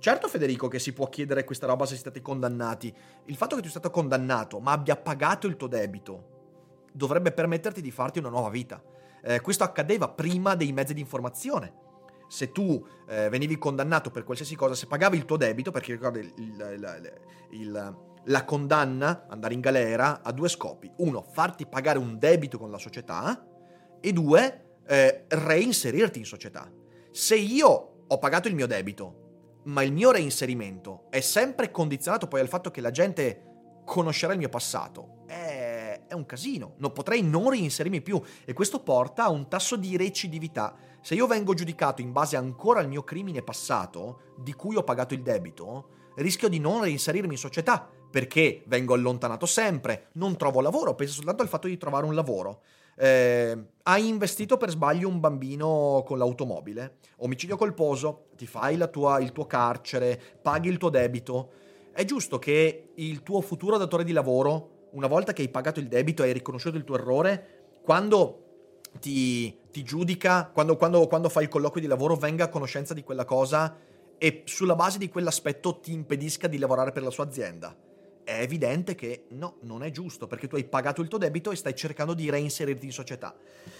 Certo 0.00 0.28
Federico 0.28 0.66
che 0.66 0.78
si 0.78 0.94
può 0.94 1.10
chiedere 1.10 1.44
questa 1.44 1.66
roba 1.66 1.84
se 1.84 1.94
siete 1.94 2.22
condannati. 2.22 2.90
Il 3.26 3.36
fatto 3.36 3.54
che 3.54 3.60
tu 3.60 3.68
sia 3.68 3.78
stato 3.78 3.90
condannato 3.92 4.58
ma 4.58 4.72
abbia 4.72 4.96
pagato 4.96 5.46
il 5.46 5.56
tuo 5.56 5.68
debito 5.68 6.88
dovrebbe 6.90 7.32
permetterti 7.32 7.82
di 7.82 7.90
farti 7.90 8.18
una 8.18 8.30
nuova 8.30 8.48
vita. 8.48 8.82
Eh, 9.22 9.42
questo 9.42 9.62
accadeva 9.62 10.08
prima 10.08 10.54
dei 10.54 10.72
mezzi 10.72 10.94
di 10.94 11.00
informazione. 11.00 11.74
Se 12.28 12.50
tu 12.50 12.82
eh, 13.08 13.28
venivi 13.28 13.58
condannato 13.58 14.10
per 14.10 14.24
qualsiasi 14.24 14.56
cosa, 14.56 14.74
se 14.74 14.86
pagavi 14.86 15.18
il 15.18 15.26
tuo 15.26 15.36
debito, 15.36 15.70
perché 15.70 15.92
ricordi 15.92 16.20
il- 16.20 16.32
il- 16.38 16.74
il- 16.78 17.60
il- 17.60 17.96
la 18.24 18.44
condanna, 18.46 19.26
andare 19.28 19.52
in 19.52 19.60
galera, 19.60 20.22
ha 20.22 20.32
due 20.32 20.48
scopi. 20.48 20.90
Uno, 20.98 21.22
farti 21.22 21.66
pagare 21.66 21.98
un 21.98 22.18
debito 22.18 22.56
con 22.56 22.70
la 22.70 22.78
società 22.78 23.46
e 24.00 24.12
due, 24.14 24.78
eh, 24.86 25.24
reinserirti 25.28 26.18
in 26.20 26.24
società. 26.24 26.70
Se 27.10 27.36
io 27.36 28.04
ho 28.06 28.18
pagato 28.18 28.48
il 28.48 28.54
mio 28.54 28.66
debito, 28.66 29.19
ma 29.64 29.82
il 29.82 29.92
mio 29.92 30.10
reinserimento 30.10 31.04
è 31.10 31.20
sempre 31.20 31.70
condizionato 31.70 32.26
poi 32.26 32.40
al 32.40 32.48
fatto 32.48 32.70
che 32.70 32.80
la 32.80 32.90
gente 32.90 33.44
conoscerà 33.84 34.32
il 34.32 34.38
mio 34.38 34.48
passato, 34.48 35.24
è, 35.26 36.02
è 36.06 36.14
un 36.14 36.26
casino. 36.26 36.74
Non 36.78 36.92
potrei 36.92 37.22
non 37.22 37.50
reinserirmi 37.50 38.00
più 38.02 38.20
e 38.44 38.52
questo 38.52 38.80
porta 38.82 39.24
a 39.24 39.30
un 39.30 39.48
tasso 39.48 39.76
di 39.76 39.96
recidività. 39.96 40.76
Se 41.00 41.14
io 41.14 41.26
vengo 41.26 41.54
giudicato 41.54 42.00
in 42.00 42.12
base 42.12 42.36
ancora 42.36 42.80
al 42.80 42.88
mio 42.88 43.02
crimine 43.02 43.42
passato, 43.42 44.34
di 44.38 44.52
cui 44.52 44.76
ho 44.76 44.84
pagato 44.84 45.14
il 45.14 45.22
debito, 45.22 46.12
rischio 46.16 46.48
di 46.48 46.58
non 46.58 46.82
reinserirmi 46.82 47.32
in 47.32 47.38
società 47.38 47.88
perché 48.10 48.62
vengo 48.66 48.94
allontanato 48.94 49.46
sempre, 49.46 50.08
non 50.14 50.36
trovo 50.36 50.60
lavoro, 50.60 50.94
penso 50.94 51.14
soltanto 51.14 51.42
al 51.42 51.48
fatto 51.48 51.68
di 51.68 51.76
trovare 51.76 52.06
un 52.06 52.14
lavoro. 52.14 52.62
Eh, 53.02 53.58
hai 53.84 54.08
investito 54.08 54.58
per 54.58 54.68
sbaglio 54.68 55.08
un 55.08 55.20
bambino 55.20 56.02
con 56.04 56.18
l'automobile, 56.18 56.98
omicidio 57.20 57.56
colposo, 57.56 58.26
ti 58.36 58.46
fai 58.46 58.76
tua- 58.90 59.20
il 59.20 59.32
tuo 59.32 59.46
carcere, 59.46 60.20
paghi 60.42 60.68
il 60.68 60.76
tuo 60.76 60.90
debito. 60.90 61.50
È 61.92 62.04
giusto 62.04 62.38
che 62.38 62.90
il 62.96 63.22
tuo 63.22 63.40
futuro 63.40 63.78
datore 63.78 64.04
di 64.04 64.12
lavoro, 64.12 64.88
una 64.90 65.06
volta 65.06 65.32
che 65.32 65.40
hai 65.40 65.48
pagato 65.48 65.80
il 65.80 65.88
debito 65.88 66.22
e 66.22 66.26
hai 66.26 66.34
riconosciuto 66.34 66.76
il 66.76 66.84
tuo 66.84 66.96
errore, 66.96 67.78
quando 67.82 68.80
ti, 69.00 69.56
ti 69.70 69.82
giudica, 69.82 70.50
quando, 70.52 70.76
quando, 70.76 71.06
quando 71.06 71.30
fai 71.30 71.44
il 71.44 71.48
colloquio 71.48 71.80
di 71.80 71.88
lavoro, 71.88 72.16
venga 72.16 72.44
a 72.44 72.48
conoscenza 72.48 72.92
di 72.92 73.02
quella 73.02 73.24
cosa 73.24 73.78
e 74.18 74.42
sulla 74.44 74.74
base 74.74 74.98
di 74.98 75.08
quell'aspetto 75.08 75.80
ti 75.80 75.92
impedisca 75.92 76.48
di 76.48 76.58
lavorare 76.58 76.92
per 76.92 77.02
la 77.02 77.10
sua 77.10 77.24
azienda. 77.24 77.74
È 78.24 78.40
evidente 78.40 78.94
che 78.94 79.24
no, 79.30 79.56
non 79.62 79.82
è 79.82 79.90
giusto 79.90 80.26
perché 80.26 80.46
tu 80.46 80.56
hai 80.56 80.64
pagato 80.64 81.00
il 81.02 81.08
tuo 81.08 81.18
debito 81.18 81.50
e 81.50 81.56
stai 81.56 81.74
cercando 81.74 82.14
di 82.14 82.30
reinserirti 82.30 82.86
in 82.86 82.92
società. 82.92 83.34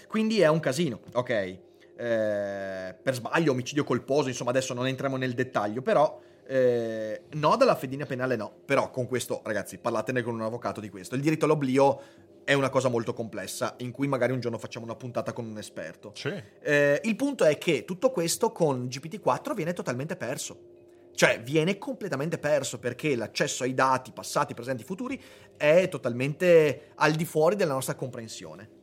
Quindi 0.07 0.41
è 0.41 0.47
un 0.47 0.59
casino, 0.59 0.99
ok? 1.13 1.29
Eh, 1.29 2.95
per 3.01 3.13
sbaglio, 3.13 3.51
omicidio 3.51 3.83
colposo, 3.83 4.27
insomma, 4.27 4.49
adesso 4.49 4.73
non 4.73 4.87
entriamo 4.87 5.17
nel 5.17 5.33
dettaglio, 5.33 5.81
però 5.81 6.19
eh, 6.47 7.21
no 7.33 7.55
dalla 7.55 7.75
fedina 7.75 8.05
penale 8.05 8.35
no. 8.35 8.51
Però 8.65 8.89
con 8.89 9.07
questo, 9.07 9.41
ragazzi, 9.43 9.77
parlatene 9.77 10.21
con 10.21 10.33
un 10.33 10.41
avvocato 10.41 10.81
di 10.81 10.89
questo. 10.89 11.15
Il 11.15 11.21
diritto 11.21 11.45
all'oblio 11.45 12.01
è 12.43 12.53
una 12.53 12.69
cosa 12.69 12.89
molto 12.89 13.13
complessa, 13.13 13.75
in 13.77 13.91
cui 13.91 14.07
magari 14.07 14.33
un 14.33 14.39
giorno 14.39 14.57
facciamo 14.57 14.85
una 14.85 14.95
puntata 14.95 15.31
con 15.31 15.45
un 15.45 15.57
esperto. 15.57 16.11
Sì. 16.15 16.33
Eh, 16.61 16.99
il 17.03 17.15
punto 17.15 17.45
è 17.45 17.57
che 17.57 17.85
tutto 17.85 18.11
questo 18.11 18.51
con 18.51 18.87
GPT-4 18.87 19.53
viene 19.53 19.73
totalmente 19.73 20.15
perso. 20.15 20.70
Cioè, 21.13 21.41
viene 21.41 21.77
completamente 21.77 22.37
perso 22.37 22.79
perché 22.79 23.15
l'accesso 23.15 23.63
ai 23.63 23.73
dati 23.73 24.11
passati, 24.11 24.53
presenti, 24.53 24.83
futuri 24.83 25.21
è 25.57 25.87
totalmente 25.89 26.91
al 26.95 27.13
di 27.13 27.25
fuori 27.25 27.55
della 27.55 27.73
nostra 27.73 27.95
comprensione. 27.95 28.79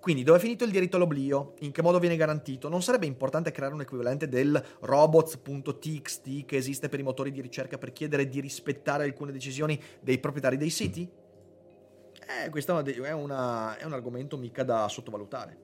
Quindi, 0.00 0.22
dove 0.22 0.38
è 0.38 0.40
finito 0.40 0.64
il 0.64 0.70
diritto 0.70 0.96
all'oblio? 0.96 1.54
In 1.60 1.72
che 1.72 1.82
modo 1.82 1.98
viene 1.98 2.16
garantito? 2.16 2.68
Non 2.68 2.82
sarebbe 2.82 3.06
importante 3.06 3.50
creare 3.50 3.74
un 3.74 3.80
equivalente 3.80 4.28
del 4.28 4.62
robots.txt 4.80 6.44
che 6.44 6.56
esiste 6.56 6.88
per 6.88 7.00
i 7.00 7.02
motori 7.02 7.32
di 7.32 7.40
ricerca 7.40 7.78
per 7.78 7.92
chiedere 7.92 8.28
di 8.28 8.40
rispettare 8.40 9.04
alcune 9.04 9.32
decisioni 9.32 9.80
dei 10.00 10.18
proprietari 10.18 10.56
dei 10.56 10.70
siti? 10.70 11.10
Eh, 12.44 12.50
questo 12.50 12.78
è 12.78 13.12
una- 13.12 13.76
è 13.76 13.84
un 13.84 13.92
argomento 13.92 14.36
mica 14.36 14.62
da 14.62 14.86
sottovalutare. 14.88 15.58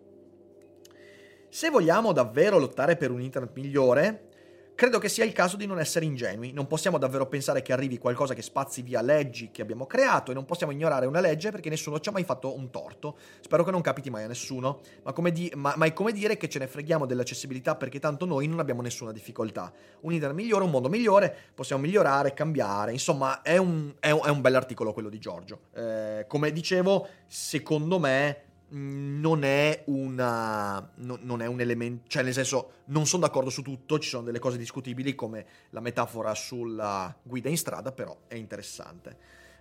Se 1.49 1.71
vogliamo 1.71 2.13
davvero 2.13 2.59
lottare 2.59 2.97
per 2.97 3.13
un 3.13 3.21
internet 3.21 3.55
migliore, 3.55 4.29
credo 4.75 4.99
che 4.99 5.09
sia 5.09 5.25
il 5.25 5.33
caso 5.33 5.57
di 5.57 5.67
non 5.67 5.79
essere 5.79 6.05
ingenui. 6.05 6.53
Non 6.53 6.67
possiamo 6.67 6.99
davvero 6.99 7.27
pensare 7.27 7.63
che 7.63 7.73
arrivi 7.73 7.99
qualcosa 7.99 8.35
che 8.35 8.43
spazi 8.43 8.83
via 8.83 9.01
leggi 9.01 9.51
che 9.51 9.63
abbiamo 9.63 9.87
creato 9.87 10.31
e 10.31 10.35
non 10.35 10.45
possiamo 10.45 10.73
ignorare 10.73 11.07
una 11.07 11.21
legge 11.21 11.51
perché 11.51 11.69
nessuno 11.71 12.01
ci 12.01 12.09
ha 12.09 12.13
mai 12.13 12.25
fatto 12.25 12.57
un 12.57 12.71
torto. 12.71 13.17
Spero 13.41 13.65
che 13.65 13.71
non 13.71 13.81
capiti 13.81 14.11
mai 14.11 14.25
a 14.25 14.27
nessuno, 14.27 14.81
ma, 15.03 15.13
come 15.13 15.31
di- 15.31 15.53
ma- 15.55 15.75
ma 15.77 15.87
è 15.87 15.93
come 15.93 16.13
dire 16.13 16.37
che 16.37 16.49
ce 16.49 16.59
ne 16.59 16.67
freghiamo 16.67 17.07
dell'accessibilità 17.07 17.77
perché 17.77 17.99
tanto 17.99 18.27
noi 18.27 18.47
non 18.47 18.59
abbiamo 18.59 18.83
nessuna 18.83 19.13
difficoltà. 19.13 19.73
Un 20.01 20.13
internet 20.13 20.37
migliore, 20.37 20.65
un 20.65 20.71
mondo 20.71 20.89
migliore, 20.89 21.35
possiamo 21.55 21.83
migliorare, 21.83 22.35
cambiare. 22.35 22.93
Insomma, 22.93 23.43
è 23.43 23.57
un, 23.57 23.95
è 24.01 24.11
un, 24.11 24.21
è 24.25 24.29
un 24.29 24.41
bell'articolo 24.41 24.93
quello 24.93 25.09
di 25.09 25.19
Giorgio. 25.19 25.61
Eh, 25.75 26.25
come 26.29 26.53
dicevo, 26.53 27.07
secondo 27.27 27.99
me 27.99 28.44
non 28.77 29.45
è 29.45 29.85
una 29.87 30.91
no- 30.97 31.19
non 31.21 31.43
è 31.43 31.47
un 31.47 31.61
elemento 31.61 32.09
cioè 32.09 32.25
nel 32.25 32.33
senso 32.33 32.73
non 32.87 33.07
sono 33.07 33.23
d'accordo 33.23 33.49
su 33.49 33.63
tutto 33.63 34.01
ci 34.01 34.09
sono 34.09 34.25
delle 34.25 34.41
cose 34.41 34.59
discutibili 34.59 35.15
come 35.15 35.47
la 35.71 35.81
metafora 35.81 36.35
sulla 36.35 37.15
guida 37.23 37.49
in 37.49 37.57
strada 37.57 37.93
però 37.93 38.17
è 38.27 38.35
interessante 38.35 39.17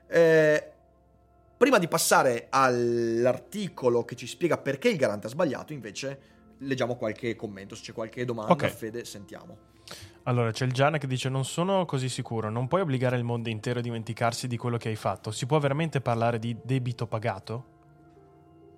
Eh, 0.07 0.71
prima 1.57 1.77
di 1.77 1.87
passare 1.87 2.47
all'articolo 2.49 4.03
che 4.03 4.15
ci 4.15 4.27
spiega 4.27 4.57
perché 4.57 4.89
il 4.89 4.97
garante 4.97 5.27
ha 5.27 5.29
sbagliato 5.29 5.73
invece 5.73 6.31
leggiamo 6.59 6.95
qualche 6.95 7.35
commento 7.35 7.75
se 7.75 7.83
c'è 7.83 7.93
qualche 7.93 8.25
domanda 8.25 8.53
Ok. 8.53 8.67
Fede 8.67 9.05
sentiamo 9.05 9.71
Allora, 10.23 10.51
c'è 10.51 10.65
il 10.65 10.71
Gianna 10.71 10.97
che 10.97 11.05
dice: 11.07 11.27
Non 11.27 11.43
sono 11.43 11.83
così 11.83 12.07
sicuro, 12.07 12.49
non 12.49 12.69
puoi 12.69 12.79
obbligare 12.81 13.17
il 13.17 13.25
mondo 13.25 13.49
intero 13.49 13.79
a 13.79 13.81
dimenticarsi 13.81 14.47
di 14.47 14.55
quello 14.55 14.77
che 14.77 14.87
hai 14.87 14.95
fatto. 14.95 15.31
Si 15.31 15.45
può 15.45 15.59
veramente 15.59 15.99
parlare 15.99 16.39
di 16.39 16.55
debito 16.63 17.07
pagato? 17.07 17.72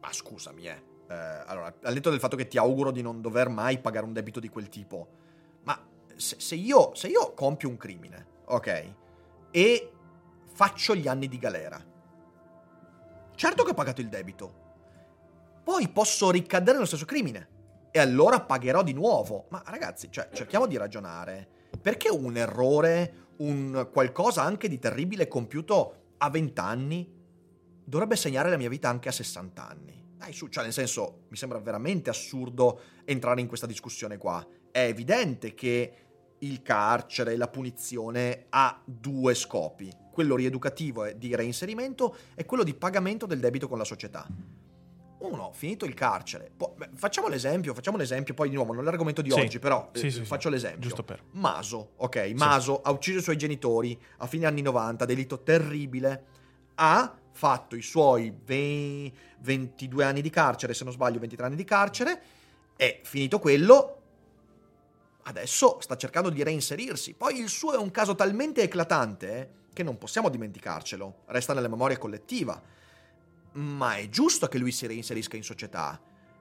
Ma 0.06 0.14
scusami, 0.14 0.68
eh. 0.68 0.84
Eh, 1.08 1.16
allora, 1.16 1.74
al 1.82 1.94
netto 1.94 2.12
del 2.12 2.20
fatto 2.20 2.36
che 2.36 2.48
ti 2.48 2.60
auguro 2.60 2.92
di 2.92 3.02
non 3.02 3.22
dover 3.22 3.50
mai 3.50 3.80
pagare 3.80 4.06
un 4.06 4.14
debito 4.14 4.40
di 4.40 4.50
quel 4.50 4.70
tipo, 4.70 5.08
ma 5.64 5.80
se, 6.16 6.36
se 6.40 6.54
io, 6.54 6.94
se 6.94 7.08
io 7.08 7.34
compio 7.34 7.70
un 7.70 7.78
crimine, 7.78 8.26
ok, 8.46 8.94
e 9.50 9.92
faccio 10.52 10.96
gli 10.96 11.08
anni 11.08 11.28
di 11.28 11.40
galera, 11.40 11.84
certo 13.34 13.64
che 13.64 13.72
ho 13.72 13.74
pagato 13.74 14.02
il 14.02 14.10
debito, 14.10 14.64
poi 15.64 15.90
posso 15.90 16.30
ricadere 16.30 16.74
nello 16.74 16.86
stesso 16.86 17.06
crimine 17.06 17.50
e 17.90 18.00
allora 18.00 18.42
pagherò 18.42 18.84
di 18.84 18.94
nuovo. 18.94 19.46
Ma 19.50 19.64
ragazzi, 19.66 20.12
cioè, 20.12 20.30
cerchiamo 20.34 20.68
di 20.68 20.78
ragionare. 20.78 21.48
Perché 21.82 22.10
un 22.10 22.38
errore, 22.38 23.30
un 23.38 23.90
qualcosa 23.92 24.44
anche 24.44 24.68
di 24.68 24.78
terribile 24.78 25.28
compiuto 25.28 26.04
a 26.18 26.30
20 26.30 26.60
anni, 26.60 27.15
dovrebbe 27.86 28.16
segnare 28.16 28.50
la 28.50 28.58
mia 28.58 28.70
vita 28.70 28.90
anche 28.90 29.10
a 29.10 29.12
60 29.12 29.68
anni? 29.68 30.04
Dai, 30.18 30.34
su, 30.34 30.48
cioè, 30.48 30.64
nel 30.64 30.74
senso, 30.74 31.26
mi 31.30 31.38
sembra 31.38 31.60
veramente 31.60 32.10
assurdo 32.10 32.80
entrare 33.06 33.42
in 33.42 33.48
questa 33.48 33.68
discussione 33.68 34.18
qua. 34.18 34.46
È 34.72 34.80
evidente 34.80 35.54
che 35.54 35.94
il 36.40 36.62
carcere, 36.62 37.36
la 37.38 37.48
punizione 37.48 38.46
ha 38.50 38.82
due 38.84 39.34
scopi, 39.36 39.92
quello 40.12 40.36
rieducativo 40.36 41.06
e 41.06 41.18
di 41.18 41.36
reinserimento 41.36 42.16
e 42.36 42.46
quello 42.46 42.64
di 42.64 42.74
pagamento 42.74 43.26
del 43.26 43.40
debito 43.40 43.68
con 43.68 43.78
la 43.78 43.84
società. 43.84 44.26
Uno, 45.18 45.52
finito 45.54 45.86
il 45.86 45.94
carcere, 45.94 46.52
po- 46.56 46.76
beh, 46.78 46.90
facciamo 46.96 47.28
l'esempio, 47.30 47.74
facciamo 47.74 47.98
l'esempio, 47.98 48.34
poi 48.34 48.50
di 48.50 48.56
nuovo 48.56 48.74
non 48.74 48.82
è 48.84 48.86
l'argomento 48.86 49.22
di 49.22 49.32
Sì. 49.32 49.40
oggi, 49.40 49.60
però 49.60 49.90
Sì, 49.94 50.06
eh, 50.08 50.12
sì, 50.12 50.18
sì. 50.20 50.26
faccio 50.26 50.50
l'esempio. 50.50 50.82
Giusto 50.82 51.04
per. 51.04 51.24
Maso, 51.32 51.94
ok, 51.96 52.34
Maso 52.36 52.82
ha 52.82 52.92
ucciso 52.92 53.20
i 53.20 53.22
suoi 53.24 53.38
genitori 53.38 54.00
a 54.18 54.28
fine 54.28 54.46
anni 54.46 54.62
90, 54.62 55.06
delitto 55.06 55.42
terribile, 55.42 56.26
ha 56.76 57.18
fatto 57.36 57.76
i 57.76 57.82
suoi 57.82 58.34
ve- 58.46 59.12
22 59.40 60.04
anni 60.06 60.22
di 60.22 60.30
carcere, 60.30 60.74
se 60.74 60.86
non 60.86 60.94
sbaglio 60.94 61.20
23 61.20 61.46
anni 61.46 61.56
di 61.56 61.66
carcere, 61.66 62.22
e 62.78 63.02
finito 63.04 63.40
quello, 63.40 64.02
adesso 65.24 65.80
sta 65.82 65.98
cercando 65.98 66.30
di 66.30 66.42
reinserirsi. 66.44 67.14
Poi 67.14 67.40
il 67.40 67.50
suo 67.50 67.74
è 67.74 67.78
un 67.78 67.92
caso 67.92 68.16
talmente 68.16 68.62
eclatante 68.62 69.38
eh, 69.38 69.50
che 69.74 69.84
non 69.84 69.98
possiamo 69.98 70.30
dimenticarcelo, 70.30 71.24
resta 71.28 71.54
nella 71.54 71.68
memoria 71.68 71.98
collettiva. 71.98 72.62
Ma 73.54 73.96
è 73.96 74.08
giusto 74.10 74.48
che 74.48 74.58
lui 74.58 74.72
si 74.72 74.88
reinserisca 74.88 75.36
in 75.36 75.44
società. 75.44 76.00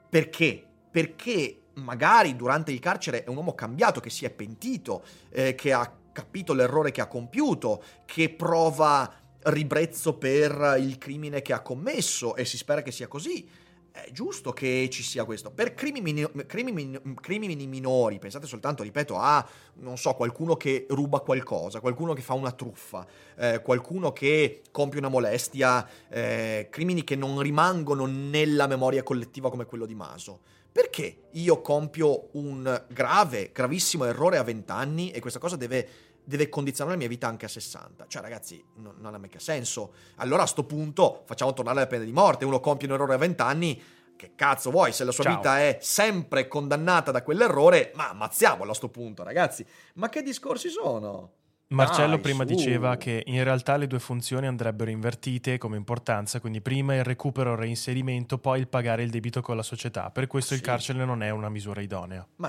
Perché? 0.09 0.64
Perché 0.90 1.62
magari 1.74 2.36
durante 2.36 2.70
il 2.70 2.78
carcere 2.78 3.24
è 3.24 3.28
un 3.28 3.36
uomo 3.36 3.55
cambiato, 3.55 3.99
che 3.99 4.11
si 4.11 4.24
è 4.24 4.30
pentito, 4.30 5.05
eh, 5.30 5.57
che 5.57 5.72
ha 5.72 5.92
capito 6.12 6.53
l'errore 6.53 6.92
che 6.92 7.01
ha 7.01 7.09
compiuto, 7.09 7.82
che 8.05 8.30
prova 8.30 9.22
ribrezzo 9.45 10.14
per 10.14 10.76
il 10.78 10.99
crimine 10.99 11.42
che 11.42 11.53
ha 11.53 11.61
commesso 11.61 12.36
e 12.36 12.45
si 12.45 12.57
spera 12.57 12.82
che 12.82 12.92
sia 12.92 13.09
così. 13.09 13.49
è 13.90 14.11
giusto 14.11 14.53
che 14.53 14.88
ci 14.90 15.05
sia 15.05 15.24
questo. 15.24 15.53
Per 15.53 15.72
crimini, 15.74 16.26
crimini, 16.47 17.01
crimini, 17.20 17.66
minori, 17.68 18.18
pensate 18.18 18.47
soltanto, 18.47 18.82
ripeto, 18.82 19.16
a, 19.16 19.47
non 19.74 19.97
so, 19.97 20.14
qualcuno 20.14 20.57
che 20.57 20.86
ruba 20.88 21.20
qualcosa, 21.20 21.78
qualcuno 21.78 22.12
che 22.12 22.22
fa 22.22 22.34
una 22.34 22.51
truffa, 22.51 23.07
eh, 23.36 23.61
qualcuno 23.62 24.12
che 24.12 24.62
compie 24.72 24.99
una 24.99 25.09
molestia, 25.09 25.88
eh, 26.09 26.66
crimini 26.70 27.05
che 27.05 27.14
non 27.14 27.40
rimangono 27.40 28.07
nella 28.07 28.66
memoria 28.66 29.05
collettiva 29.05 29.49
come 29.49 29.64
quello 29.64 29.86
di 29.86 29.95
Maso. 29.95 30.40
Perché 30.72 31.28
io 31.30 31.61
compio 31.61 32.30
un 32.32 32.84
grave, 32.88 33.51
gravissimo 33.53 34.07
errore 34.07 34.38
a 34.38 34.42
20 34.42 34.72
anni 34.72 35.11
e 35.12 35.20
questa 35.20 35.38
cosa 35.38 35.55
deve 35.55 35.88
deve 36.24 36.48
condizionare 36.48 36.94
la 36.94 37.00
mia 37.00 37.08
vita 37.08 37.26
anche 37.28 37.44
a 37.44 37.48
60. 37.48 38.06
Cioè, 38.08 38.22
ragazzi, 38.22 38.62
no, 38.76 38.94
non 38.98 39.14
ha 39.14 39.18
mica 39.18 39.38
senso. 39.38 39.92
Allora 40.16 40.42
a 40.42 40.46
sto 40.46 40.64
punto 40.64 41.22
facciamo 41.26 41.52
tornare 41.52 41.80
la 41.80 41.86
pena 41.86 42.04
di 42.04 42.12
morte. 42.12 42.44
Uno 42.44 42.60
compie 42.60 42.88
un 42.88 42.94
errore 42.94 43.14
a 43.14 43.18
20 43.18 43.42
anni. 43.42 43.82
Che 44.16 44.32
cazzo 44.36 44.70
vuoi? 44.70 44.92
Se 44.92 45.04
la 45.04 45.10
sua 45.10 45.24
Ciao. 45.24 45.36
vita 45.36 45.58
è 45.58 45.78
sempre 45.80 46.46
condannata 46.46 47.10
da 47.10 47.22
quell'errore, 47.22 47.92
ma 47.94 48.10
ammazziamolo 48.10 48.70
a 48.70 48.74
sto 48.74 48.88
punto, 48.88 49.22
ragazzi. 49.22 49.66
Ma 49.94 50.08
che 50.08 50.22
discorsi 50.22 50.68
sono? 50.68 51.32
Marcello 51.68 52.14
Dai, 52.14 52.20
prima 52.20 52.46
su. 52.46 52.54
diceva 52.54 52.96
che 52.96 53.22
in 53.26 53.42
realtà 53.42 53.76
le 53.76 53.86
due 53.86 53.98
funzioni 53.98 54.46
andrebbero 54.46 54.90
invertite 54.90 55.58
come 55.58 55.76
importanza, 55.76 56.38
quindi 56.38 56.60
prima 56.60 56.94
il 56.94 57.04
recupero 57.04 57.50
e 57.50 57.52
il 57.54 57.58
reinserimento, 57.58 58.38
poi 58.38 58.60
il 58.60 58.68
pagare 58.68 59.02
il 59.02 59.10
debito 59.10 59.40
con 59.40 59.56
la 59.56 59.62
società. 59.62 60.10
Per 60.10 60.26
questo 60.26 60.54
sì. 60.54 60.60
il 60.60 60.64
carcere 60.64 61.04
non 61.04 61.22
è 61.22 61.30
una 61.30 61.48
misura 61.48 61.80
idonea. 61.80 62.26
Ma 62.36 62.48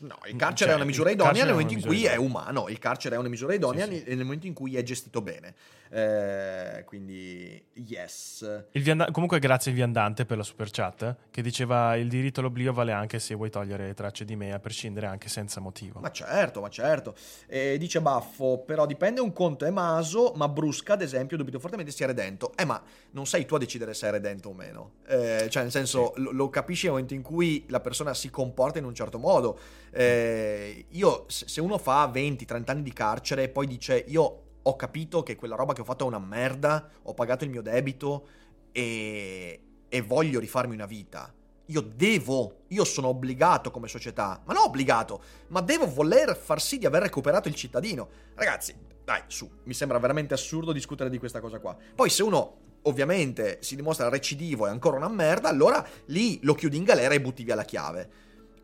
No, 0.00 0.18
il 0.26 0.36
carcere 0.36 0.70
cioè, 0.70 0.72
è 0.72 0.74
una 0.74 0.84
misura 0.84 1.10
idonea 1.10 1.44
nel 1.44 1.52
momento 1.52 1.74
in 1.74 1.82
cui 1.82 2.04
è 2.04 2.16
umano, 2.16 2.68
il 2.68 2.78
carcere 2.78 3.16
è 3.16 3.18
una 3.18 3.28
misura 3.28 3.54
idonea 3.54 3.86
sì, 3.86 4.02
sì. 4.04 4.14
nel 4.14 4.24
momento 4.24 4.46
in 4.46 4.54
cui 4.54 4.76
è 4.76 4.82
gestito 4.82 5.22
bene. 5.22 5.54
Eh, 5.94 6.82
quindi, 6.86 7.62
yes. 7.74 8.64
Vianda- 8.72 9.12
comunque, 9.12 9.38
grazie 9.38 9.70
al 9.70 9.76
viandante 9.76 10.24
per 10.24 10.36
la 10.36 10.42
super 10.42 10.68
chat 10.70 11.16
che 11.30 11.40
diceva: 11.40 11.94
Il 11.94 12.08
diritto 12.08 12.40
all'oblio 12.40 12.72
vale 12.72 12.90
anche 12.90 13.20
se 13.20 13.34
vuoi 13.34 13.48
togliere 13.48 13.86
le 13.86 13.94
tracce 13.94 14.24
di 14.24 14.34
me, 14.34 14.52
a 14.52 14.58
prescindere 14.58 15.06
anche 15.06 15.28
senza 15.28 15.60
motivo. 15.60 16.00
Ma 16.00 16.10
certo, 16.10 16.60
ma 16.60 16.68
certo. 16.68 17.14
Eh, 17.46 17.78
dice 17.78 18.00
Baffo: 18.00 18.64
Però 18.66 18.86
dipende 18.86 19.20
un 19.20 19.32
conto 19.32 19.66
è 19.66 19.70
maso, 19.70 20.32
ma 20.34 20.48
Brusca, 20.48 20.94
ad 20.94 21.02
esempio, 21.02 21.36
dubito 21.36 21.60
fortemente 21.60 21.92
sia 21.92 22.06
redento. 22.06 22.52
Eh, 22.56 22.64
ma 22.64 22.82
non 23.12 23.26
sei 23.26 23.46
tu 23.46 23.54
a 23.54 23.58
decidere 23.58 23.94
se 23.94 24.08
è 24.08 24.10
redento 24.10 24.48
o 24.48 24.52
meno. 24.52 24.94
Eh, 25.06 25.46
cioè, 25.48 25.62
nel 25.62 25.70
senso, 25.70 26.12
sì. 26.16 26.22
lo, 26.22 26.32
lo, 26.32 26.48
capisci 26.50 26.86
nel 26.86 26.94
momento 26.94 27.14
in 27.14 27.22
cui 27.22 27.66
la 27.68 27.78
persona 27.78 28.14
si 28.14 28.30
comporta 28.30 28.78
in 28.78 28.84
un 28.84 28.94
certo 28.96 29.20
modo. 29.20 29.58
Eh, 29.96 30.86
io, 30.88 31.24
se 31.28 31.60
uno 31.60 31.78
fa 31.78 32.10
20-30 32.12 32.62
anni 32.66 32.82
di 32.82 32.92
carcere 32.92 33.44
e 33.44 33.48
poi 33.48 33.68
dice: 33.68 34.04
Io 34.08 34.42
ho 34.60 34.76
capito 34.76 35.22
che 35.22 35.36
quella 35.36 35.54
roba 35.54 35.72
che 35.72 35.82
ho 35.82 35.84
fatto 35.84 36.04
è 36.04 36.08
una 36.08 36.18
merda, 36.18 36.90
ho 37.02 37.14
pagato 37.14 37.44
il 37.44 37.50
mio 37.50 37.62
debito 37.62 38.26
e, 38.72 39.60
e 39.88 40.00
voglio 40.02 40.40
rifarmi 40.40 40.74
una 40.74 40.86
vita. 40.86 41.32
Io 41.66 41.80
devo, 41.80 42.64
io 42.68 42.84
sono 42.84 43.08
obbligato 43.08 43.70
come 43.70 43.86
società, 43.86 44.42
ma 44.44 44.52
non 44.52 44.64
obbligato, 44.64 45.22
ma 45.48 45.60
devo 45.60 45.86
voler 45.86 46.36
far 46.36 46.60
sì 46.60 46.78
di 46.78 46.86
aver 46.86 47.02
recuperato 47.02 47.46
il 47.48 47.54
cittadino. 47.54 48.08
Ragazzi, 48.34 48.74
dai, 49.04 49.22
su, 49.28 49.48
mi 49.62 49.74
sembra 49.74 49.98
veramente 49.98 50.34
assurdo 50.34 50.72
discutere 50.72 51.08
di 51.08 51.18
questa 51.18 51.40
cosa 51.40 51.60
qua. 51.60 51.76
Poi 51.94 52.10
se 52.10 52.22
uno 52.22 52.62
ovviamente 52.82 53.58
si 53.60 53.76
dimostra 53.76 54.08
recidivo 54.08 54.66
e 54.66 54.70
ancora 54.70 54.96
una 54.96 55.08
merda, 55.08 55.48
allora 55.48 55.86
lì 56.06 56.40
lo 56.42 56.54
chiudi 56.54 56.76
in 56.76 56.84
galera 56.84 57.14
e 57.14 57.20
butti 57.20 57.44
via 57.44 57.54
la 57.54 57.64
chiave. 57.64 58.10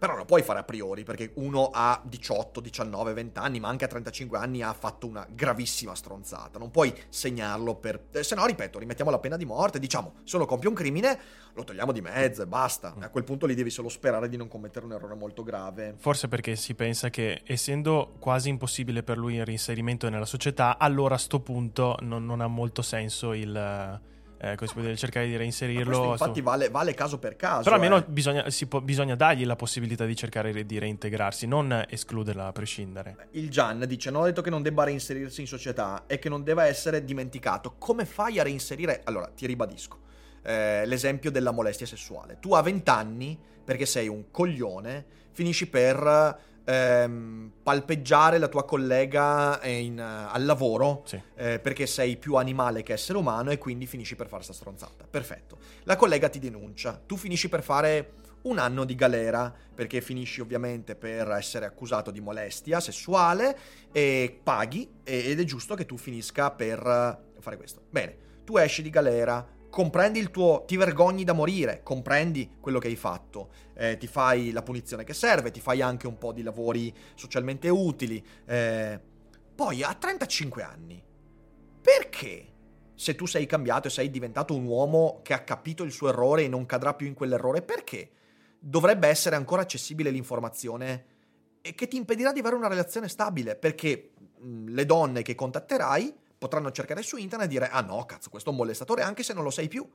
Però 0.01 0.13
non 0.13 0.23
lo 0.23 0.27
puoi 0.27 0.41
fare 0.41 0.61
a 0.61 0.65
priori, 0.65 1.05
perché 1.05 1.33
uno 1.35 1.69
a 1.71 2.01
18, 2.03 2.61
19, 2.61 3.13
20 3.13 3.39
anni, 3.39 3.61
ma 3.61 3.69
anche 3.69 3.85
a 3.85 3.89
35 3.89 4.39
anni 4.39 4.63
ha 4.63 4.73
fatto 4.73 5.07
una 5.07 5.27
gravissima 5.29 5.95
stronzata. 5.95 6.59
Non 6.59 6.71
puoi 6.71 6.91
segnarlo 7.11 7.75
per... 7.75 8.07
Eh, 8.13 8.23
se 8.23 8.35
no, 8.35 8.47
ripeto, 8.47 8.79
rimettiamo 8.79 9.11
la 9.11 9.19
pena 9.19 9.37
di 9.37 9.45
morte, 9.45 9.79
diciamo, 9.79 10.15
se 10.25 10.37
uno 10.37 10.47
compie 10.47 10.71
un 10.71 10.75
crimine, 10.75 11.19
lo 11.53 11.65
togliamo 11.65 11.93
di 11.93 12.01
mezzo 12.01 12.41
e 12.41 12.47
basta. 12.47 12.95
A 12.99 13.11
quel 13.11 13.25
punto 13.25 13.45
lì 13.45 13.55
devi 13.55 13.69
solo 13.69 13.91
sperare 13.91 14.31
di 14.31 14.39
non 14.39 14.49
commettere 14.49 14.87
un 14.87 14.93
errore 14.93 15.17
molto 15.17 15.43
grave. 15.43 15.97
Forse 15.99 16.29
perché 16.29 16.57
si 16.57 16.75
pensa 16.75 17.11
che, 17.11 17.43
essendo 17.45 18.15
quasi 18.19 18.49
impossibile 18.49 19.03
per 19.03 19.19
lui 19.19 19.35
il 19.35 19.45
reinserimento 19.45 20.09
nella 20.09 20.25
società, 20.25 20.79
allora 20.79 21.17
a 21.17 21.19
sto 21.19 21.41
punto 21.41 21.97
non, 22.01 22.25
non 22.25 22.41
ha 22.41 22.47
molto 22.47 22.81
senso 22.81 23.35
il 23.35 24.01
eh, 24.43 24.55
può 24.55 24.81
dire, 24.81 24.97
cercare 24.97 25.27
di 25.27 25.37
reinserirlo. 25.37 26.13
infatti 26.13 26.41
vale, 26.41 26.71
vale, 26.71 26.95
caso 26.95 27.19
per 27.19 27.37
caso. 27.37 27.65
Però 27.65 27.75
almeno 27.75 27.99
eh. 27.99 28.05
bisogna, 28.07 28.47
può, 28.69 28.81
bisogna, 28.81 29.15
dargli 29.15 29.45
la 29.45 29.55
possibilità 29.55 30.07
di 30.07 30.17
cercare 30.17 30.65
di 30.65 30.79
reintegrarsi, 30.79 31.47
non 31.47 31.85
escluderla 31.87 32.47
a 32.47 32.53
prescindere. 32.53 33.29
Il 33.33 33.51
Gian 33.51 33.85
dice: 33.87 34.11
Non 34.11 34.23
ho 34.23 34.25
detto 34.25 34.41
che 34.41 34.49
non 34.49 34.63
debba 34.63 34.85
reinserirsi 34.85 35.43
in 35.43 35.47
società 35.47 36.05
e 36.07 36.19
che 36.19 36.31
non 36.31 36.43
debba 36.43 36.65
essere 36.65 37.05
dimenticato. 37.05 37.75
Come 37.77 38.07
fai 38.07 38.39
a 38.39 38.43
reinserire? 38.43 39.03
Allora, 39.05 39.27
ti 39.27 39.45
ribadisco. 39.47 39.99
Eh, 40.43 40.87
l'esempio 40.87 41.31
della 41.31 41.51
molestia 41.51 41.85
sessuale. 41.85 42.39
Tu 42.41 42.55
a 42.55 42.63
20 42.63 42.91
anni, 42.91 43.39
perché 43.63 43.85
sei 43.85 44.09
un 44.09 44.31
coglione, 44.31 45.05
finisci 45.33 45.69
per 45.69 46.49
ehm, 46.71 47.53
palpeggiare 47.63 48.39
la 48.39 48.49
tua 48.49 48.65
collega 48.65 49.61
in, 49.65 49.99
uh, 49.99 50.33
al 50.33 50.45
lavoro 50.45 51.03
sì. 51.05 51.21
eh, 51.35 51.59
perché 51.59 51.87
sei 51.87 52.17
più 52.17 52.35
animale 52.35 52.83
che 52.83 52.93
essere 52.93 53.19
umano 53.19 53.51
e 53.51 53.59
quindi 53.59 53.87
finisci 53.87 54.15
per 54.17 54.29
fare 54.29 54.43
sta 54.43 54.53
stronzata. 54.53 55.07
Perfetto. 55.11 55.59
La 55.85 55.97
collega 55.97 56.29
ti 56.29 56.39
denuncia, 56.39 57.01
tu 57.05 57.17
finisci 57.17 57.49
per 57.49 57.63
fare 57.63 58.13
un 58.43 58.59
anno 58.59 58.85
di 58.85 58.95
galera 58.95 59.53
perché 59.75 60.01
finisci 60.01 60.41
ovviamente 60.41 60.95
per 60.95 61.31
essere 61.33 61.67
accusato 61.67 62.11
di 62.11 62.21
molestia 62.21 62.81
sessuale 62.81 63.57
e 63.93 64.41
paghi 64.43 64.89
ed 65.05 65.39
è 65.39 65.45
giusto 65.45 65.75
che 65.75 65.85
tu 65.85 65.99
finisca 65.99 66.51
per 66.51 67.25
fare 67.39 67.57
questo. 67.57 67.83
Bene, 67.91 68.17
tu 68.45 68.57
esci 68.57 68.81
di 68.81 68.89
galera, 68.89 69.47
comprendi 69.71 70.19
il 70.19 70.31
tuo, 70.31 70.65
ti 70.67 70.77
vergogni 70.77 71.25
da 71.25 71.33
morire, 71.33 71.81
comprendi 71.83 72.57
quello 72.61 72.79
che 72.79 72.89
hai 72.89 72.97
fatto, 72.97 73.51
eh, 73.75 73.97
ti 73.97 74.07
fai 74.07 74.51
la 74.51 74.63
punizione 74.63 75.05
che 75.05 75.15
serve, 75.15 75.51
ti 75.51 75.61
fai 75.61 75.81
anche 75.81 76.07
un 76.07 76.19
po' 76.19 76.33
di 76.33 76.43
lavori 76.43 76.93
socialmente 77.15 77.69
utili. 77.69 78.23
Eh, 78.45 79.01
poi 79.55 79.83
a 79.83 79.95
35 79.95 80.63
anni, 80.63 81.03
perché 81.81 82.47
se 82.95 83.15
tu 83.15 83.27
sei 83.27 83.47
cambiato 83.47 83.89
e 83.89 83.91
sei 83.91 84.11
diventato 84.11 84.55
un 84.55 84.65
uomo 84.65 85.21
che 85.23 85.33
ha 85.33 85.43
capito 85.43 85.85
il 85.85 85.93
suo 85.93 86.11
errore 86.11 86.45
e 86.45 86.49
non 86.49 86.67
cadrà 86.67 86.93
più 86.93 87.07
in 87.07 87.15
quell'errore, 87.15 87.63
perché 87.63 88.11
dovrebbe 88.59 89.09
essere 89.09 89.37
ancora 89.37 89.63
accessibile 89.63 90.11
l'informazione 90.11 91.05
che 91.63 91.89
ti 91.89 91.97
impedirà 91.97 92.33
di 92.33 92.41
avere 92.41 92.57
una 92.57 92.69
relazione 92.69 93.09
stabile? 93.09 93.57
Perché 93.57 94.13
mh, 94.39 94.71
le 94.71 94.87
donne 94.87 95.23
che 95.23 95.35
contatterai 95.35 96.15
potranno 96.41 96.73
cercare 96.73 97.03
su 97.03 97.19
internet 97.19 97.49
e 97.49 97.51
dire 97.51 97.69
ah 97.69 97.83
no, 97.83 98.03
cazzo, 98.07 98.31
questo 98.31 98.49
è 98.49 98.53
un 98.53 98.59
molestatore 98.59 99.03
anche 99.03 99.23
se 99.23 99.35
non 99.35 99.45
lo 99.45 99.51
sei 99.51 99.69
più. 99.69 99.87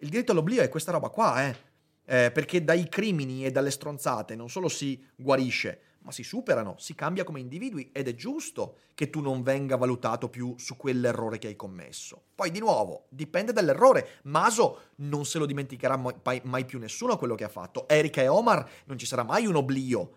Il 0.00 0.10
diritto 0.10 0.32
all'oblio 0.32 0.60
è 0.60 0.68
questa 0.68 0.92
roba 0.92 1.08
qua, 1.08 1.48
eh. 1.48 1.56
eh. 2.04 2.30
perché 2.30 2.62
dai 2.62 2.90
crimini 2.90 3.46
e 3.46 3.50
dalle 3.50 3.70
stronzate 3.70 4.36
non 4.36 4.50
solo 4.50 4.68
si 4.68 5.02
guarisce, 5.16 5.80
ma 6.00 6.12
si 6.12 6.22
superano, 6.22 6.74
si 6.76 6.94
cambia 6.94 7.24
come 7.24 7.40
individui 7.40 7.88
ed 7.90 8.06
è 8.06 8.14
giusto 8.14 8.76
che 8.94 9.08
tu 9.08 9.20
non 9.20 9.42
venga 9.42 9.76
valutato 9.76 10.28
più 10.28 10.54
su 10.58 10.76
quell'errore 10.76 11.38
che 11.38 11.46
hai 11.46 11.56
commesso. 11.56 12.22
Poi 12.34 12.50
di 12.50 12.58
nuovo, 12.58 13.06
dipende 13.08 13.54
dall'errore. 13.54 14.20
Maso 14.24 14.90
non 14.96 15.24
se 15.24 15.38
lo 15.38 15.46
dimenticherà 15.46 15.96
mai, 15.96 16.40
mai 16.44 16.66
più 16.66 16.78
nessuno 16.78 17.16
quello 17.16 17.34
che 17.34 17.44
ha 17.44 17.48
fatto. 17.48 17.88
Erika 17.88 18.20
e 18.20 18.28
Omar 18.28 18.68
non 18.84 18.98
ci 18.98 19.06
sarà 19.06 19.22
mai 19.22 19.46
un 19.46 19.56
oblio. 19.56 20.16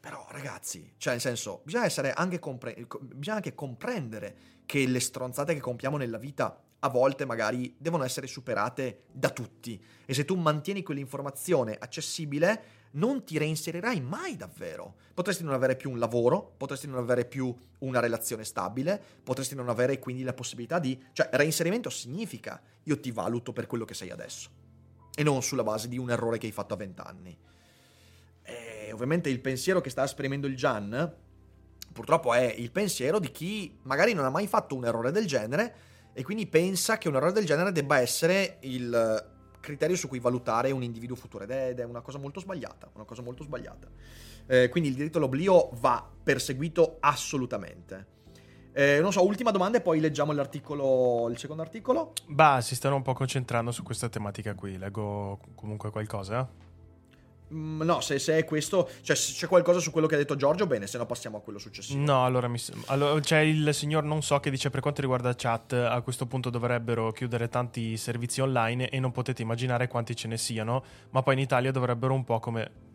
Però 0.00 0.26
ragazzi, 0.30 0.94
cioè 0.96 1.12
nel 1.12 1.22
senso, 1.22 1.60
bisogna, 1.62 1.88
anche, 2.14 2.40
compre- 2.40 2.88
bisogna 3.00 3.36
anche 3.36 3.54
comprendere 3.54 4.36
che 4.66 4.86
le 4.86 5.00
stronzate 5.00 5.54
che 5.54 5.60
compiamo 5.60 5.96
nella 5.96 6.18
vita 6.18 6.60
a 6.84 6.88
volte 6.88 7.24
magari 7.24 7.74
devono 7.78 8.04
essere 8.04 8.26
superate 8.26 9.04
da 9.12 9.30
tutti 9.30 9.80
e 10.04 10.14
se 10.14 10.24
tu 10.24 10.34
mantieni 10.34 10.82
quell'informazione 10.82 11.76
accessibile 11.78 12.80
non 12.92 13.24
ti 13.24 13.38
reinserirai 13.38 14.00
mai 14.00 14.36
davvero. 14.36 14.96
Potresti 15.14 15.44
non 15.44 15.54
avere 15.54 15.76
più 15.76 15.90
un 15.90 15.98
lavoro, 15.98 16.54
potresti 16.56 16.86
non 16.86 16.98
avere 16.98 17.24
più 17.24 17.54
una 17.78 18.00
relazione 18.00 18.44
stabile, 18.44 19.00
potresti 19.22 19.54
non 19.54 19.68
avere 19.68 19.98
quindi 19.98 20.22
la 20.22 20.34
possibilità 20.34 20.78
di... 20.78 21.00
cioè 21.12 21.28
reinserimento 21.32 21.88
significa 21.88 22.60
io 22.82 22.98
ti 22.98 23.10
valuto 23.10 23.52
per 23.52 23.66
quello 23.66 23.84
che 23.84 23.94
sei 23.94 24.10
adesso 24.10 24.50
e 25.14 25.22
non 25.22 25.42
sulla 25.42 25.62
base 25.62 25.88
di 25.88 25.98
un 25.98 26.10
errore 26.10 26.38
che 26.38 26.46
hai 26.46 26.52
fatto 26.52 26.74
a 26.74 26.78
vent'anni. 26.78 27.38
E 28.42 28.90
ovviamente 28.92 29.28
il 29.28 29.40
pensiero 29.40 29.80
che 29.80 29.90
sta 29.90 30.04
esprimendo 30.04 30.46
il 30.46 30.56
Gian 30.56 31.14
purtroppo 31.92 32.34
è 32.34 32.54
il 32.56 32.70
pensiero 32.70 33.18
di 33.18 33.30
chi 33.30 33.78
magari 33.82 34.12
non 34.12 34.24
ha 34.24 34.30
mai 34.30 34.46
fatto 34.46 34.74
un 34.74 34.84
errore 34.84 35.10
del 35.10 35.26
genere 35.26 35.74
e 36.12 36.22
quindi 36.22 36.46
pensa 36.46 36.98
che 36.98 37.08
un 37.08 37.16
errore 37.16 37.32
del 37.32 37.46
genere 37.46 37.72
debba 37.72 37.98
essere 37.98 38.58
il 38.60 39.30
criterio 39.62 39.96
su 39.96 40.08
cui 40.08 40.18
valutare 40.18 40.70
un 40.72 40.82
individuo 40.82 41.16
futuro 41.16 41.44
ed 41.44 41.78
è, 41.78 41.84
una 41.84 42.02
cosa 42.02 42.18
molto 42.18 42.40
sbagliata, 42.40 42.90
una 42.94 43.04
cosa 43.04 43.22
molto 43.22 43.44
sbagliata. 43.44 43.88
Eh, 44.46 44.68
quindi 44.68 44.90
il 44.90 44.96
diritto 44.96 45.16
all'oblio 45.18 45.70
va 45.74 46.06
perseguito 46.22 46.98
assolutamente. 47.00 48.20
Eh, 48.74 49.00
non 49.00 49.12
so, 49.12 49.24
ultima 49.24 49.50
domanda 49.50 49.78
e 49.78 49.80
poi 49.80 50.00
leggiamo 50.00 50.32
l'articolo, 50.32 51.28
il 51.30 51.38
secondo 51.38 51.62
articolo. 51.62 52.12
Bah, 52.26 52.60
si 52.60 52.74
stanno 52.74 52.96
un 52.96 53.02
po' 53.02 53.12
concentrando 53.12 53.70
su 53.70 53.82
questa 53.82 54.08
tematica 54.08 54.54
qui, 54.54 54.76
leggo 54.76 55.38
comunque 55.54 55.90
qualcosa. 55.90 56.46
Mm, 57.52 57.82
no, 57.82 58.00
se, 58.00 58.18
se 58.18 58.38
è 58.38 58.44
questo, 58.44 58.88
cioè 59.02 59.14
se 59.14 59.32
c'è 59.32 59.46
qualcosa 59.46 59.78
su 59.78 59.90
quello 59.90 60.06
che 60.06 60.14
ha 60.14 60.18
detto 60.18 60.36
Giorgio, 60.36 60.66
bene, 60.66 60.86
se 60.86 60.98
no 60.98 61.06
passiamo 61.06 61.38
a 61.38 61.40
quello 61.40 61.58
successivo. 61.58 62.00
No, 62.00 62.24
allora, 62.24 62.48
mi, 62.48 62.58
allora 62.86 63.20
c'è 63.20 63.40
il 63.40 63.74
signor 63.74 64.04
non 64.04 64.22
so 64.22 64.40
che 64.40 64.50
dice 64.50 64.70
per 64.70 64.80
quanto 64.80 65.00
riguarda 65.00 65.34
chat, 65.34 65.72
a 65.72 66.00
questo 66.00 66.26
punto 66.26 66.50
dovrebbero 66.50 67.12
chiudere 67.12 67.48
tanti 67.48 67.96
servizi 67.96 68.40
online 68.40 68.88
e 68.88 68.98
non 69.00 69.12
potete 69.12 69.42
immaginare 69.42 69.88
quanti 69.88 70.16
ce 70.16 70.28
ne 70.28 70.38
siano, 70.38 70.82
ma 71.10 71.22
poi 71.22 71.34
in 71.34 71.40
Italia 71.40 71.70
dovrebbero 71.70 72.14
un 72.14 72.24
po' 72.24 72.40
come... 72.40 72.90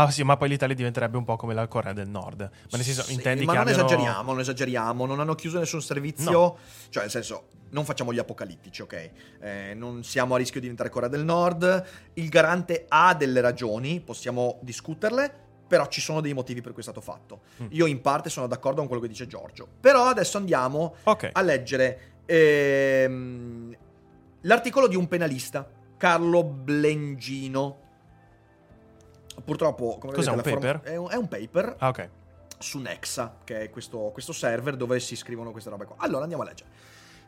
Ah 0.00 0.10
sì, 0.12 0.22
ma 0.22 0.36
poi 0.36 0.48
l'Italia 0.48 0.76
diventerebbe 0.76 1.16
un 1.16 1.24
po' 1.24 1.34
come 1.34 1.54
la 1.54 1.66
Corea 1.66 1.92
del 1.92 2.08
Nord. 2.08 2.40
Ma 2.40 2.48
nel 2.76 2.82
senso, 2.82 3.02
Sì, 3.02 3.14
intendi 3.14 3.44
ma 3.44 3.50
che 3.52 3.58
non 3.58 3.66
abbiano- 3.66 3.84
esageriamo, 3.86 4.30
non 4.30 4.40
esageriamo, 4.40 5.06
non 5.06 5.18
hanno 5.18 5.34
chiuso 5.34 5.58
nessun 5.58 5.82
servizio, 5.82 6.30
No. 6.30 6.56
cioè 6.88 7.02
nel 7.02 7.10
senso, 7.10 7.48
non 7.70 7.84
facciamo 7.84 8.12
gli 8.12 8.18
apocalittici, 8.20 8.82
ok? 8.82 9.10
Eh, 9.40 9.74
non 9.74 10.04
siamo 10.04 10.34
a 10.36 10.38
rischio 10.38 10.60
di 10.60 10.68
diventare 10.68 10.88
Corea 10.88 11.08
del 11.08 11.24
Nord, 11.24 11.84
il 12.14 12.28
garante 12.28 12.84
ha 12.86 13.12
delle 13.14 13.40
ragioni, 13.40 14.00
possiamo 14.00 14.58
discuterle, 14.62 15.32
però 15.66 15.86
ci 15.88 16.00
sono 16.00 16.20
dei 16.20 16.32
motivi 16.32 16.60
per 16.60 16.70
cui 16.72 16.80
è 16.80 16.84
stato 16.84 17.00
fatto. 17.00 17.40
Mm. 17.62 17.66
Io 17.70 17.86
in 17.86 18.00
parte 18.00 18.30
sono 18.30 18.46
d'accordo 18.46 18.78
con 18.78 18.86
quello 18.86 19.02
che 19.02 19.08
dice 19.08 19.26
Giorgio, 19.26 19.66
però 19.80 20.06
adesso 20.06 20.36
andiamo 20.38 20.94
Ok. 21.04 21.30
a 21.32 21.42
leggere 21.42 22.00
ehm, 22.24 23.76
l'articolo 24.42 24.86
di 24.86 24.94
un 24.94 25.08
penalista, 25.08 25.68
Carlo 25.96 26.44
Blengino. 26.44 27.86
Purtroppo, 29.44 29.98
come 29.98 30.12
Cos'è, 30.12 30.30
vedete, 30.30 30.48
un 30.50 30.54
paper? 30.60 30.80
è 30.80 30.96
un, 30.96 31.08
è 31.10 31.14
un 31.16 31.28
paper 31.28 31.76
Ah, 31.78 31.88
ok. 31.88 32.08
su 32.58 32.78
Nexa, 32.78 33.38
che 33.44 33.60
è 33.62 33.70
questo, 33.70 34.10
questo 34.12 34.32
server 34.32 34.76
dove 34.76 34.98
si 35.00 35.16
scrivono 35.16 35.50
queste 35.52 35.70
robe 35.70 35.84
qua. 35.84 35.96
Allora 35.98 36.22
andiamo 36.22 36.42
a 36.42 36.46
leggere. 36.46 36.70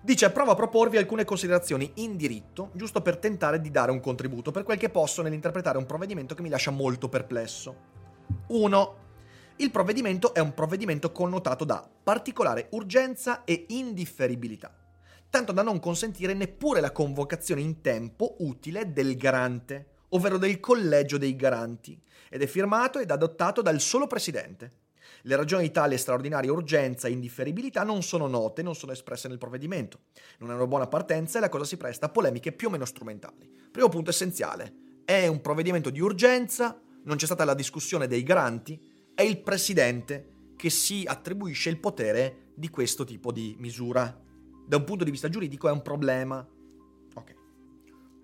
Dice, 0.02 0.30
provo 0.30 0.52
a 0.52 0.54
proporvi 0.54 0.96
alcune 0.96 1.24
considerazioni 1.24 1.90
in 1.96 2.16
diritto, 2.16 2.70
giusto 2.72 3.02
per 3.02 3.18
tentare 3.18 3.61
di 3.61 3.70
dare 3.70 3.90
un 3.90 4.00
contributo 4.00 4.50
per 4.50 4.62
quel 4.62 4.78
che 4.78 4.88
posso 4.88 5.20
nell'interpretare 5.20 5.76
un 5.76 5.84
provvedimento 5.84 6.34
che 6.34 6.40
mi 6.42 6.48
lascia 6.48 6.70
molto 6.70 7.08
perplesso. 7.11 7.74
1. 8.48 8.96
Il 9.56 9.70
provvedimento 9.70 10.32
è 10.32 10.40
un 10.40 10.54
provvedimento 10.54 11.12
connotato 11.12 11.64
da 11.66 11.86
particolare 12.02 12.68
urgenza 12.70 13.44
e 13.44 13.66
indifferibilità, 13.68 14.74
tanto 15.28 15.52
da 15.52 15.61
non 15.61 15.78
consentire 15.80 16.32
neppure 16.32 16.80
la 16.80 16.92
convocazione 16.92 17.61
in 17.61 17.82
tempo 17.82 18.36
utile 18.38 18.92
del 18.94 19.16
garante, 19.18 19.86
ovvero 20.11 20.38
del 20.38 20.61
collegio 20.61 21.18
dei 21.18 21.36
garanti, 21.36 22.00
ed 22.28 22.42
è 22.42 22.46
firmato 22.46 22.98
ed 22.98 23.11
adottato 23.11 23.62
dal 23.62 23.80
solo 23.80 24.06
presidente. 24.06 24.78
Le 25.22 25.36
ragioni 25.36 25.64
di 25.64 25.70
tale 25.70 25.98
straordinaria 25.98 26.52
urgenza 26.52 27.08
e 27.08 27.11
indifferibilità 27.11 27.82
non 27.82 28.02
sono 28.02 28.26
note, 28.26 28.62
non 28.62 28.74
sono 28.74 28.92
espresse 28.92 29.28
nel 29.28 29.38
provvedimento. 29.38 30.04
Non 30.38 30.50
è 30.50 30.54
una 30.54 30.66
buona 30.66 30.86
partenza 30.86 31.38
e 31.38 31.40
la 31.40 31.50
cosa 31.50 31.64
si 31.64 31.76
presta 31.76 32.06
a 32.06 32.08
polemiche 32.08 32.52
più 32.52 32.68
o 32.68 32.70
meno 32.70 32.86
strumentali. 32.86 33.50
Primo 33.70 33.88
punto 33.88 34.11
essenziale. 34.11 35.02
È 35.04 35.26
un 35.26 35.40
provvedimento 35.40 35.90
di 35.90 36.00
urgenza, 36.00 36.80
non 37.04 37.16
c'è 37.16 37.26
stata 37.26 37.44
la 37.44 37.54
discussione 37.54 38.06
dei 38.06 38.22
garanti, 38.22 38.80
è 39.14 39.22
il 39.22 39.42
presidente 39.42 40.54
che 40.56 40.70
si 40.70 41.04
attribuisce 41.06 41.68
il 41.68 41.80
potere 41.80 42.52
di 42.54 42.70
questo 42.70 43.04
tipo 43.04 43.32
di 43.32 43.56
misura. 43.58 44.18
Da 44.66 44.76
un 44.76 44.84
punto 44.84 45.04
di 45.04 45.11
vista 45.11 45.28
giuridico 45.28 45.68
è 45.68 45.72
un 45.72 45.82
problema. 45.82 46.46
Ok. 47.14 47.34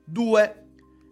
Due, 0.05 0.66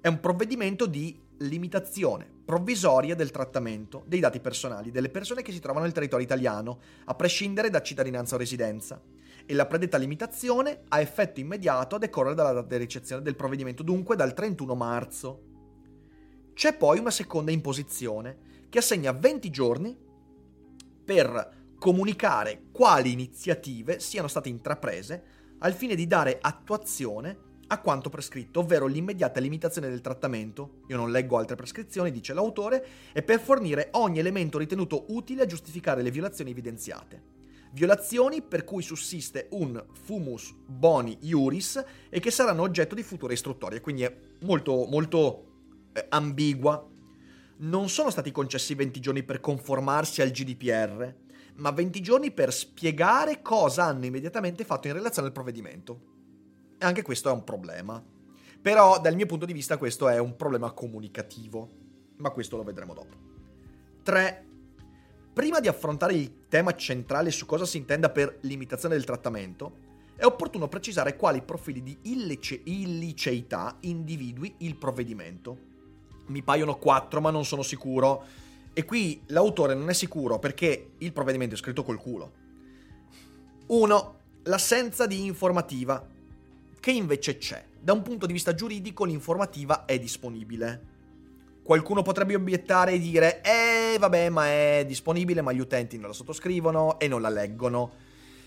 è 0.04 0.08
un 0.08 0.20
provvedimento 0.20 0.84
di 0.84 1.18
limitazione 1.38 2.30
provvisoria 2.44 3.14
del 3.14 3.30
trattamento 3.30 4.04
dei 4.06 4.20
dati 4.20 4.38
personali 4.38 4.90
delle 4.90 5.08
persone 5.08 5.40
che 5.40 5.50
si 5.50 5.60
trovano 5.60 5.86
nel 5.86 5.94
territorio 5.94 6.26
italiano, 6.26 6.78
a 7.06 7.14
prescindere 7.14 7.70
da 7.70 7.80
cittadinanza 7.80 8.34
o 8.34 8.38
residenza. 8.38 9.00
E 9.46 9.54
la 9.54 9.64
predetta 9.64 9.96
limitazione 9.96 10.82
ha 10.88 11.00
effetto 11.00 11.40
immediato 11.40 11.94
a 11.94 11.98
decorrere 11.98 12.34
dalla 12.34 12.52
data 12.52 12.66
di 12.66 12.76
ricezione 12.76 13.22
del 13.22 13.34
provvedimento, 13.34 13.82
dunque 13.82 14.14
dal 14.14 14.34
31 14.34 14.74
marzo. 14.74 15.42
C'è 16.52 16.76
poi 16.76 16.98
una 16.98 17.10
seconda 17.10 17.50
imposizione 17.50 18.66
che 18.68 18.80
assegna 18.80 19.12
20 19.12 19.48
giorni 19.48 19.96
per 21.02 21.76
comunicare 21.78 22.64
quali 22.72 23.10
iniziative 23.10 24.00
siano 24.00 24.28
state 24.28 24.50
intraprese 24.50 25.24
al 25.60 25.72
fine 25.72 25.94
di 25.94 26.06
dare 26.06 26.40
attuazione 26.42 27.52
a 27.74 27.80
quanto 27.80 28.08
prescritto, 28.08 28.60
ovvero 28.60 28.86
l'immediata 28.86 29.40
limitazione 29.40 29.88
del 29.88 30.00
trattamento, 30.00 30.82
io 30.86 30.96
non 30.96 31.10
leggo 31.10 31.36
altre 31.36 31.56
prescrizioni, 31.56 32.10
dice 32.10 32.32
l'autore, 32.32 32.86
e 33.12 33.22
per 33.22 33.40
fornire 33.40 33.88
ogni 33.92 34.18
elemento 34.18 34.58
ritenuto 34.58 35.06
utile 35.08 35.42
a 35.42 35.46
giustificare 35.46 36.02
le 36.02 36.10
violazioni 36.10 36.50
evidenziate. 36.50 37.32
Violazioni 37.72 38.40
per 38.40 38.64
cui 38.64 38.82
sussiste 38.82 39.48
un 39.50 39.84
fumus 40.04 40.54
boni 40.64 41.18
iuris 41.22 41.84
e 42.08 42.20
che 42.20 42.30
saranno 42.30 42.62
oggetto 42.62 42.94
di 42.94 43.02
future 43.02 43.34
istruttorie, 43.34 43.80
quindi 43.80 44.02
è 44.02 44.16
molto, 44.42 44.86
molto 44.88 45.44
eh, 45.92 46.06
ambigua. 46.10 46.88
Non 47.56 47.88
sono 47.88 48.10
stati 48.10 48.30
concessi 48.30 48.74
20 48.74 49.00
giorni 49.00 49.22
per 49.24 49.40
conformarsi 49.40 50.22
al 50.22 50.30
GDPR, 50.30 51.14
ma 51.56 51.70
20 51.72 52.00
giorni 52.00 52.30
per 52.30 52.52
spiegare 52.52 53.42
cosa 53.42 53.84
hanno 53.84 54.06
immediatamente 54.06 54.64
fatto 54.64 54.86
in 54.86 54.92
relazione 54.92 55.26
al 55.26 55.34
provvedimento. 55.34 56.13
E 56.78 56.84
anche 56.84 57.02
questo 57.02 57.28
è 57.28 57.32
un 57.32 57.44
problema. 57.44 58.02
Però 58.60 58.98
dal 59.00 59.14
mio 59.14 59.26
punto 59.26 59.44
di 59.44 59.52
vista 59.52 59.76
questo 59.76 60.08
è 60.08 60.18
un 60.18 60.36
problema 60.36 60.72
comunicativo, 60.72 61.68
ma 62.16 62.30
questo 62.30 62.56
lo 62.56 62.62
vedremo 62.62 62.94
dopo. 62.94 63.16
3. 64.02 64.46
Prima 65.34 65.60
di 65.60 65.68
affrontare 65.68 66.14
il 66.14 66.46
tema 66.48 66.74
centrale 66.74 67.30
su 67.30 67.44
cosa 67.44 67.66
si 67.66 67.76
intenda 67.76 68.08
per 68.08 68.38
limitazione 68.42 68.94
del 68.94 69.04
trattamento, 69.04 69.82
è 70.16 70.24
opportuno 70.24 70.68
precisare 70.68 71.16
quali 71.16 71.42
profili 71.42 71.82
di 71.82 71.98
illice- 72.02 72.60
illiceità 72.64 73.76
individui 73.80 74.54
il 74.58 74.76
provvedimento. 74.76 75.72
Mi 76.26 76.42
paiono 76.42 76.76
4, 76.76 77.20
ma 77.20 77.30
non 77.30 77.44
sono 77.44 77.62
sicuro. 77.62 78.24
E 78.72 78.84
qui 78.84 79.22
l'autore 79.26 79.74
non 79.74 79.88
è 79.88 79.92
sicuro 79.92 80.38
perché 80.38 80.92
il 80.98 81.12
provvedimento 81.12 81.54
è 81.54 81.58
scritto 81.58 81.82
col 81.82 81.98
culo. 81.98 82.32
1. 83.66 84.18
L'assenza 84.44 85.06
di 85.06 85.24
informativa, 85.24 86.06
che 86.84 86.90
invece 86.90 87.38
c'è. 87.38 87.64
Da 87.80 87.94
un 87.94 88.02
punto 88.02 88.26
di 88.26 88.34
vista 88.34 88.54
giuridico 88.54 89.06
l'informativa 89.06 89.86
è 89.86 89.98
disponibile. 89.98 90.92
Qualcuno 91.62 92.02
potrebbe 92.02 92.34
obiettare 92.34 92.92
e 92.92 92.98
dire, 92.98 93.40
eh 93.40 93.96
vabbè 93.98 94.28
ma 94.28 94.48
è 94.48 94.84
disponibile 94.86 95.40
ma 95.40 95.52
gli 95.52 95.60
utenti 95.60 95.96
non 95.96 96.08
la 96.08 96.12
sottoscrivono 96.12 96.98
e 96.98 97.08
non 97.08 97.22
la 97.22 97.30
leggono. 97.30 97.90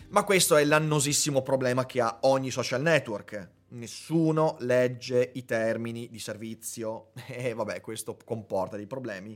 Ma 0.09 0.23
questo 0.23 0.55
è 0.55 0.63
l'annosissimo 0.65 1.41
problema 1.41 1.87
che 1.87 1.99
ha 1.99 2.19
ogni 2.21 2.51
social 2.51 2.83
network. 2.83 3.49
Nessuno 3.69 4.57
legge 4.59 5.31
i 5.33 5.43
termini 5.43 6.07
di 6.11 6.19
servizio 6.19 7.13
e 7.25 7.55
vabbè 7.55 7.81
questo 7.81 8.19
comporta 8.23 8.77
dei 8.77 8.85
problemi. 8.85 9.35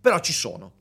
Però 0.00 0.18
ci 0.20 0.32
sono. 0.32 0.72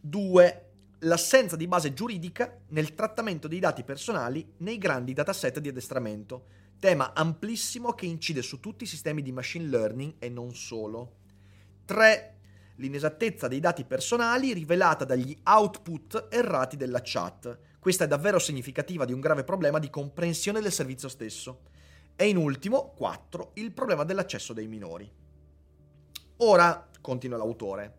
2. 0.00 0.66
L'assenza 1.00 1.56
di 1.56 1.66
base 1.66 1.92
giuridica 1.92 2.56
nel 2.68 2.94
trattamento 2.94 3.48
dei 3.48 3.58
dati 3.58 3.82
personali 3.82 4.48
nei 4.58 4.78
grandi 4.78 5.12
dataset 5.12 5.58
di 5.58 5.70
addestramento, 5.70 6.57
tema 6.78 7.12
amplissimo 7.14 7.92
che 7.92 8.06
incide 8.06 8.42
su 8.42 8.60
tutti 8.60 8.84
i 8.84 8.86
sistemi 8.86 9.22
di 9.22 9.32
machine 9.32 9.66
learning 9.66 10.14
e 10.18 10.28
non 10.28 10.54
solo. 10.54 11.16
3. 11.84 12.34
L'inesattezza 12.76 13.48
dei 13.48 13.60
dati 13.60 13.84
personali 13.84 14.52
rivelata 14.52 15.04
dagli 15.04 15.36
output 15.44 16.28
errati 16.30 16.76
della 16.76 17.00
chat. 17.02 17.58
Questa 17.78 18.04
è 18.04 18.08
davvero 18.08 18.38
significativa 18.38 19.04
di 19.04 19.12
un 19.12 19.20
grave 19.20 19.44
problema 19.44 19.78
di 19.78 19.90
comprensione 19.90 20.60
del 20.60 20.72
servizio 20.72 21.08
stesso. 21.08 21.62
E 22.14 22.28
in 22.28 22.36
ultimo, 22.36 22.92
4. 22.96 23.52
Il 23.54 23.72
problema 23.72 24.04
dell'accesso 24.04 24.52
dei 24.52 24.68
minori. 24.68 25.10
Ora, 26.38 26.88
continua 27.00 27.38
l'autore, 27.38 27.98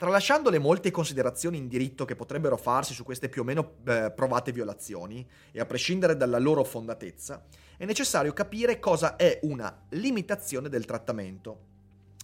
Tralasciando 0.00 0.48
le 0.48 0.58
molte 0.58 0.90
considerazioni 0.90 1.58
in 1.58 1.68
diritto 1.68 2.06
che 2.06 2.16
potrebbero 2.16 2.56
farsi 2.56 2.94
su 2.94 3.04
queste 3.04 3.28
più 3.28 3.42
o 3.42 3.44
meno 3.44 3.74
eh, 3.84 4.10
provate 4.10 4.50
violazioni, 4.50 5.28
e 5.52 5.60
a 5.60 5.66
prescindere 5.66 6.16
dalla 6.16 6.38
loro 6.38 6.64
fondatezza, 6.64 7.44
è 7.80 7.86
necessario 7.86 8.34
capire 8.34 8.78
cosa 8.78 9.16
è 9.16 9.38
una 9.44 9.74
limitazione 9.92 10.68
del 10.68 10.84
trattamento. 10.84 11.68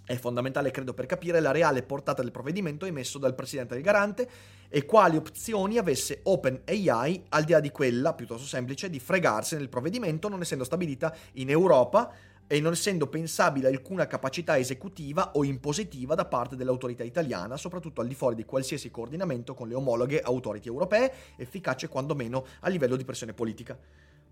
È 0.05 0.15
fondamentale, 0.15 0.71
credo, 0.71 0.93
per 0.93 1.07
capire 1.07 1.41
la 1.41 1.51
reale 1.51 1.83
portata 1.83 2.21
del 2.21 2.31
provvedimento 2.31 2.85
emesso 2.85 3.17
dal 3.17 3.35
Presidente 3.35 3.73
del 3.73 3.83
Garante 3.83 4.29
e 4.69 4.85
quali 4.85 5.17
opzioni 5.17 5.79
avesse 5.79 6.21
OpenAI 6.25 7.25
al 7.31 7.45
di 7.45 7.53
là 7.53 7.61
di 7.61 7.71
quella, 7.71 8.13
piuttosto 8.13 8.47
semplice, 8.47 8.91
di 8.91 9.01
fregarsi 9.01 9.57
nel 9.57 9.71
provvedimento 9.71 10.29
non 10.29 10.43
essendo 10.43 10.63
stabilita 10.63 11.17
in 11.33 11.49
Europa 11.49 12.13
e 12.47 12.61
non 12.61 12.73
essendo 12.73 13.07
pensabile 13.07 13.69
alcuna 13.69 14.07
capacità 14.07 14.59
esecutiva 14.59 15.31
o 15.37 15.43
impositiva 15.43 16.15
da 16.15 16.27
parte 16.27 16.57
dell'autorità 16.57 17.03
italiana, 17.03 17.57
soprattutto 17.57 18.03
al 18.03 18.09
di 18.09 18.15
fuori 18.15 18.35
di 18.35 18.45
qualsiasi 18.45 18.91
coordinamento 18.91 19.55
con 19.55 19.69
le 19.69 19.75
omologhe 19.75 20.21
autority 20.21 20.69
europee, 20.69 21.11
efficace 21.37 21.89
quando 21.89 22.15
meno 22.15 22.45
a 22.61 22.69
livello 22.69 22.97
di 22.97 23.07
pressione 23.07 23.33
politica. 23.33 23.79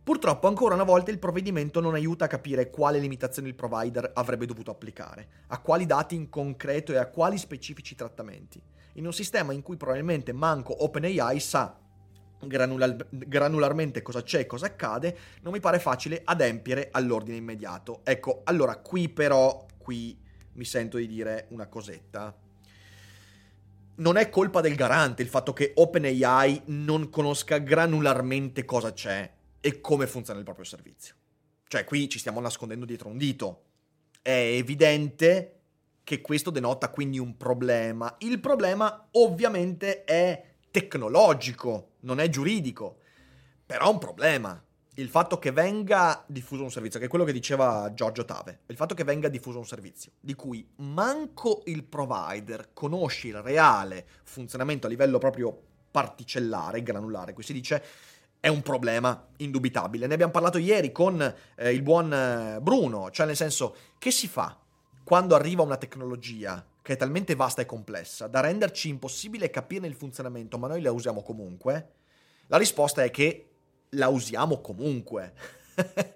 Purtroppo 0.05 0.49
ancora 0.49 0.75
una 0.75 0.85
volta 0.85 1.11
il 1.11 1.19
provvedimento 1.19 1.81
non 1.81 1.95
aiuta 1.95 2.27
a 2.27 2.29
capire 2.29 2.69
quale 2.69 2.99
limitazioni 2.99 3.49
il 3.49 3.55
provider 3.55 4.11
avrebbe 4.13 4.45
dovuto 4.45 4.71
applicare, 4.71 5.29
a 5.47 5.61
quali 5.63 5.87
dati 5.87 6.15
in 6.15 6.29
concreto 6.29 6.93
e 6.93 6.99
a 6.99 7.07
quali 7.07 7.39
specifici 7.39 7.95
trattamenti, 7.95 8.61
in 8.97 9.07
un 9.07 9.15
sistema 9.15 9.55
in 9.55 9.63
cui 9.63 9.79
probabilmente 9.79 10.35
manco 10.35 10.85
OpenAI 10.85 11.41
sa 11.41 11.79
granular- 12.47 13.07
granularmente 13.09 14.03
cosa 14.03 14.23
c'è 14.23 14.41
e 14.41 14.47
cosa 14.47 14.67
accade, 14.67 15.17
non 15.41 15.55
mi 15.55 15.61
pare 15.61 15.79
facile 15.79 16.21
adempiere 16.23 16.91
all'ordine 16.93 17.39
immediato. 17.39 18.01
Ecco, 18.05 18.43
allora 18.45 18.77
qui 18.77 19.09
però, 19.09 19.65
qui 19.79 20.21
mi 20.53 20.67
sento 20.67 20.99
di 20.99 21.07
dire 21.07 21.47
una 21.49 21.67
cosetta. 21.67 22.37
Non 23.97 24.19
è 24.19 24.29
colpa 24.29 24.61
del 24.61 24.75
garante 24.75 25.23
il 25.23 25.29
fatto 25.29 25.55
che 25.55 25.73
OpenAI 25.75 26.65
non 26.67 27.09
conosca 27.09 27.57
granularmente 27.57 28.67
cosa 28.67 28.93
c'è 28.93 29.34
e 29.65 29.81
come 29.81 30.07
funziona 30.07 30.39
il 30.39 30.45
proprio 30.45 30.67
servizio. 30.67 31.15
Cioè, 31.67 31.85
qui 31.85 32.07
ci 32.11 32.19
stiamo 32.19 32.39
nascondendo 32.39 32.85
dietro 32.85 33.09
un 33.09 33.17
dito. 33.17 33.63
È 34.21 34.29
evidente 34.29 35.61
che 36.05 36.21
questo 36.21 36.51
denota 36.51 36.91
quindi 36.91 37.19
un 37.19 37.39
problema. 37.39 38.15
Il 38.19 38.41
problema 38.41 39.09
ovviamente 39.13 40.05
è 40.05 40.57
tecnologico, 40.71 41.93
non 42.01 42.21
è 42.21 42.29
giuridico, 42.29 42.99
però 43.65 43.87
è 43.87 43.93
un 43.93 43.99
problema. 43.99 44.63
Il 44.97 45.09
fatto 45.09 45.39
che 45.39 45.51
venga 45.51 46.23
diffuso 46.27 46.63
un 46.63 46.71
servizio, 46.71 47.01
che 47.01 47.07
è 47.07 47.09
quello 47.09 47.25
che 47.25 47.33
diceva 47.33 47.91
Giorgio 47.95 48.27
Tave, 48.27 48.61
il 48.67 48.77
fatto 48.77 48.95
che 48.95 49.03
venga 49.03 49.29
diffuso 49.29 49.57
un 49.57 49.67
servizio 49.67 50.13
di 50.21 50.35
cui 50.35 50.69
manco 50.77 51.63
il 51.65 51.85
provider 51.85 52.75
conosce 52.75 53.29
il 53.29 53.41
reale 53.41 54.07
funzionamento 54.25 54.87
a 54.87 54.91
livello 54.91 55.17
proprio 55.17 55.59
particellare, 55.91 56.83
granulare, 56.83 57.33
qui 57.33 57.43
si 57.43 57.55
dice 57.55 57.83
è 58.45 58.49
un 58.49 58.61
problema 58.61 59.29
indubitabile. 59.39 60.07
Ne 60.07 60.13
abbiamo 60.13 60.31
parlato 60.31 60.59
ieri 60.59 60.93
con 60.93 61.19
eh, 61.57 61.73
il 61.73 61.81
buon 61.81 62.13
eh, 62.13 62.59
Bruno, 62.61 63.11
cioè 63.11 63.25
nel 63.25 63.37
senso 63.37 63.75
che 63.97 64.11
si 64.11 64.29
fa 64.29 64.55
quando 65.03 65.35
arriva 65.35 65.63
una 65.63 65.79
tecnologia 65.79 66.63
che 66.83 66.93
è 66.93 66.97
talmente 66.97 67.37
vasta 67.37 67.63
e 67.63 67.65
complessa 67.65 68.27
da 68.27 68.41
renderci 68.41 68.91
impossibile 68.91 69.49
capirne 69.49 69.87
il 69.87 69.95
funzionamento, 69.95 70.59
ma 70.59 70.69
noi 70.69 70.83
la 70.83 70.93
usiamo 70.93 71.23
comunque? 71.23 71.93
La 72.49 72.59
risposta 72.59 73.03
è 73.03 73.11
che 73.11 73.49
la 73.93 74.09
usiamo 74.09 74.61
comunque, 74.61 75.33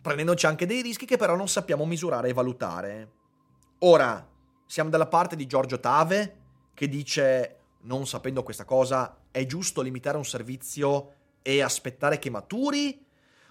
prendendoci 0.00 0.46
anche 0.46 0.66
dei 0.66 0.82
rischi 0.82 1.04
che 1.04 1.16
però 1.16 1.34
non 1.34 1.48
sappiamo 1.48 1.84
misurare 1.84 2.28
e 2.28 2.32
valutare. 2.32 3.10
Ora, 3.78 4.24
siamo 4.66 4.88
dalla 4.88 5.08
parte 5.08 5.34
di 5.34 5.48
Giorgio 5.48 5.80
Tave 5.80 6.36
che 6.74 6.86
dice, 6.86 7.56
non 7.80 8.06
sapendo 8.06 8.44
questa 8.44 8.64
cosa, 8.64 9.22
è 9.32 9.44
giusto 9.46 9.82
limitare 9.82 10.16
un 10.16 10.24
servizio 10.24 11.14
e 11.42 11.62
aspettare 11.62 12.18
che 12.18 12.30
maturi? 12.30 13.04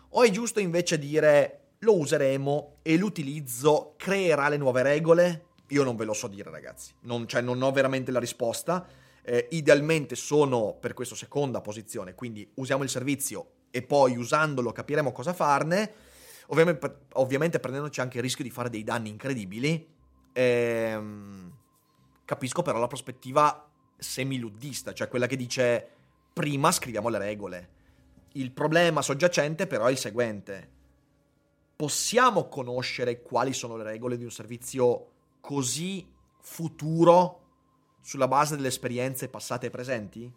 O 0.10 0.24
è 0.24 0.30
giusto 0.32 0.60
invece 0.60 0.98
dire 0.98 1.60
lo 1.80 1.98
useremo 1.98 2.78
e 2.82 2.98
l'utilizzo 2.98 3.94
creerà 3.98 4.50
le 4.50 4.58
nuove 4.58 4.82
regole? 4.82 5.46
Io 5.68 5.84
non 5.84 5.96
ve 5.96 6.06
lo 6.06 6.14
so 6.14 6.28
dire, 6.28 6.50
ragazzi. 6.50 6.94
Non, 7.02 7.28
cioè, 7.28 7.42
non 7.42 7.62
ho 7.62 7.72
veramente 7.72 8.12
la 8.12 8.20
risposta. 8.20 8.86
Eh, 9.22 9.48
idealmente 9.52 10.16
sono 10.16 10.76
per 10.80 10.94
questa 10.94 11.16
seconda 11.16 11.62
posizione, 11.62 12.16
quindi 12.16 12.50
usiamo 12.56 12.84
il 12.84 12.90
servizio 12.90 13.52
e 13.70 13.84
poi 13.84 14.18
usandolo 14.18 14.72
capiremo 14.72 15.12
cosa 15.12 15.34
farne. 15.34 15.94
Ovviamente, 16.48 17.02
ovviamente 17.14 17.60
prendendoci 17.60 18.02
anche 18.02 18.18
il 18.18 18.24
rischio 18.24 18.44
di 18.44 18.50
fare 18.50 18.70
dei 18.70 18.84
danni 18.84 19.10
incredibili. 19.10 19.88
Ehm, 20.34 21.54
capisco 22.26 22.62
però 22.64 22.80
la 22.80 22.88
prospettiva 22.88 23.70
semiluddista, 23.98 24.94
cioè 24.94 25.08
quella 25.08 25.28
che 25.28 25.36
dice 25.36 25.88
prima 26.34 26.72
scriviamo 26.72 27.10
le 27.10 27.18
regole. 27.20 27.70
Il 28.34 28.52
problema 28.52 29.02
soggiacente 29.02 29.68
però 29.68 29.86
è 29.86 29.92
il 29.92 29.98
seguente 29.98 30.78
possiamo 31.80 32.50
conoscere 32.50 33.22
quali 33.22 33.54
sono 33.54 33.78
le 33.78 33.84
regole 33.84 34.18
di 34.18 34.26
un 34.26 34.32
servizio 34.32 35.12
così 35.40 36.06
futuro 36.42 37.46
sulla 38.02 38.28
base 38.28 38.58
delle 38.58 38.68
esperienze 38.68 39.30
passate 39.30 39.68
e 39.68 39.70
presenti? 39.70 40.30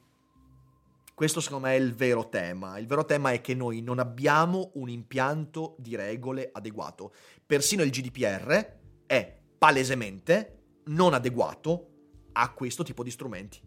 Questo 1.12 1.40
secondo 1.40 1.66
me 1.66 1.74
è 1.74 1.80
il 1.80 1.97
vero 1.97 2.28
tema. 2.28 2.78
Il 2.78 2.86
vero 2.86 3.05
tema 3.05 3.32
è 3.32 3.40
che 3.40 3.57
noi 3.57 3.82
non 3.82 3.99
abbiamo 3.99 4.70
un 4.74 4.88
impianto 4.88 5.74
di 5.78 5.97
regole 5.97 6.49
adeguato. 6.53 7.12
Persino 7.45 7.82
il 7.82 7.90
GDPR 7.90 8.78
è 9.05 9.40
palesemente 9.59 10.61
non 10.84 11.12
adeguato 11.12 11.88
a 12.34 12.53
questo 12.53 12.84
tipo 12.84 13.03
di 13.03 13.11
strumenti. 13.11 13.61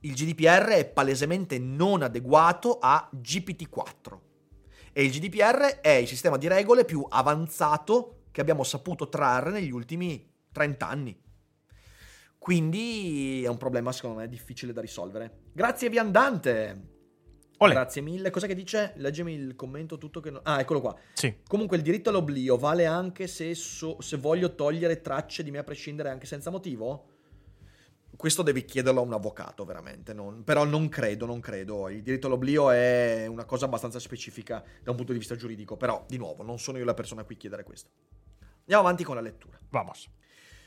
Il 0.00 0.14
GDPR 0.14 0.68
è 0.68 0.86
palesemente 0.86 1.58
non 1.58 2.02
adeguato 2.02 2.78
a 2.80 3.10
GPT-4 3.14 4.18
e 4.92 5.04
il 5.04 5.10
GDPR 5.10 5.80
è 5.80 5.90
il 5.90 6.06
sistema 6.06 6.38
di 6.38 6.48
regole 6.48 6.86
più 6.86 7.04
avanzato 7.06 8.22
che 8.30 8.40
abbiamo 8.40 8.64
saputo 8.64 9.08
trarre 9.08 9.50
negli 9.50 9.70
ultimi 9.70 10.26
30 10.52 10.88
anni. 10.88 11.20
Quindi 12.38 13.42
è 13.44 13.48
un 13.48 13.58
problema 13.58 13.92
secondo 13.92 14.20
me 14.20 14.28
difficile 14.28 14.72
da 14.72 14.80
risolvere. 14.80 15.42
Grazie 15.52 15.90
Viandante. 15.90 16.88
Olè. 17.58 17.74
Grazie 17.74 18.00
mille. 18.00 18.30
Cos'è 18.30 18.46
che 18.46 18.54
dice? 18.54 18.94
Leggimi 18.96 19.34
il 19.34 19.54
commento 19.54 19.98
tutto 19.98 20.20
che... 20.20 20.30
No... 20.30 20.40
Ah, 20.44 20.60
eccolo 20.60 20.80
qua. 20.80 20.96
Sì. 21.12 21.40
Comunque 21.46 21.76
il 21.76 21.82
diritto 21.82 22.08
all'oblio 22.08 22.56
vale 22.56 22.86
anche 22.86 23.26
se, 23.26 23.54
so... 23.54 24.00
se 24.00 24.16
voglio 24.16 24.54
togliere 24.54 25.02
tracce 25.02 25.42
di 25.42 25.50
me 25.50 25.58
a 25.58 25.64
prescindere 25.64 26.08
anche 26.08 26.24
senza 26.24 26.48
motivo? 26.48 27.09
Questo 28.20 28.42
devi 28.42 28.66
chiederlo 28.66 29.00
a 29.00 29.02
un 29.02 29.14
avvocato, 29.14 29.64
veramente. 29.64 30.12
Non, 30.12 30.44
però 30.44 30.64
non 30.64 30.90
credo, 30.90 31.24
non 31.24 31.40
credo. 31.40 31.88
Il 31.88 32.02
diritto 32.02 32.26
all'oblio 32.26 32.70
è 32.70 33.24
una 33.26 33.46
cosa 33.46 33.64
abbastanza 33.64 33.98
specifica 33.98 34.62
da 34.82 34.90
un 34.90 34.96
punto 34.98 35.12
di 35.12 35.18
vista 35.18 35.36
giuridico. 35.36 35.78
Però, 35.78 36.04
di 36.06 36.18
nuovo, 36.18 36.42
non 36.42 36.58
sono 36.58 36.76
io 36.76 36.84
la 36.84 36.92
persona 36.92 37.22
a 37.22 37.24
cui 37.24 37.38
chiedere 37.38 37.64
questo. 37.64 37.88
Andiamo 38.58 38.82
avanti 38.82 39.04
con 39.04 39.14
la 39.14 39.22
lettura. 39.22 39.58
Vamos. 39.70 40.06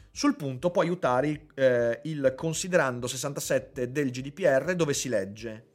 Sul 0.09 0.35
punto 0.35 0.71
può 0.71 0.81
aiutare 0.81 1.45
eh, 1.53 1.99
il 2.05 2.33
considerando 2.35 3.05
67 3.05 3.91
del 3.91 4.09
GDPR 4.09 4.73
dove 4.73 4.95
si 4.95 5.07
legge 5.07 5.72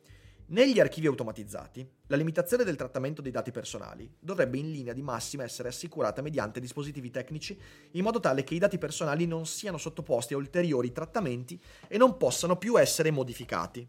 negli 0.50 0.80
archivi 0.80 1.06
automatizzati, 1.06 1.86
la 2.06 2.16
limitazione 2.16 2.64
del 2.64 2.76
trattamento 2.76 3.20
dei 3.20 3.30
dati 3.30 3.50
personali 3.50 4.10
dovrebbe 4.18 4.56
in 4.56 4.70
linea 4.70 4.94
di 4.94 5.02
massima 5.02 5.42
essere 5.42 5.68
assicurata 5.68 6.22
mediante 6.22 6.58
dispositivi 6.58 7.10
tecnici 7.10 7.60
in 7.90 8.02
modo 8.02 8.18
tale 8.18 8.44
che 8.44 8.54
i 8.54 8.58
dati 8.58 8.78
personali 8.78 9.26
non 9.26 9.44
siano 9.44 9.76
sottoposti 9.76 10.32
a 10.32 10.38
ulteriori 10.38 10.90
trattamenti 10.90 11.60
e 11.86 11.98
non 11.98 12.16
possano 12.16 12.56
più 12.56 12.80
essere 12.80 13.10
modificati. 13.10 13.86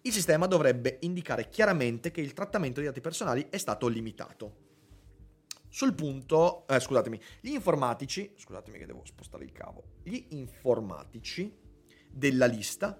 Il 0.00 0.12
sistema 0.12 0.46
dovrebbe 0.46 0.96
indicare 1.02 1.50
chiaramente 1.50 2.10
che 2.10 2.22
il 2.22 2.32
trattamento 2.32 2.80
dei 2.80 2.88
dati 2.88 3.02
personali 3.02 3.48
è 3.50 3.58
stato 3.58 3.86
limitato. 3.86 4.66
Sul 5.68 5.92
punto, 5.92 6.66
eh, 6.68 6.80
scusatemi, 6.80 7.20
gli 7.42 7.50
informatici, 7.50 8.32
scusatemi 8.34 8.78
che 8.78 8.86
devo 8.86 9.02
spostare 9.04 9.44
il 9.44 9.52
cavo, 9.52 9.82
gli 10.02 10.24
informatici 10.30 11.54
della 12.10 12.46
lista 12.46 12.98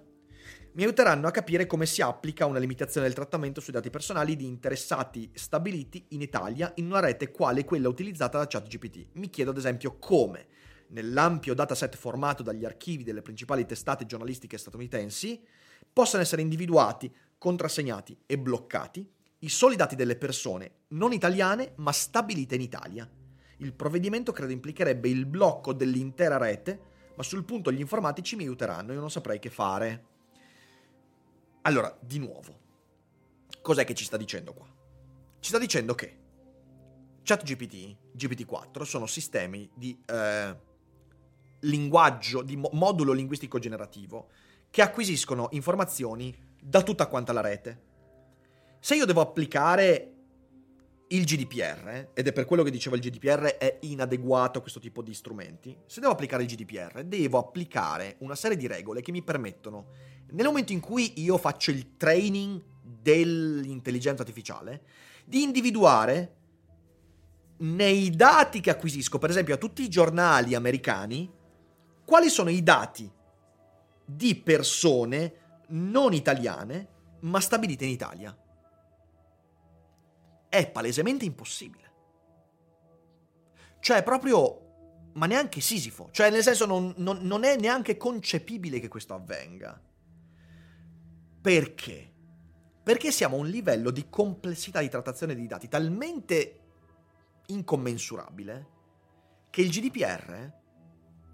mi 0.73 0.83
aiuteranno 0.83 1.27
a 1.27 1.31
capire 1.31 1.65
come 1.65 1.85
si 1.85 2.01
applica 2.01 2.45
una 2.45 2.59
limitazione 2.59 3.07
del 3.07 3.15
trattamento 3.15 3.59
sui 3.59 3.73
dati 3.73 3.89
personali 3.89 4.35
di 4.35 4.45
interessati 4.45 5.31
stabiliti 5.33 6.05
in 6.09 6.21
Italia 6.21 6.71
in 6.75 6.85
una 6.85 6.99
rete 6.99 7.31
quale 7.31 7.65
quella 7.65 7.89
utilizzata 7.89 8.37
da 8.37 8.47
ChatGPT. 8.47 9.07
Mi 9.13 9.29
chiedo 9.29 9.51
ad 9.51 9.57
esempio 9.57 9.97
come, 9.97 10.47
nell'ampio 10.89 11.53
dataset 11.53 11.95
formato 11.95 12.43
dagli 12.43 12.65
archivi 12.65 13.03
delle 13.03 13.21
principali 13.21 13.65
testate 13.65 14.05
giornalistiche 14.05 14.57
statunitensi, 14.57 15.41
possano 15.91 16.21
essere 16.21 16.41
individuati, 16.41 17.11
contrassegnati 17.37 18.17
e 18.25 18.37
bloccati 18.37 19.09
i 19.39 19.49
soli 19.49 19.77
dati 19.77 19.95
delle 19.95 20.17
persone 20.17 20.81
non 20.89 21.13
italiane 21.13 21.73
ma 21.77 21.93
stabilite 21.93 22.55
in 22.55 22.61
Italia. 22.61 23.09
Il 23.57 23.73
provvedimento 23.73 24.31
credo 24.31 24.51
implicherebbe 24.51 25.07
il 25.07 25.25
blocco 25.25 25.73
dell'intera 25.73 26.37
rete, 26.37 26.79
ma 27.15 27.23
sul 27.23 27.45
punto 27.45 27.71
gli 27.71 27.79
informatici 27.79 28.35
mi 28.35 28.43
aiuteranno, 28.43 28.93
io 28.93 28.99
non 28.99 29.09
saprei 29.09 29.39
che 29.39 29.49
fare. 29.49 30.08
Allora, 31.63 31.95
di 31.99 32.19
nuovo, 32.19 32.57
cos'è 33.61 33.83
che 33.83 33.93
ci 33.93 34.05
sta 34.05 34.15
dicendo 34.15 34.53
qua? 34.53 34.67
Ci 35.39 35.49
sta 35.49 35.59
dicendo 35.59 35.93
che 35.93 36.17
ChatGPT, 37.23 37.97
GPT-4 38.15 38.83
sono 38.83 39.05
sistemi 39.05 39.69
di 39.73 39.97
eh, 40.05 40.57
linguaggio, 41.61 42.41
di 42.41 42.55
mo- 42.55 42.69
modulo 42.73 43.11
linguistico 43.11 43.59
generativo 43.59 44.29
che 44.69 44.81
acquisiscono 44.81 45.49
informazioni 45.51 46.35
da 46.61 46.81
tutta 46.81 47.07
quanta 47.07 47.33
la 47.33 47.41
rete. 47.41 47.87
Se 48.79 48.95
io 48.95 49.05
devo 49.05 49.21
applicare 49.21 50.13
il 51.09 51.25
GDPR, 51.25 52.11
ed 52.13 52.27
è 52.27 52.31
per 52.31 52.45
quello 52.45 52.63
che 52.63 52.71
dicevo 52.71 52.95
il 52.95 53.01
GDPR 53.01 53.57
è 53.57 53.79
inadeguato 53.81 54.59
a 54.59 54.61
questo 54.61 54.79
tipo 54.79 55.01
di 55.01 55.13
strumenti, 55.13 55.75
se 55.85 55.99
devo 55.99 56.13
applicare 56.13 56.43
il 56.43 56.49
GDPR 56.49 57.03
devo 57.03 57.39
applicare 57.39 58.15
una 58.19 58.35
serie 58.35 58.57
di 58.57 58.67
regole 58.67 59.01
che 59.01 59.11
mi 59.11 59.23
permettono 59.23 59.87
nel 60.31 60.45
momento 60.45 60.71
in 60.71 60.79
cui 60.79 61.21
io 61.21 61.37
faccio 61.37 61.71
il 61.71 61.97
training 61.97 62.61
dell'intelligenza 62.81 64.21
artificiale, 64.21 64.83
di 65.25 65.43
individuare 65.43 66.35
nei 67.57 68.09
dati 68.09 68.61
che 68.61 68.69
acquisisco, 68.69 69.17
per 69.17 69.29
esempio 69.29 69.55
a 69.55 69.57
tutti 69.57 69.81
i 69.83 69.89
giornali 69.89 70.55
americani, 70.55 71.31
quali 72.05 72.29
sono 72.29 72.49
i 72.49 72.63
dati 72.63 73.09
di 74.05 74.35
persone 74.35 75.33
non 75.69 76.13
italiane 76.13 76.87
ma 77.21 77.39
stabilite 77.39 77.85
in 77.85 77.91
Italia. 77.91 78.37
È 80.47 80.69
palesemente 80.71 81.25
impossibile. 81.25 81.87
Cioè, 83.79 84.03
proprio 84.03 84.67
ma 85.13 85.25
neanche 85.25 85.61
Sisifo. 85.61 86.09
Cioè, 86.11 86.29
nel 86.29 86.43
senso, 86.43 86.65
non, 86.65 86.93
non, 86.97 87.19
non, 87.21 87.43
è 87.43 87.55
neanche 87.57 87.97
concepibile 87.97 88.79
che 88.79 88.87
questo 88.87 89.13
avvenga. 89.13 89.79
Perché? 91.49 92.13
Perché 92.83 93.11
siamo 93.11 93.35
a 93.35 93.39
un 93.39 93.47
livello 93.47 93.89
di 93.89 94.07
complessità 94.07 94.81
di 94.81 94.87
trattazione 94.87 95.33
di 95.33 95.47
dati 95.47 95.67
talmente 95.67 96.59
incommensurabile 97.47 98.67
che 99.49 99.61
il 99.61 99.71
GDPR 99.71 100.53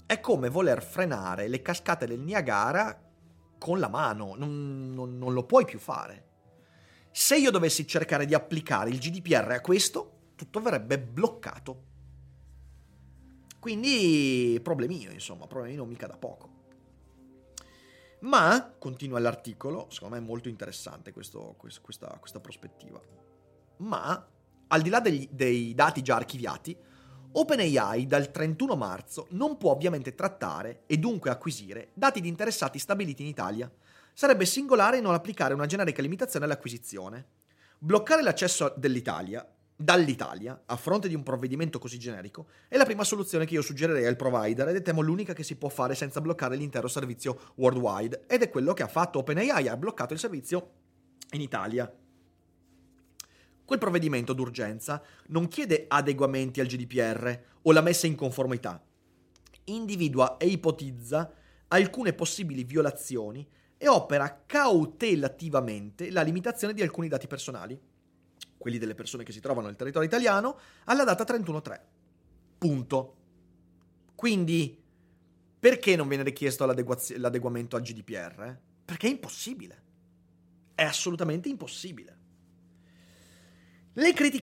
è 0.05 0.20
come 0.22 0.47
voler 0.47 0.82
frenare 0.82 1.49
le 1.49 1.61
cascate 1.61 2.05
del 2.05 2.22
Niagara 2.22 2.97
con 3.59 3.78
la 3.78 3.89
mano, 3.89 4.36
non, 4.38 4.93
non, 4.93 5.18
non 5.18 5.34
lo 5.34 5.43
puoi 5.43 5.66
più 5.66 5.80
fare. 5.80 6.28
Se 7.11 7.36
io 7.36 7.51
dovessi 7.51 7.86
cercare 7.86 8.26
di 8.26 8.34
applicare 8.34 8.91
il 8.91 8.99
GDPR 8.99 9.51
a 9.51 9.59
questo, 9.59 10.30
tutto 10.36 10.61
verrebbe 10.61 10.97
bloccato. 10.97 11.84
Quindi 13.59 14.61
problemino, 14.63 15.11
insomma, 15.11 15.45
problemino 15.45 15.84
mica 15.84 16.07
da 16.07 16.16
poco. 16.16 16.55
Ma, 18.20 18.74
continua 18.78 19.20
l'articolo, 19.20 19.88
secondo 19.89 20.16
me 20.16 20.22
è 20.22 20.26
molto 20.26 20.49
interessante 20.49 21.11
questo, 21.11 21.55
questo, 21.57 21.82
questa, 21.82 22.18
questa, 22.20 22.39
prospettiva, 22.39 22.99
ma 23.78 24.28
al 24.68 24.82
di 24.82 24.89
là 24.89 24.99
degli, 24.99 25.28
dei 25.32 25.74
dati 25.76 26.01
già 26.01 26.16
archiviati, 26.16 26.76
OpenAI 27.38 28.07
dal 28.07 28.32
31 28.32 28.76
marzo 28.76 29.28
non 29.32 29.57
può 29.57 29.72
ovviamente 29.72 30.16
trattare 30.16 30.84
e 30.86 30.97
dunque 30.97 31.30
acquisire 31.30 31.89
dati 31.93 32.22
di 32.22 32.30
interessati 32.30 32.80
stabiliti 32.80 33.22
in 33.22 33.28
Italia. 33.28 33.70
Sarebbe 34.13 34.45
singolare 34.45 35.01
non 35.01 35.13
applicare 35.13 35.53
una 35.53 35.66
generica 35.66 36.01
limitazione 36.01 36.45
all'acquisizione. 36.45 37.28
Bloccare 37.78 38.24
l'accesso 38.24 38.74
dell'Italia 38.78 39.45
dall'Italia, 39.76 40.63
a 40.65 40.78
fronte 40.78 41.09
di 41.09 41.15
un 41.15 41.23
provvedimento 41.23 41.80
così 41.80 41.99
generico, 41.99 42.47
è 42.67 42.78
la 42.78 42.86
prima 42.86 43.03
soluzione 43.03 43.45
che 43.45 43.55
io 43.55 43.61
suggerirei 43.61 44.05
al 44.05 44.15
provider 44.15 44.69
ed 44.69 44.78
è 44.78 44.82
temo 44.82 45.01
l'unica 45.01 45.34
che 45.34 45.43
si 45.43 45.57
può 45.57 45.69
fare 45.69 45.95
senza 45.95 46.21
bloccare 46.21 46.55
l'intero 46.55 46.88
servizio 46.88 47.51
worldwide 47.55 48.23
ed 48.28 48.41
è 48.41 48.49
quello 48.49 48.73
che 48.73 48.84
ha 48.84 48.88
fatto 48.88 49.19
OpenAI, 49.19 49.67
ha 49.67 49.78
bloccato 49.78 50.13
il 50.13 50.19
servizio 50.19 50.71
in 51.32 51.41
Italia. 51.41 51.93
Quel 53.65 53.80
provvedimento 53.80 54.34
d'urgenza 54.34 55.01
non 55.28 55.47
chiede 55.47 55.86
adeguamenti 55.88 56.61
al 56.61 56.67
GDPR 56.67 57.39
o 57.63 57.71
la 57.71 57.82
messa 57.82 58.07
in 58.07 58.15
conformità, 58.15 58.82
individua 59.65 60.38
e 60.38 60.47
ipotizza 60.47 61.34
alcune 61.67 62.13
possibili 62.13 62.63
violazioni 62.63 63.45
e 63.78 63.88
opera 63.89 64.43
cautelativamente 64.45 66.11
la 66.11 66.21
limitazione 66.21 66.73
di 66.73 66.82
alcuni 66.82 67.07
dati 67.07 67.28
personali 67.28 67.78
quelli 68.66 68.80
delle 68.80 68.95
persone 68.95 69.24
che 69.24 69.32
si 69.32 69.39
trovano 69.39 69.68
nel 69.68 69.76
territorio 69.76 70.07
italiano, 70.07 70.57
alla 70.86 71.03
data 71.03 71.24
31-3. 71.24 71.80
Punto. 72.57 73.16
Quindi, 74.16 74.82
perché 75.59 75.95
non 75.95 76.07
viene 76.07 76.24
richiesto 76.24 76.66
l'adeguamento 76.66 77.76
al 77.76 77.84
GDPR? 77.84 78.57
Perché 78.84 79.05
è 79.05 79.11
impossibile. 79.11 79.84
È 80.74 80.82
assolutamente 80.82 81.47
impossibile. 81.47 82.18
Le 83.93 84.13
critiche. 84.13 84.44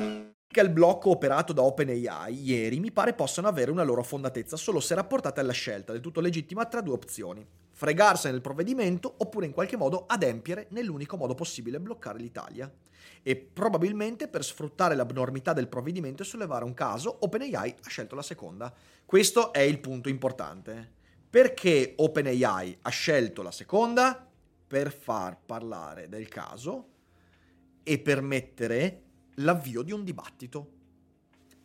che 0.51 0.59
al 0.59 0.69
blocco 0.69 1.09
operato 1.09 1.53
da 1.53 1.63
OpenAI 1.63 2.43
ieri 2.43 2.79
mi 2.79 2.91
pare 2.91 3.13
possano 3.13 3.47
avere 3.47 3.71
una 3.71 3.83
loro 3.83 4.03
fondatezza 4.03 4.57
solo 4.57 4.79
se 4.79 4.93
rapportate 4.93 5.39
alla 5.39 5.53
scelta 5.53 5.93
del 5.93 6.01
tutto 6.01 6.19
legittima 6.19 6.65
tra 6.65 6.81
due 6.81 6.93
opzioni 6.93 7.47
fregarsene 7.81 8.33
del 8.33 8.41
provvedimento 8.41 9.11
oppure 9.17 9.47
in 9.47 9.53
qualche 9.53 9.75
modo 9.75 10.05
adempiere 10.05 10.67
nell'unico 10.69 11.17
modo 11.17 11.33
possibile 11.33 11.79
bloccare 11.79 12.19
l'Italia. 12.19 12.71
E 13.23 13.35
probabilmente 13.35 14.27
per 14.27 14.43
sfruttare 14.43 14.93
l'abnormità 14.93 15.51
del 15.53 15.67
provvedimento 15.67 16.21
e 16.21 16.25
sollevare 16.27 16.63
un 16.63 16.75
caso, 16.75 17.17
OpenAI 17.21 17.75
ha 17.83 17.89
scelto 17.89 18.13
la 18.13 18.21
seconda. 18.21 18.71
Questo 19.03 19.51
è 19.51 19.61
il 19.61 19.79
punto 19.79 20.09
importante. 20.09 20.91
Perché 21.27 21.93
OpenAI 21.95 22.77
ha 22.83 22.89
scelto 22.89 23.41
la 23.41 23.51
seconda? 23.51 24.27
Per 24.67 24.93
far 24.93 25.39
parlare 25.43 26.07
del 26.07 26.27
caso 26.27 26.87
e 27.81 27.97
permettere 27.97 29.01
l'avvio 29.35 29.81
di 29.81 29.91
un 29.91 30.03
dibattito. 30.03 30.79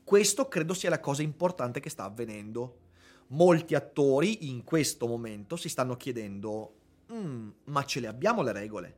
Questo 0.05 0.49
credo 0.49 0.75
sia 0.75 0.91
la 0.91 1.01
cosa 1.01 1.23
importante 1.23 1.81
che 1.81 1.91
sta 1.91 2.05
avvenendo 2.05 2.85
molti 3.29 3.75
attori 3.75 4.49
in 4.49 4.63
questo 4.63 5.07
momento 5.07 5.57
si 5.57 5.69
stanno 5.69 5.97
chiedendo, 5.97 6.75
mm, 7.13 7.49
ma 7.65 7.85
ce 7.85 8.01
le 8.01 8.07
abbiamo 8.07 8.43
le 8.43 8.53
regole? 8.53 8.97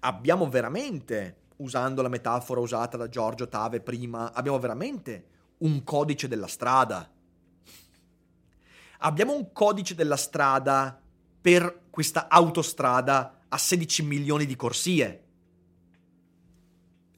Abbiamo 0.00 0.48
veramente, 0.48 1.36
usando 1.56 2.02
la 2.02 2.08
metafora 2.08 2.60
usata 2.60 2.96
da 2.96 3.08
Giorgio 3.08 3.48
Tave 3.48 3.80
prima, 3.80 4.32
abbiamo 4.32 4.58
veramente 4.58 5.26
un 5.58 5.84
codice 5.84 6.28
della 6.28 6.46
strada? 6.46 7.10
Abbiamo 9.04 9.34
un 9.34 9.52
codice 9.52 9.94
della 9.94 10.16
strada 10.16 10.98
per 11.40 11.82
questa 11.90 12.28
autostrada 12.28 13.40
a 13.48 13.58
16 13.58 14.02
milioni 14.04 14.46
di 14.46 14.56
corsie? 14.56 15.21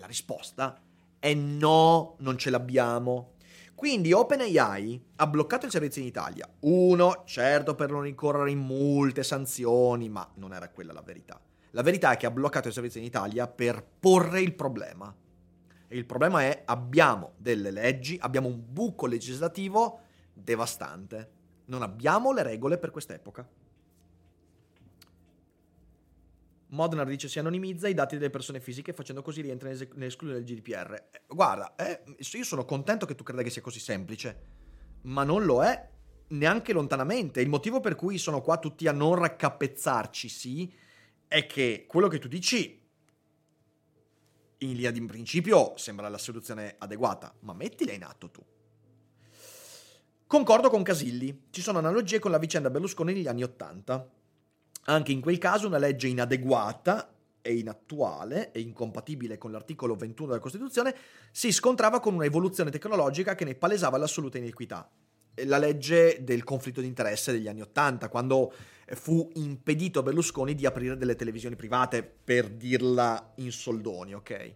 La 0.04 0.10
risposta 0.10 0.78
è 1.18 1.32
no, 1.32 2.16
non 2.18 2.36
ce 2.36 2.50
l'abbiamo. 2.50 3.36
Quindi 3.74 4.12
OpenAI 4.12 5.02
ha 5.16 5.26
bloccato 5.26 5.64
il 5.64 5.72
servizio 5.72 6.02
in 6.02 6.08
Italia. 6.08 6.46
Uno, 6.60 7.22
certo 7.24 7.74
per 7.74 7.90
non 7.90 8.06
incorrere 8.06 8.50
in 8.50 8.58
molte 8.58 9.22
sanzioni, 9.22 10.10
ma 10.10 10.30
non 10.34 10.52
era 10.52 10.68
quella 10.68 10.92
la 10.92 11.00
verità. 11.00 11.40
La 11.70 11.80
verità 11.80 12.12
è 12.12 12.18
che 12.18 12.26
ha 12.26 12.30
bloccato 12.30 12.68
il 12.68 12.74
servizio 12.74 13.00
in 13.00 13.06
Italia 13.06 13.48
per 13.48 13.82
porre 13.98 14.42
il 14.42 14.52
problema. 14.52 15.12
E 15.88 15.96
il 15.96 16.04
problema 16.04 16.42
è 16.42 16.64
abbiamo 16.66 17.32
delle 17.38 17.70
leggi, 17.70 18.18
abbiamo 18.20 18.48
un 18.48 18.62
buco 18.62 19.06
legislativo 19.06 20.00
devastante. 20.34 21.30
Non 21.64 21.80
abbiamo 21.80 22.30
le 22.30 22.42
regole 22.42 22.76
per 22.76 22.90
quest'epoca. 22.90 23.48
Modnar 26.74 27.06
dice 27.06 27.28
si 27.28 27.38
anonimizza 27.38 27.88
i 27.88 27.94
dati 27.94 28.16
delle 28.16 28.30
persone 28.30 28.60
fisiche 28.60 28.92
facendo 28.92 29.22
così 29.22 29.40
rientra 29.40 29.68
nell'esclusione 29.68 30.42
del 30.42 30.44
GDPR. 30.44 30.92
Eh, 31.10 31.22
guarda, 31.28 31.74
eh, 31.76 32.02
io 32.18 32.44
sono 32.44 32.64
contento 32.64 33.06
che 33.06 33.14
tu 33.14 33.22
creda 33.22 33.42
che 33.42 33.50
sia 33.50 33.62
così 33.62 33.78
semplice, 33.78 34.42
ma 35.02 35.22
non 35.22 35.44
lo 35.44 35.62
è 35.62 35.88
neanche 36.28 36.72
lontanamente. 36.72 37.40
Il 37.40 37.48
motivo 37.48 37.80
per 37.80 37.94
cui 37.94 38.18
sono 38.18 38.40
qua 38.40 38.58
tutti 38.58 38.88
a 38.88 38.92
non 38.92 39.14
raccapezzarci, 39.14 40.28
sì, 40.28 40.72
è 41.28 41.46
che 41.46 41.84
quello 41.86 42.08
che 42.08 42.18
tu 42.18 42.28
dici 42.28 42.82
in 44.58 44.72
linea 44.74 44.90
di 44.90 45.04
principio 45.04 45.76
sembra 45.76 46.08
la 46.08 46.18
soluzione 46.18 46.74
adeguata, 46.78 47.34
ma 47.40 47.52
mettila 47.52 47.92
in 47.92 48.02
atto 48.02 48.30
tu. 48.30 48.44
Concordo 50.26 50.70
con 50.70 50.82
Casilli, 50.82 51.46
ci 51.50 51.60
sono 51.60 51.78
analogie 51.78 52.18
con 52.18 52.32
la 52.32 52.38
vicenda 52.38 52.70
Berlusconi 52.70 53.12
negli 53.12 53.28
anni 53.28 53.44
Ottanta. 53.44 54.08
Anche 54.86 55.12
in 55.12 55.20
quel 55.20 55.38
caso 55.38 55.66
una 55.66 55.78
legge 55.78 56.08
inadeguata 56.08 57.14
e 57.40 57.54
inattuale 57.54 58.52
e 58.52 58.60
incompatibile 58.60 59.38
con 59.38 59.50
l'articolo 59.50 59.94
21 59.94 60.28
della 60.28 60.40
Costituzione 60.40 60.94
si 61.30 61.52
scontrava 61.52 62.00
con 62.00 62.14
un'evoluzione 62.14 62.70
tecnologica 62.70 63.34
che 63.34 63.44
ne 63.44 63.54
palesava 63.54 63.98
l'assoluta 63.98 64.38
inequità. 64.38 64.90
La 65.44 65.58
legge 65.58 66.22
del 66.22 66.44
conflitto 66.44 66.80
di 66.80 66.86
interesse 66.86 67.32
degli 67.32 67.48
anni 67.48 67.60
Ottanta, 67.60 68.08
quando 68.08 68.52
fu 68.86 69.30
impedito 69.34 69.98
a 69.98 70.02
Berlusconi 70.02 70.54
di 70.54 70.64
aprire 70.64 70.96
delle 70.96 71.16
televisioni 71.16 71.56
private, 71.56 72.02
per 72.02 72.48
dirla 72.48 73.32
in 73.36 73.50
soldoni, 73.50 74.14
ok? 74.14 74.54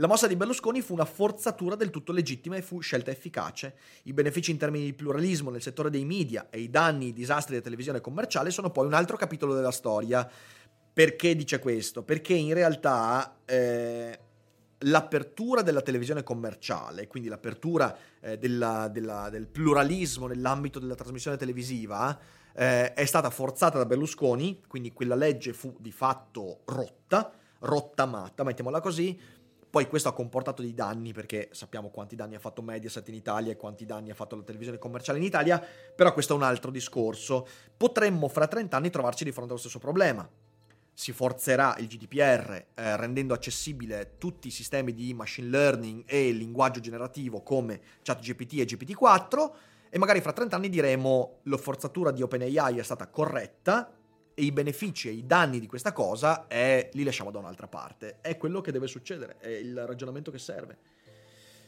La 0.00 0.06
mossa 0.06 0.26
di 0.26 0.34
Berlusconi 0.34 0.80
fu 0.80 0.94
una 0.94 1.04
forzatura 1.04 1.74
del 1.74 1.90
tutto 1.90 2.12
legittima 2.12 2.56
e 2.56 2.62
fu 2.62 2.80
scelta 2.80 3.10
efficace. 3.10 3.74
I 4.04 4.14
benefici 4.14 4.50
in 4.50 4.56
termini 4.56 4.86
di 4.86 4.94
pluralismo 4.94 5.50
nel 5.50 5.60
settore 5.60 5.90
dei 5.90 6.06
media 6.06 6.46
e 6.48 6.60
i 6.60 6.70
danni, 6.70 7.08
i 7.08 7.12
disastri 7.12 7.50
della 7.50 7.64
televisione 7.64 8.00
commerciale 8.00 8.50
sono 8.50 8.70
poi 8.70 8.86
un 8.86 8.94
altro 8.94 9.18
capitolo 9.18 9.52
della 9.52 9.70
storia. 9.70 10.26
Perché 10.92 11.36
dice 11.36 11.58
questo? 11.58 12.02
Perché 12.02 12.32
in 12.32 12.54
realtà 12.54 13.40
eh, 13.44 14.18
l'apertura 14.78 15.60
della 15.60 15.82
televisione 15.82 16.22
commerciale, 16.22 17.06
quindi 17.06 17.28
l'apertura 17.28 17.94
eh, 18.20 18.38
della, 18.38 18.88
della, 18.88 19.28
del 19.28 19.48
pluralismo 19.48 20.26
nell'ambito 20.26 20.78
della 20.78 20.94
trasmissione 20.94 21.36
televisiva, 21.36 22.18
eh, 22.54 22.94
è 22.94 23.04
stata 23.04 23.28
forzata 23.28 23.76
da 23.76 23.84
Berlusconi, 23.84 24.62
quindi 24.66 24.94
quella 24.94 25.14
legge 25.14 25.52
fu 25.52 25.76
di 25.78 25.92
fatto 25.92 26.60
rotta, 26.64 27.30
rottamata, 27.58 28.44
mettiamola 28.44 28.80
così, 28.80 29.38
poi 29.70 29.86
questo 29.86 30.08
ha 30.08 30.12
comportato 30.12 30.62
dei 30.62 30.74
danni 30.74 31.12
perché 31.12 31.48
sappiamo 31.52 31.90
quanti 31.90 32.16
danni 32.16 32.34
ha 32.34 32.40
fatto 32.40 32.60
Mediaset 32.60 33.06
in 33.08 33.14
Italia 33.14 33.52
e 33.52 33.56
quanti 33.56 33.86
danni 33.86 34.10
ha 34.10 34.14
fatto 34.14 34.34
la 34.34 34.42
televisione 34.42 34.78
commerciale 34.78 35.18
in 35.18 35.24
Italia, 35.24 35.64
però 35.94 36.12
questo 36.12 36.34
è 36.34 36.36
un 36.36 36.42
altro 36.42 36.72
discorso. 36.72 37.46
Potremmo 37.76 38.26
fra 38.26 38.48
30 38.48 38.76
anni 38.76 38.90
trovarci 38.90 39.22
di 39.22 39.30
fronte 39.30 39.52
allo 39.52 39.60
stesso 39.60 39.78
problema. 39.78 40.28
Si 40.92 41.12
forzerà 41.12 41.76
il 41.78 41.86
GDPR 41.86 42.64
eh, 42.74 42.96
rendendo 42.96 43.32
accessibile 43.32 44.16
tutti 44.18 44.48
i 44.48 44.50
sistemi 44.50 44.92
di 44.92 45.14
machine 45.14 45.48
learning 45.48 46.02
e 46.04 46.32
linguaggio 46.32 46.80
generativo 46.80 47.40
come 47.42 47.80
ChatGPT 48.02 48.54
e 48.54 48.64
GPT-4 48.64 49.50
e 49.88 49.98
magari 49.98 50.20
fra 50.20 50.32
30 50.32 50.56
anni 50.56 50.68
diremo 50.68 51.38
la 51.44 51.56
forzatura 51.56 52.10
di 52.10 52.22
OpenAI 52.22 52.78
è 52.78 52.82
stata 52.82 53.06
corretta 53.06 53.88
e 54.40 54.44
i 54.44 54.52
benefici 54.52 55.08
e 55.08 55.12
i 55.12 55.26
danni 55.26 55.60
di 55.60 55.66
questa 55.66 55.92
cosa 55.92 56.46
è, 56.46 56.88
li 56.94 57.04
lasciamo 57.04 57.30
da 57.30 57.38
un'altra 57.38 57.68
parte. 57.68 58.16
È 58.22 58.38
quello 58.38 58.62
che 58.62 58.72
deve 58.72 58.86
succedere, 58.86 59.36
è 59.38 59.48
il 59.48 59.86
ragionamento 59.86 60.30
che 60.30 60.38
serve. 60.38 60.78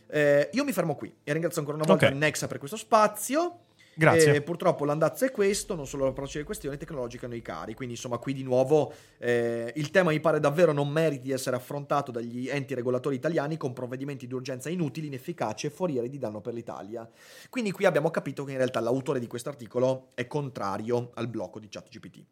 Eh, 0.08 0.48
io 0.52 0.64
mi 0.64 0.72
fermo 0.72 0.94
qui 0.94 1.14
e 1.22 1.32
ringrazio 1.32 1.60
ancora 1.60 1.76
una 1.76 1.86
volta 1.86 2.06
Ok. 2.06 2.12
Nexa 2.14 2.46
per 2.46 2.58
questo 2.58 2.78
spazio. 2.78 3.58
Grazie. 3.94 4.34
E 4.34 4.40
purtroppo 4.40 4.86
l'andazzo 4.86 5.26
è 5.26 5.30
questo, 5.30 5.74
non 5.74 5.86
solo 5.86 6.06
l'approccio 6.06 6.38
alle 6.38 6.46
questioni 6.46 6.78
tecnologiche 6.78 7.26
noi 7.26 7.42
cari. 7.42 7.74
Quindi, 7.74 7.94
insomma, 7.94 8.16
qui 8.16 8.32
di 8.32 8.42
nuovo 8.42 8.90
eh, 9.18 9.70
il 9.76 9.90
tema 9.90 10.10
mi 10.10 10.20
pare 10.20 10.40
davvero 10.40 10.72
non 10.72 10.88
meriti 10.88 11.24
di 11.24 11.32
essere 11.32 11.56
affrontato 11.56 12.10
dagli 12.10 12.48
enti 12.48 12.72
regolatori 12.72 13.16
italiani 13.16 13.58
con 13.58 13.74
provvedimenti 13.74 14.26
di 14.26 14.32
urgenza 14.32 14.70
inutili, 14.70 15.08
inefficaci 15.08 15.66
e 15.66 15.70
forieri 15.70 16.08
di 16.08 16.16
danno 16.16 16.40
per 16.40 16.54
l'Italia. 16.54 17.06
Quindi 17.50 17.70
qui 17.70 17.84
abbiamo 17.84 18.10
capito 18.10 18.44
che 18.44 18.52
in 18.52 18.56
realtà 18.56 18.80
l'autore 18.80 19.20
di 19.20 19.26
questo 19.26 19.50
articolo 19.50 20.08
è 20.14 20.26
contrario 20.26 21.10
al 21.14 21.28
blocco 21.28 21.58
di 21.58 21.68
ChatGPT. 21.68 22.24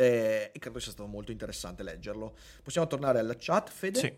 Eh, 0.00 0.50
e 0.54 0.58
credo 0.58 0.78
sia 0.78 0.92
stato 0.92 1.06
molto 1.06 1.30
interessante 1.30 1.82
leggerlo. 1.82 2.34
Possiamo 2.62 2.86
tornare 2.86 3.18
alla 3.18 3.36
chat, 3.38 3.68
Fede? 3.68 3.98
Sì. 3.98 4.12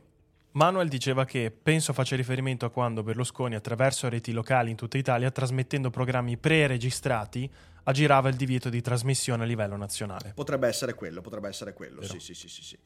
Manuel 0.53 0.87
diceva 0.89 1.25
che 1.25 1.51
penso 1.51 1.93
faccia 1.93 2.15
riferimento 2.15 2.65
a 2.67 2.71
quando 2.71 3.03
Berlusconi, 3.03 3.57
attraverso 3.57 4.09
reti 4.09 4.31
locali 4.31 4.71
in 4.71 4.77
tutta 4.77 4.97
Italia, 4.97 5.31
trasmettendo 5.33 5.91
programmi 5.91 6.37
pre-registrati, 6.37 7.51
aggirava 7.85 8.29
il 8.29 8.37
divieto 8.37 8.69
di 8.69 8.81
trasmissione 8.81 9.43
a 9.43 9.47
livello 9.47 9.77
nazionale. 9.77 10.33
Potrebbe 10.35 10.69
essere 10.69 10.95
quello, 10.95 11.21
potrebbe 11.21 11.49
essere 11.49 11.73
quello. 11.73 12.01
Vero. 12.01 12.13
Sì, 12.13 12.21
sì, 12.21 12.35
sì, 12.35 12.49
sì. 12.49 12.63
sì. 12.63 12.79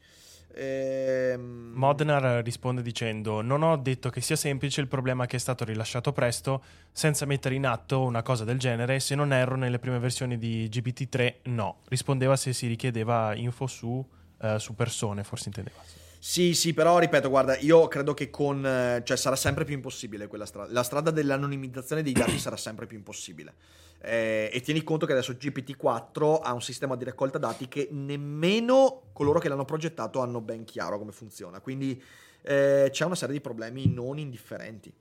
Ehm, 0.55 1.71
Modnar 1.73 2.43
risponde 2.43 2.81
dicendo: 2.81 3.41
Non 3.41 3.61
ho 3.63 3.75
detto 3.77 4.09
che 4.09 4.21
sia 4.21 4.35
semplice, 4.35 4.81
il 4.81 4.87
problema 4.87 5.25
è 5.25 5.27
che 5.27 5.35
è 5.35 5.39
stato 5.39 5.63
rilasciato 5.63 6.11
presto, 6.11 6.63
senza 6.91 7.25
mettere 7.25 7.55
in 7.55 7.65
atto 7.65 8.01
una 8.01 8.21
cosa 8.23 8.43
del 8.43 8.57
genere. 8.57 8.99
Se 8.99 9.15
non 9.15 9.33
erro, 9.33 9.55
nelle 9.55 9.79
prime 9.79 9.99
versioni 9.99 10.37
di 10.37 10.67
GPT-3, 10.71 11.35
no. 11.43 11.81
Rispondeva 11.87 12.35
se 12.35 12.53
si 12.53 12.67
richiedeva 12.67 13.35
info 13.35 13.67
su, 13.67 14.05
eh, 14.41 14.59
su 14.59 14.75
persone, 14.75 15.23
forse 15.23 15.47
intendeva. 15.47 16.05
Sì, 16.19 16.53
sì, 16.53 16.73
però 16.73 16.97
ripeto, 16.99 17.29
guarda, 17.29 17.57
io 17.57 17.87
credo 17.87 18.13
che 18.13 18.29
con... 18.29 18.65
eh, 18.65 19.01
cioè 19.03 19.17
sarà 19.17 19.35
sempre 19.35 19.65
più 19.65 19.75
impossibile 19.75 20.27
quella 20.27 20.45
strada. 20.45 20.71
La 20.71 20.83
strada 20.83 21.11
dell'anonimizzazione 21.11 22.01
dei 22.01 22.13
dati 22.13 22.37
sarà 22.39 22.57
sempre 22.57 22.85
più 22.85 22.97
impossibile. 22.97 23.53
Eh, 23.99 24.49
e 24.51 24.61
tieni 24.61 24.83
conto 24.83 25.05
che 25.05 25.13
adesso 25.13 25.33
GPT-4 25.33 26.39
ha 26.41 26.53
un 26.53 26.61
sistema 26.61 26.95
di 26.95 27.03
raccolta 27.03 27.37
dati 27.37 27.67
che 27.67 27.87
nemmeno 27.91 29.03
coloro 29.13 29.39
che 29.39 29.49
l'hanno 29.49 29.65
progettato 29.65 30.19
hanno 30.19 30.41
ben 30.41 30.63
chiaro 30.65 30.97
come 30.97 31.11
funziona. 31.11 31.59
Quindi 31.59 32.01
eh, 32.43 32.89
c'è 32.91 33.05
una 33.05 33.15
serie 33.15 33.35
di 33.35 33.41
problemi 33.41 33.91
non 33.91 34.17
indifferenti. 34.17 34.91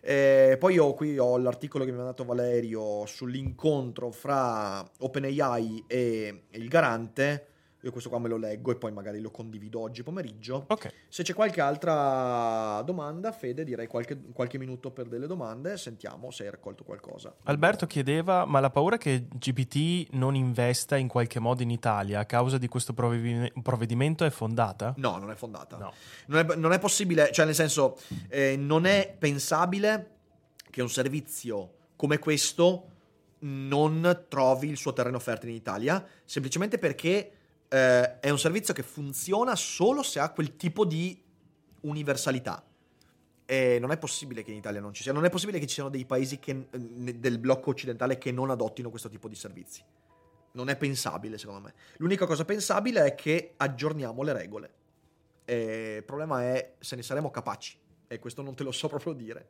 Eh, 0.00 0.56
poi 0.58 0.74
io 0.74 0.94
qui 0.94 1.18
ho 1.18 1.36
l'articolo 1.38 1.84
che 1.84 1.90
mi 1.90 1.96
ha 1.96 2.00
mandato 2.00 2.24
Valerio 2.24 3.04
sull'incontro 3.06 4.10
fra 4.10 4.88
OpenAI 4.98 5.84
e 5.86 6.42
il 6.50 6.68
garante. 6.68 7.46
Io 7.82 7.92
questo 7.92 8.08
qua 8.08 8.18
me 8.18 8.28
lo 8.28 8.36
leggo 8.36 8.72
e 8.72 8.76
poi 8.76 8.90
magari 8.90 9.20
lo 9.20 9.30
condivido 9.30 9.80
oggi 9.80 10.02
pomeriggio. 10.02 10.64
Ok. 10.66 10.92
Se 11.08 11.22
c'è 11.22 11.32
qualche 11.32 11.60
altra 11.60 12.82
domanda, 12.84 13.30
Fede, 13.30 13.62
direi 13.62 13.86
qualche, 13.86 14.18
qualche 14.32 14.58
minuto 14.58 14.90
per 14.90 15.06
delle 15.06 15.28
domande. 15.28 15.76
Sentiamo 15.76 16.32
se 16.32 16.42
hai 16.44 16.50
raccolto 16.50 16.82
qualcosa. 16.82 17.36
Alberto 17.44 17.86
chiedeva: 17.86 18.44
Ma 18.46 18.58
la 18.58 18.70
paura 18.70 18.96
che 18.96 19.28
GPT 19.32 20.08
non 20.14 20.34
investa 20.34 20.96
in 20.96 21.06
qualche 21.06 21.38
modo 21.38 21.62
in 21.62 21.70
Italia 21.70 22.18
a 22.18 22.24
causa 22.24 22.58
di 22.58 22.66
questo 22.66 22.92
provvedi- 22.94 23.52
provvedimento 23.62 24.24
è 24.24 24.30
fondata? 24.30 24.94
No, 24.96 25.18
non 25.18 25.30
è 25.30 25.36
fondata. 25.36 25.76
No. 25.76 25.92
Non, 26.26 26.38
è, 26.38 26.56
non 26.56 26.72
è 26.72 26.80
possibile, 26.80 27.30
cioè 27.30 27.44
nel 27.44 27.54
senso, 27.54 27.96
eh, 28.28 28.56
non 28.56 28.86
è 28.86 29.14
pensabile 29.16 30.16
che 30.68 30.82
un 30.82 30.90
servizio 30.90 31.74
come 31.94 32.18
questo 32.18 32.86
non 33.40 34.24
trovi 34.28 34.68
il 34.68 34.76
suo 34.76 34.92
terreno 34.92 35.20
fertile 35.20 35.52
in 35.52 35.58
Italia, 35.58 36.04
semplicemente 36.24 36.78
perché 36.78 37.37
eh, 37.68 38.20
è 38.20 38.30
un 38.30 38.38
servizio 38.38 38.74
che 38.74 38.82
funziona 38.82 39.54
solo 39.56 40.02
se 40.02 40.18
ha 40.20 40.30
quel 40.30 40.56
tipo 40.56 40.84
di 40.84 41.22
universalità. 41.82 42.64
E 43.44 43.78
non 43.80 43.90
è 43.90 43.98
possibile 43.98 44.42
che 44.42 44.50
in 44.50 44.58
Italia 44.58 44.80
non 44.80 44.92
ci 44.92 45.02
sia, 45.02 45.12
non 45.12 45.24
è 45.24 45.30
possibile 45.30 45.58
che 45.58 45.66
ci 45.66 45.74
siano 45.74 45.88
dei 45.88 46.04
paesi 46.04 46.38
che- 46.38 46.68
del 46.70 47.38
blocco 47.38 47.70
occidentale 47.70 48.18
che 48.18 48.30
non 48.30 48.50
adottino 48.50 48.90
questo 48.90 49.08
tipo 49.08 49.26
di 49.28 49.34
servizi. 49.34 49.82
Non 50.52 50.68
è 50.68 50.76
pensabile, 50.76 51.38
secondo 51.38 51.60
me. 51.60 51.74
L'unica 51.96 52.26
cosa 52.26 52.44
pensabile 52.44 53.04
è 53.04 53.14
che 53.14 53.54
aggiorniamo 53.56 54.22
le 54.22 54.32
regole. 54.32 54.72
E 55.44 55.96
il 55.98 56.04
problema 56.04 56.42
è 56.42 56.74
se 56.78 56.96
ne 56.96 57.02
saremo 57.02 57.30
capaci. 57.30 57.78
E 58.06 58.18
questo 58.18 58.42
non 58.42 58.54
te 58.54 58.64
lo 58.64 58.72
so 58.72 58.88
proprio 58.88 59.12
dire. 59.12 59.48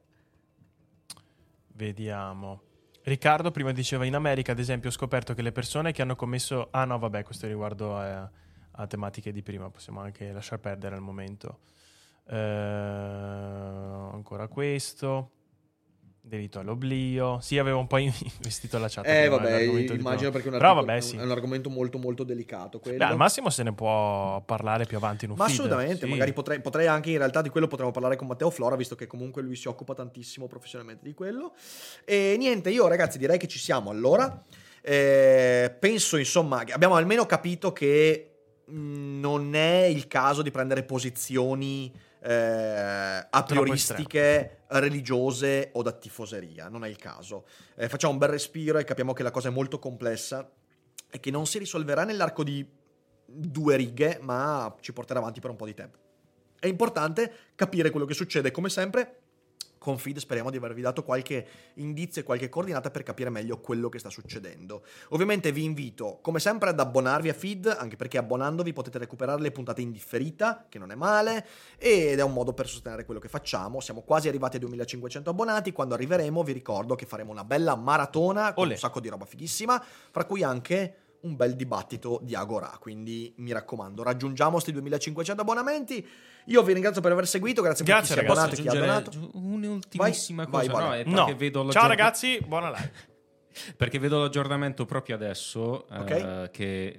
Vediamo. 1.69 2.68
Riccardo 3.09 3.51
prima 3.51 3.73
diceva 3.73 4.05
in 4.05 4.15
America, 4.15 4.53
ad 4.53 4.59
esempio, 4.59 4.91
ho 4.91 4.93
scoperto 4.93 5.35
che 5.35 5.43
le 5.43 5.53
persone 5.53 5.93
che 5.93 6.03
hanno 6.03 6.15
commesso... 6.15 6.69
Ah 6.71 6.85
no, 6.85 6.99
vabbè, 6.99 7.25
questo 7.25 7.47
è 7.47 7.49
riguardo 7.49 7.97
a, 7.97 8.31
a 8.71 8.87
tematiche 8.87 9.33
di 9.33 9.43
prima, 9.43 9.71
possiamo 9.71 10.01
anche 10.01 10.31
lasciar 10.31 10.61
perdere 10.61 10.95
al 10.95 11.01
momento. 11.01 11.61
Eh, 12.27 12.37
ancora 12.37 14.47
questo. 14.49 15.38
Delitto 16.29 16.59
all'oblio. 16.59 17.39
Sì, 17.41 17.57
avevo 17.59 17.79
un 17.79 17.87
po' 17.87 17.97
investito 17.99 18.79
la 18.79 18.89
chat. 18.89 19.07
Eh, 19.07 19.29
vabbè, 19.29 19.61
immagino 19.63 20.31
perché 20.31 20.49
è 20.49 20.53
un, 20.53 20.59
Però 20.59 20.75
vabbè, 20.75 20.93
è 20.93 20.95
un- 20.97 21.03
sì. 21.03 21.17
è 21.17 21.23
un 21.23 21.31
argomento 21.31 21.71
molto, 21.71 21.97
molto 21.99 22.23
delicato. 22.23 22.79
Quello. 22.81 22.99
Beh, 22.99 23.05
al 23.05 23.17
massimo 23.17 23.49
se 23.49 23.63
ne 23.63 23.73
può 23.73 24.43
parlare 24.45 24.85
più 24.85 24.99
avanti 24.99 25.25
in 25.25 25.31
un 25.31 25.37
Ma 25.39 25.47
feed. 25.47 25.55
assolutamente, 25.59 26.05
Sì. 26.05 26.11
magari 26.11 26.33
potrei, 26.35 26.61
potrei 26.61 26.87
anche 26.87 27.11
in 27.11 27.19
realtà 27.19 27.41
di 27.41 27.49
quello 27.49 27.67
potremmo 27.67 27.91
parlare 27.93 28.17
con 28.17 28.27
Matteo 28.27 28.51
Flora, 28.51 28.77
visto 28.77 28.95
che 28.95 29.07
comunque 29.07 29.41
lui 29.41 29.57
si 29.57 29.69
occupa 29.69 29.95
tantissimo 29.95 30.47
professionalmente 30.47 31.05
di 31.05 31.15
quello. 31.15 31.55
E 32.05 32.35
niente, 32.39 32.69
io 32.71 32.87
ragazzi 32.89 33.17
direi 33.17 33.39
che 33.39 33.49
ci 33.49 33.59
siamo 33.59 33.89
allora. 33.91 34.45
Eh, 34.83 35.75
penso 35.79 36.17
insomma 36.19 36.65
che 36.65 36.73
abbiamo 36.73 36.95
almeno 36.95 37.27
capito 37.27 37.73
che 37.73 38.37
mh, 38.67 39.19
non 39.21 39.55
è 39.55 39.85
il 39.85 40.07
caso 40.07 40.43
di 40.43 40.51
prendere 40.51 40.83
posizioni 40.85 41.91
eh, 42.21 43.27
a 43.31 43.43
prioristiche, 43.47 44.63
religiose 44.69 45.71
o 45.73 45.83
da 45.83 45.93
tifoseria, 45.93 46.69
non 46.69 46.85
è 46.85 46.89
il 46.89 46.97
caso. 46.97 47.47
Eh, 47.77 47.89
facciamo 47.89 48.13
un 48.13 48.19
bel 48.19 48.31
respiro 48.31 48.79
e 48.79 48.85
capiamo 48.85 49.13
che 49.13 49.23
la 49.23 49.31
cosa 49.31 49.49
è 49.49 49.53
molto 49.53 49.79
complessa 49.79 50.51
e 51.11 51.21
che 51.21 51.31
non 51.31 51.47
si 51.47 51.59
risolverà 51.59 52.05
nell'arco 52.05 52.43
di 52.43 52.67
due 53.25 53.77
righe, 53.77 54.19
ma 54.23 54.75
ci 54.81 54.93
porterà 54.93 55.19
avanti 55.21 55.41
per 55.41 55.51
un 55.51 55.57
po' 55.57 55.67
di 55.67 55.75
tempo. 55.75 55.99
È 56.59 56.67
importante 56.67 57.33
capire 57.55 57.91
quello 57.91 58.07
che 58.07 58.15
succede, 58.15 58.51
come 58.51 58.69
sempre. 58.69 59.21
Con 59.79 59.97
Feed 59.99 60.19
speriamo 60.19 60.51
di 60.51 60.57
avervi 60.57 60.81
dato 60.81 61.03
qualche 61.03 61.47
indizio 61.75 62.21
e 62.21 62.25
qualche 62.25 62.49
coordinata 62.49 62.91
per 62.91 63.03
capire 63.03 63.31
meglio 63.31 63.61
quello 63.61 63.89
che 63.89 63.99
sta 63.99 64.11
succedendo. 64.11 64.85
Ovviamente 65.11 65.53
vi 65.53 65.65
invito, 65.65 66.19
come 66.21 66.41
sempre, 66.41 66.71
ad 66.71 66.81
abbonarvi 66.81 67.29
a 67.29 67.35
Feed, 67.35 67.75
anche 67.79 67.97
perché 67.97 68.19
abbonandovi 68.19 68.73
potete 68.73 68.99
recuperare 68.99 69.41
le 69.41 69.51
puntate 69.51 69.81
in 69.81 69.93
differita, 69.93 70.67
che 70.69 70.79
non 70.79 70.91
è 70.91 70.95
male, 70.95 71.47
ed 71.79 72.19
è 72.19 72.23
un 72.23 72.33
modo 72.33 72.53
per 72.53 72.69
sostenere 72.69 73.05
quello 73.05 73.21
che 73.21 73.29
facciamo. 73.29 73.81
Siamo 73.81 74.03
quasi 74.03 74.29
arrivati 74.29 74.57
a 74.57 74.61
2500 74.61 75.31
abbonati, 75.31 75.73
quando 75.73 75.95
arriveremo 75.95 76.43
vi 76.43 76.53
ricordo 76.53 76.95
che 76.95 77.07
faremo 77.07 77.31
una 77.31 77.45
bella 77.45 77.77
maratona 77.77 78.53
con 78.53 78.65
Olè. 78.65 78.73
un 78.73 78.79
sacco 78.79 79.01
di 79.01 79.09
roba 79.09 79.25
fighissima, 79.25 79.83
fra 80.11 80.25
cui 80.25 80.43
anche 80.43 81.07
un 81.21 81.37
bel 81.37 81.57
dibattito 81.57 82.21
di 82.23 82.35
Agora. 82.35 82.77
Quindi 82.81 83.33
mi 83.39 83.53
raccomando, 83.53 84.03
raggiungiamo 84.03 84.53
questi 84.53 84.73
2500 84.73 85.43
abbonamenti. 85.43 86.07
Io 86.49 86.63
vi 86.63 86.73
ringrazio 86.73 87.01
per 87.03 87.13
aver 87.13 87.27
seguito, 87.27 87.61
grazie, 87.63 87.85
Grazie, 87.85 88.15
per 88.15 88.25
chi 88.25 88.31
si 88.33 88.37
è 88.37 88.43
ragazzi. 88.43 88.59
abbonato 88.59 88.61
e 88.61 88.63
chi 88.63 89.17
ha 89.17 89.21
donato. 89.21 89.39
un'ultimissima 89.39 90.45
Vai, 90.45 90.69
cosa. 90.69 90.81
vai, 90.89 91.05
no, 91.07 91.27
è 91.27 91.31
No. 91.35 91.71
Ciao 91.71 91.87
ragazzi, 91.87 92.41
buona 92.47 92.71
live. 92.71 92.93
Perché 93.77 93.99
vedo 93.99 94.21
l'aggiornamento 94.21 94.85
proprio 94.87 95.17
adesso, 95.17 95.87
eh, 95.89 95.99
Ok. 95.99 96.51
che 96.51 96.99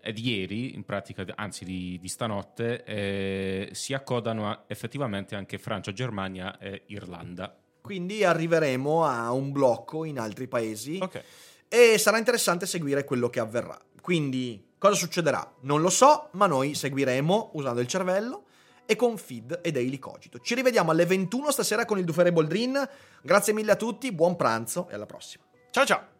è 0.00 0.12
di 0.12 0.36
ieri, 0.36 0.74
in 0.74 0.84
pratica, 0.84 1.24
anzi 1.36 1.64
di, 1.64 1.96
di 2.00 2.08
stanotte, 2.08 2.82
eh, 2.84 3.68
si 3.72 3.94
accodano 3.94 4.50
a- 4.50 4.64
effettivamente 4.66 5.36
anche 5.36 5.58
Francia, 5.58 5.92
Germania 5.92 6.58
e 6.58 6.82
Irlanda. 6.86 7.56
Quindi 7.80 8.24
arriveremo 8.24 9.04
a 9.04 9.32
un 9.32 9.52
blocco 9.52 10.04
in 10.04 10.18
altri 10.18 10.48
paesi 10.48 10.98
Ok. 11.00 11.22
e 11.68 11.98
sarà 11.98 12.18
interessante 12.18 12.66
seguire 12.66 13.04
quello 13.04 13.30
che 13.30 13.40
avverrà. 13.40 13.78
Quindi 14.00 14.70
cosa 14.76 14.94
succederà? 14.96 15.54
Non 15.60 15.80
lo 15.80 15.88
so, 15.90 16.28
ma 16.32 16.46
noi 16.46 16.74
seguiremo 16.74 17.50
usando 17.54 17.80
il 17.80 17.86
cervello 17.86 18.44
e 18.86 18.96
con 18.96 19.18
Feed 19.18 19.60
e 19.62 19.70
Daily 19.70 19.98
Cogito. 19.98 20.38
Ci 20.38 20.54
rivediamo 20.54 20.90
alle 20.90 21.06
21 21.06 21.50
stasera 21.50 21.84
con 21.84 21.98
il 21.98 22.04
Dufere 22.04 22.32
Boldrin. 22.32 22.88
Grazie 23.22 23.52
mille 23.52 23.72
a 23.72 23.76
tutti, 23.76 24.12
buon 24.12 24.36
pranzo 24.36 24.88
e 24.88 24.94
alla 24.94 25.06
prossima. 25.06 25.44
Ciao 25.70 25.84
ciao. 25.84 26.12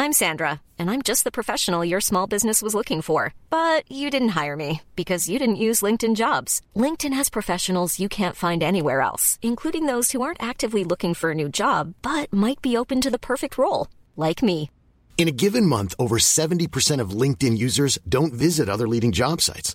I'm 0.00 0.12
Sandra, 0.12 0.60
and 0.78 0.88
I'm 0.92 1.02
just 1.02 1.24
the 1.24 1.32
professional 1.32 1.84
your 1.84 2.00
small 2.00 2.28
business 2.28 2.62
was 2.62 2.72
looking 2.72 3.02
for. 3.02 3.34
But 3.50 3.82
you 3.90 4.10
didn't 4.10 4.40
hire 4.40 4.54
me 4.54 4.82
because 4.94 5.28
you 5.28 5.40
didn't 5.40 5.56
use 5.56 5.82
LinkedIn 5.82 6.14
jobs. 6.14 6.62
LinkedIn 6.76 7.12
has 7.14 7.28
professionals 7.28 7.98
you 7.98 8.08
can't 8.08 8.36
find 8.36 8.62
anywhere 8.62 9.00
else, 9.00 9.40
including 9.42 9.86
those 9.86 10.12
who 10.12 10.22
aren't 10.22 10.42
actively 10.42 10.84
looking 10.84 11.14
for 11.14 11.32
a 11.32 11.34
new 11.34 11.48
job 11.48 11.94
but 12.00 12.32
might 12.32 12.62
be 12.62 12.76
open 12.76 13.00
to 13.00 13.10
the 13.10 13.18
perfect 13.18 13.58
role, 13.58 13.88
like 14.16 14.40
me. 14.40 14.70
In 15.18 15.26
a 15.26 15.32
given 15.32 15.66
month, 15.66 15.96
over 15.98 16.18
70% 16.18 17.00
of 17.00 17.10
LinkedIn 17.10 17.58
users 17.58 17.98
don't 18.08 18.32
visit 18.32 18.68
other 18.68 18.86
leading 18.86 19.10
job 19.10 19.40
sites. 19.40 19.74